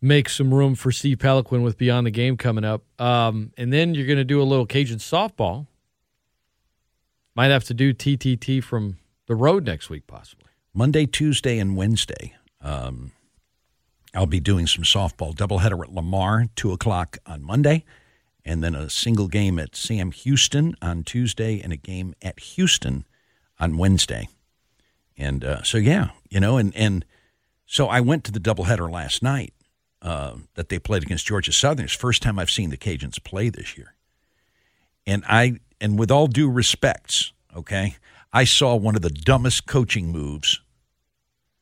make 0.00 0.28
some 0.28 0.52
room 0.52 0.74
for 0.74 0.92
Steve 0.92 1.18
Peloquin 1.18 1.62
with 1.62 1.78
Beyond 1.78 2.06
the 2.06 2.10
Game 2.10 2.36
coming 2.36 2.64
up. 2.64 2.82
Um, 3.00 3.52
and 3.56 3.72
then 3.72 3.94
you're 3.94 4.06
going 4.06 4.18
to 4.18 4.24
do 4.24 4.40
a 4.40 4.44
little 4.44 4.66
Cajun 4.66 4.98
softball. 4.98 5.66
Might 7.34 7.48
have 7.48 7.64
to 7.64 7.74
do 7.74 7.92
TTT 7.92 8.62
from 8.62 8.96
the 9.26 9.34
road 9.34 9.64
next 9.66 9.90
week, 9.90 10.06
possibly. 10.06 10.48
Monday, 10.72 11.06
Tuesday, 11.06 11.58
and 11.58 11.76
Wednesday. 11.76 12.34
Um, 12.60 13.12
I'll 14.14 14.26
be 14.26 14.40
doing 14.40 14.66
some 14.66 14.84
softball 14.84 15.34
doubleheader 15.34 15.82
at 15.82 15.92
Lamar, 15.92 16.46
two 16.56 16.72
o'clock 16.72 17.18
on 17.26 17.42
Monday, 17.42 17.84
and 18.46 18.62
then 18.62 18.74
a 18.76 18.88
single 18.88 19.26
game 19.26 19.58
at 19.58 19.74
Sam 19.74 20.12
Houston 20.12 20.76
on 20.80 21.02
Tuesday, 21.02 21.60
and 21.60 21.72
a 21.72 21.76
game 21.76 22.14
at 22.22 22.38
Houston 22.38 23.04
on 23.58 23.76
Wednesday. 23.76 24.28
And 25.18 25.44
uh, 25.44 25.62
so, 25.62 25.78
yeah, 25.78 26.10
you 26.30 26.40
know, 26.40 26.56
and 26.56 26.74
and 26.76 27.04
so 27.66 27.88
I 27.88 28.00
went 28.00 28.22
to 28.24 28.32
the 28.32 28.40
doubleheader 28.40 28.90
last 28.90 29.22
night 29.22 29.52
uh, 30.00 30.36
that 30.54 30.68
they 30.68 30.78
played 30.78 31.02
against 31.02 31.26
Georgia 31.26 31.52
Southern. 31.52 31.84
It's 31.84 31.94
first 31.94 32.22
time 32.22 32.38
I've 32.38 32.50
seen 32.50 32.70
the 32.70 32.76
Cajuns 32.76 33.22
play 33.22 33.48
this 33.48 33.76
year, 33.76 33.94
and 35.06 35.24
I 35.28 35.58
and 35.80 35.98
with 35.98 36.10
all 36.10 36.28
due 36.28 36.50
respects, 36.50 37.32
okay, 37.54 37.96
I 38.32 38.44
saw 38.44 38.76
one 38.76 38.94
of 38.94 39.02
the 39.02 39.10
dumbest 39.10 39.66
coaching 39.66 40.12
moves 40.12 40.60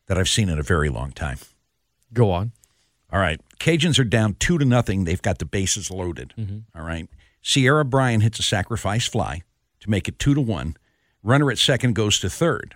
that 0.06 0.18
I've 0.18 0.28
seen 0.28 0.50
in 0.50 0.58
a 0.58 0.62
very 0.62 0.90
long 0.90 1.12
time. 1.12 1.38
Go 2.12 2.30
on. 2.30 2.52
All 3.14 3.20
right. 3.20 3.40
Cajuns 3.60 4.00
are 4.00 4.04
down 4.04 4.34
two 4.40 4.58
to 4.58 4.64
nothing. 4.64 5.04
They've 5.04 5.22
got 5.22 5.38
the 5.38 5.44
bases 5.44 5.88
loaded. 5.88 6.34
Mm-hmm. 6.36 6.58
All 6.76 6.84
right. 6.84 7.08
Ciara 7.42 7.84
Bryan 7.84 8.20
hits 8.22 8.40
a 8.40 8.42
sacrifice 8.42 9.06
fly 9.06 9.42
to 9.78 9.88
make 9.88 10.08
it 10.08 10.18
two 10.18 10.34
to 10.34 10.40
one. 10.40 10.76
Runner 11.22 11.48
at 11.52 11.58
second 11.58 11.94
goes 11.94 12.18
to 12.20 12.28
third. 12.28 12.74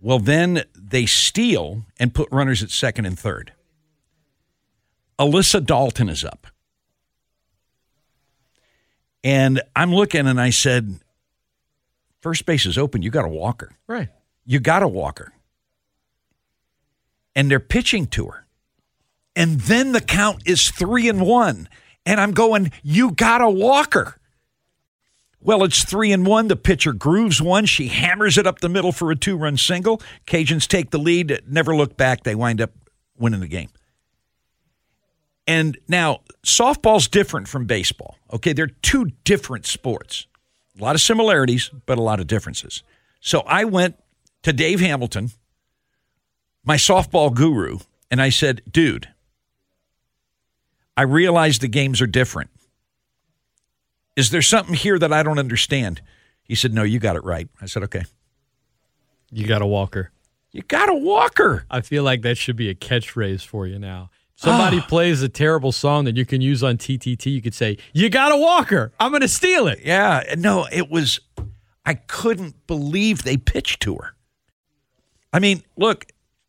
Well, 0.00 0.18
then 0.18 0.64
they 0.74 1.04
steal 1.04 1.84
and 2.00 2.14
put 2.14 2.30
runners 2.32 2.62
at 2.62 2.70
second 2.70 3.04
and 3.04 3.18
third. 3.18 3.52
Alissa 5.18 5.64
Dalton 5.64 6.08
is 6.08 6.24
up. 6.24 6.46
And 9.22 9.60
I'm 9.76 9.94
looking 9.94 10.26
and 10.26 10.40
I 10.40 10.48
said, 10.48 10.98
First 12.22 12.46
base 12.46 12.64
is 12.64 12.78
open. 12.78 13.02
You 13.02 13.10
got 13.10 13.26
a 13.26 13.28
walker. 13.28 13.76
Right. 13.86 14.08
You 14.46 14.60
got 14.60 14.82
a 14.82 14.88
walker. 14.88 15.34
And 17.36 17.50
they're 17.50 17.60
pitching 17.60 18.06
to 18.08 18.28
her. 18.28 18.43
And 19.36 19.60
then 19.60 19.92
the 19.92 20.00
count 20.00 20.42
is 20.46 20.70
three 20.70 21.08
and 21.08 21.20
one. 21.20 21.68
And 22.06 22.20
I'm 22.20 22.32
going, 22.32 22.70
you 22.82 23.12
got 23.12 23.40
a 23.40 23.50
walker. 23.50 24.16
Well, 25.40 25.64
it's 25.64 25.84
three 25.84 26.12
and 26.12 26.26
one. 26.26 26.48
The 26.48 26.56
pitcher 26.56 26.92
grooves 26.92 27.42
one. 27.42 27.66
She 27.66 27.88
hammers 27.88 28.38
it 28.38 28.46
up 28.46 28.60
the 28.60 28.68
middle 28.68 28.92
for 28.92 29.10
a 29.10 29.16
two 29.16 29.36
run 29.36 29.56
single. 29.56 30.00
Cajuns 30.26 30.66
take 30.66 30.90
the 30.90 30.98
lead, 30.98 31.42
never 31.46 31.76
look 31.76 31.96
back. 31.96 32.22
They 32.22 32.34
wind 32.34 32.60
up 32.60 32.72
winning 33.18 33.40
the 33.40 33.48
game. 33.48 33.68
And 35.46 35.76
now, 35.88 36.20
softball's 36.42 37.08
different 37.08 37.48
from 37.48 37.66
baseball. 37.66 38.16
Okay, 38.32 38.54
they're 38.54 38.68
two 38.68 39.12
different 39.24 39.66
sports. 39.66 40.26
A 40.78 40.82
lot 40.82 40.94
of 40.94 41.02
similarities, 41.02 41.70
but 41.84 41.98
a 41.98 42.02
lot 42.02 42.20
of 42.20 42.26
differences. 42.26 42.82
So 43.20 43.40
I 43.40 43.64
went 43.64 43.96
to 44.42 44.52
Dave 44.52 44.80
Hamilton, 44.80 45.30
my 46.64 46.76
softball 46.76 47.32
guru, 47.32 47.78
and 48.10 48.20
I 48.22 48.30
said, 48.30 48.62
dude, 48.70 49.08
I 50.96 51.02
realize 51.02 51.58
the 51.58 51.68
games 51.68 52.00
are 52.00 52.06
different. 52.06 52.50
Is 54.16 54.30
there 54.30 54.42
something 54.42 54.74
here 54.74 54.98
that 54.98 55.12
I 55.12 55.22
don't 55.22 55.38
understand? 55.38 56.00
He 56.44 56.54
said, 56.54 56.72
No, 56.72 56.82
you 56.82 56.98
got 56.98 57.16
it 57.16 57.24
right. 57.24 57.48
I 57.60 57.66
said, 57.66 57.82
Okay. 57.84 58.04
You 59.30 59.46
got 59.46 59.62
a 59.62 59.66
walker. 59.66 60.10
You 60.52 60.62
got 60.62 60.88
a 60.88 60.94
walker. 60.94 61.66
I 61.68 61.80
feel 61.80 62.04
like 62.04 62.22
that 62.22 62.38
should 62.38 62.54
be 62.56 62.68
a 62.68 62.74
catchphrase 62.74 63.44
for 63.44 63.66
you 63.66 63.78
now. 63.78 64.10
Somebody 64.36 64.78
Ah. 64.78 64.86
plays 64.86 65.22
a 65.22 65.28
terrible 65.28 65.72
song 65.72 66.04
that 66.04 66.16
you 66.16 66.24
can 66.24 66.40
use 66.40 66.62
on 66.62 66.76
TTT. 66.76 67.26
You 67.32 67.42
could 67.42 67.54
say, 67.54 67.78
"You 67.92 68.08
got 68.10 68.30
a 68.32 68.36
walker. 68.36 68.92
I'm 69.00 69.10
going 69.10 69.22
to 69.22 69.28
steal 69.28 69.66
it." 69.66 69.80
Yeah. 69.84 70.22
No, 70.38 70.66
it 70.70 70.88
was, 70.90 71.18
I 71.84 71.94
couldn't 71.94 72.66
believe 72.68 73.22
they 73.22 73.36
pitched 73.36 73.80
to 73.82 73.96
her. 73.96 74.14
I 75.32 75.38
mean, 75.40 75.62
look, 75.76 76.06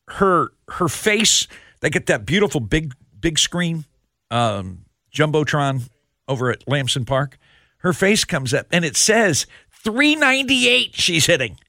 her 0.09 0.51
her 0.69 0.87
face, 0.87 1.47
they 1.81 1.89
get 1.89 2.05
that 2.07 2.25
beautiful 2.25 2.59
big, 2.59 2.93
big 3.19 3.39
screen 3.39 3.85
um, 4.31 4.85
Jumbotron 5.13 5.89
over 6.27 6.51
at 6.51 6.67
Lamson 6.67 7.05
Park. 7.05 7.37
Her 7.79 7.93
face 7.93 8.25
comes 8.25 8.53
up 8.53 8.67
and 8.71 8.83
it 8.83 8.95
says 8.95 9.45
398 9.83 10.95
she's 10.95 11.25
hitting. 11.25 11.59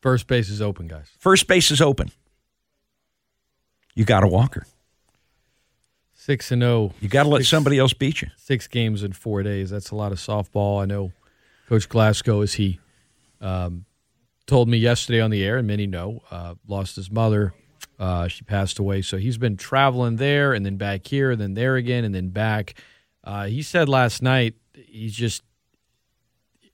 First 0.00 0.26
base 0.26 0.48
is 0.48 0.60
open, 0.60 0.88
guys. 0.88 1.08
First 1.18 1.46
base 1.46 1.70
is 1.70 1.80
open. 1.80 2.10
You 3.94 4.04
got 4.04 4.24
a 4.24 4.28
walker. 4.28 4.66
Six 6.12 6.50
and 6.52 6.62
zero. 6.62 6.92
You 7.00 7.08
got 7.08 7.24
to 7.24 7.28
let 7.28 7.44
somebody 7.44 7.78
else 7.78 7.92
beat 7.92 8.22
you. 8.22 8.28
Six 8.36 8.66
games 8.68 9.02
in 9.02 9.12
four 9.12 9.42
days. 9.42 9.70
That's 9.70 9.90
a 9.90 9.96
lot 9.96 10.12
of 10.12 10.18
softball. 10.18 10.80
I 10.82 10.84
know 10.84 11.12
Coach 11.68 11.88
Glasgow, 11.88 12.42
as 12.42 12.54
he 12.54 12.78
um, 13.40 13.84
told 14.46 14.68
me 14.68 14.78
yesterday 14.78 15.20
on 15.20 15.30
the 15.30 15.44
air, 15.44 15.58
and 15.58 15.66
many 15.66 15.86
know, 15.86 16.22
uh, 16.30 16.54
lost 16.66 16.96
his 16.96 17.10
mother. 17.10 17.54
Uh, 17.98 18.28
she 18.28 18.42
passed 18.42 18.78
away. 18.78 19.02
So 19.02 19.16
he's 19.16 19.38
been 19.38 19.56
traveling 19.56 20.16
there 20.16 20.52
and 20.52 20.66
then 20.66 20.76
back 20.76 21.06
here, 21.06 21.30
and 21.30 21.40
then 21.40 21.54
there 21.54 21.76
again, 21.76 22.04
and 22.04 22.14
then 22.14 22.30
back. 22.30 22.74
Uh, 23.22 23.46
he 23.46 23.62
said 23.62 23.88
last 23.88 24.22
night 24.22 24.54
he's 24.74 25.14
just, 25.14 25.42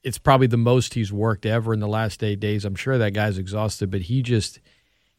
it's 0.02 0.18
probably 0.18 0.46
the 0.46 0.56
most 0.56 0.94
he's 0.94 1.12
worked 1.12 1.44
ever 1.44 1.74
in 1.74 1.80
the 1.80 1.88
last 1.88 2.22
eight 2.22 2.40
days. 2.40 2.64
I'm 2.64 2.76
sure 2.76 2.96
that 2.96 3.12
guy's 3.12 3.36
exhausted, 3.36 3.90
but 3.90 4.02
he 4.02 4.22
just, 4.22 4.60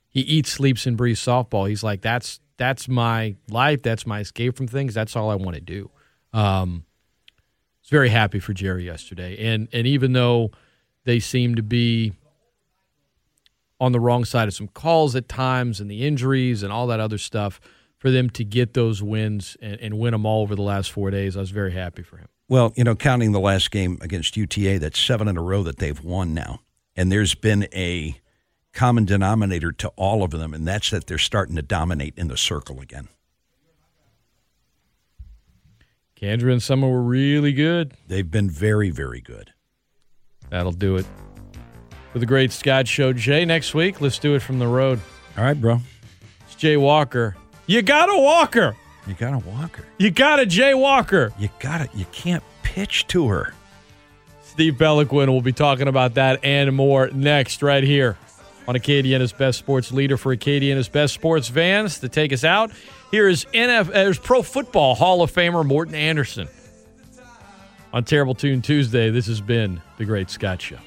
he 0.07 0.21
eats, 0.21 0.49
sleeps, 0.51 0.85
and 0.87 0.97
breathes 0.97 1.19
softball. 1.19 1.69
He's 1.69 1.83
like, 1.83 2.01
that's 2.01 2.39
that's 2.57 2.87
my 2.87 3.35
life. 3.49 3.83
That's 3.83 4.05
my 4.05 4.19
escape 4.19 4.55
from 4.57 4.67
things. 4.67 4.93
That's 4.93 5.15
all 5.15 5.29
I 5.29 5.35
want 5.35 5.55
to 5.55 5.61
do. 5.61 5.91
Um, 6.33 6.85
I 7.29 7.81
was 7.81 7.89
very 7.89 8.09
happy 8.09 8.39
for 8.39 8.53
Gerry 8.53 8.85
yesterday, 8.85 9.37
and 9.53 9.67
and 9.71 9.85
even 9.85 10.13
though 10.13 10.51
they 11.03 11.19
seem 11.19 11.55
to 11.55 11.63
be 11.63 12.13
on 13.79 13.91
the 13.91 13.99
wrong 13.99 14.25
side 14.25 14.47
of 14.47 14.53
some 14.53 14.67
calls 14.67 15.15
at 15.15 15.29
times, 15.29 15.79
and 15.79 15.89
the 15.89 16.05
injuries 16.05 16.63
and 16.63 16.71
all 16.71 16.87
that 16.87 16.99
other 16.99 17.17
stuff, 17.17 17.59
for 17.97 18.11
them 18.11 18.29
to 18.31 18.43
get 18.43 18.73
those 18.73 19.01
wins 19.03 19.57
and, 19.61 19.79
and 19.79 19.99
win 19.99 20.11
them 20.11 20.25
all 20.25 20.41
over 20.41 20.55
the 20.55 20.61
last 20.61 20.91
four 20.91 21.11
days, 21.11 21.35
I 21.35 21.39
was 21.41 21.51
very 21.51 21.71
happy 21.71 22.01
for 22.01 22.17
him. 22.17 22.27
Well, 22.47 22.73
you 22.75 22.83
know, 22.83 22.95
counting 22.95 23.31
the 23.31 23.39
last 23.39 23.69
game 23.71 23.97
against 24.01 24.35
UTA, 24.35 24.79
that's 24.79 24.99
seven 24.99 25.27
in 25.27 25.37
a 25.37 25.41
row 25.41 25.63
that 25.63 25.77
they've 25.77 26.01
won 26.01 26.33
now. 26.33 26.61
And 26.95 27.11
there's 27.11 27.35
been 27.35 27.67
a 27.73 28.19
common 28.73 29.05
denominator 29.05 29.71
to 29.73 29.89
all 29.89 30.23
of 30.23 30.31
them, 30.31 30.53
and 30.53 30.67
that's 30.67 30.89
that 30.89 31.07
they're 31.07 31.17
starting 31.17 31.55
to 31.55 31.61
dominate 31.61 32.17
in 32.17 32.27
the 32.27 32.37
circle 32.37 32.81
again. 32.81 33.07
Kandra 36.19 36.51
and 36.51 36.61
Summer 36.61 36.89
were 36.89 37.01
really 37.01 37.53
good. 37.53 37.93
They've 38.07 38.29
been 38.29 38.49
very, 38.49 38.89
very 38.89 39.21
good. 39.21 39.53
That'll 40.49 40.71
do 40.71 40.97
it. 40.97 41.05
For 42.11 42.19
the 42.19 42.25
Great 42.25 42.51
Scott 42.51 42.87
Show, 42.87 43.13
Jay, 43.13 43.45
next 43.45 43.73
week, 43.73 44.01
let's 44.01 44.17
do 44.19 44.35
it 44.35 44.41
from 44.41 44.59
the 44.59 44.67
road. 44.67 44.99
All 45.37 45.43
right, 45.43 45.59
bro. 45.59 45.79
It's 46.45 46.55
Jay 46.55 46.75
Walker. 46.75 47.35
You 47.67 47.81
got 47.81 48.09
a 48.09 48.19
Walker. 48.19 48.75
You 49.09 49.15
got 49.15 49.33
a 49.33 49.39
walker. 49.39 49.85
You 49.97 50.11
got 50.11 50.39
a 50.39 50.45
Jay 50.45 50.75
Walker. 50.75 51.33
You 51.39 51.49
got 51.59 51.81
it. 51.81 51.89
You 51.95 52.05
can't 52.11 52.43
pitch 52.61 53.07
to 53.07 53.27
her. 53.29 53.53
Steve 54.43 54.77
Peloquin 54.77 55.31
will 55.31 55.41
be 55.41 55.51
talking 55.51 55.87
about 55.87 56.13
that 56.13 56.43
and 56.43 56.75
more 56.75 57.07
next, 57.07 57.63
right 57.63 57.83
here 57.83 58.17
on 58.67 58.75
Acadiana's 58.75 59.31
Best 59.33 59.57
Sports 59.57 59.91
Leader 59.91 60.15
for 60.15 60.35
Acadiana's 60.35 60.89
Best 60.89 61.15
Sports 61.15 61.47
Vans. 61.47 61.99
To 61.99 62.09
take 62.09 62.31
us 62.31 62.43
out, 62.43 62.71
here 63.09 63.27
is 63.27 63.45
NF, 63.45 63.89
uh, 63.89 63.93
here's 63.93 64.19
Pro 64.19 64.43
Football 64.43 64.93
Hall 64.93 65.23
of 65.23 65.31
Famer 65.31 65.65
Morten 65.65 65.95
Andersen. 65.95 66.47
On 67.91 68.03
Terrible 68.03 68.35
Tune 68.35 68.61
Tuesday, 68.61 69.09
this 69.09 69.25
has 69.25 69.41
been 69.41 69.81
The 69.97 70.05
Great 70.05 70.29
Scott 70.29 70.61
Show. 70.61 70.77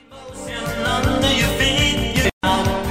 Under 0.81 1.33
your 1.33 1.49
feet, 1.59 2.17
you're 2.17 2.82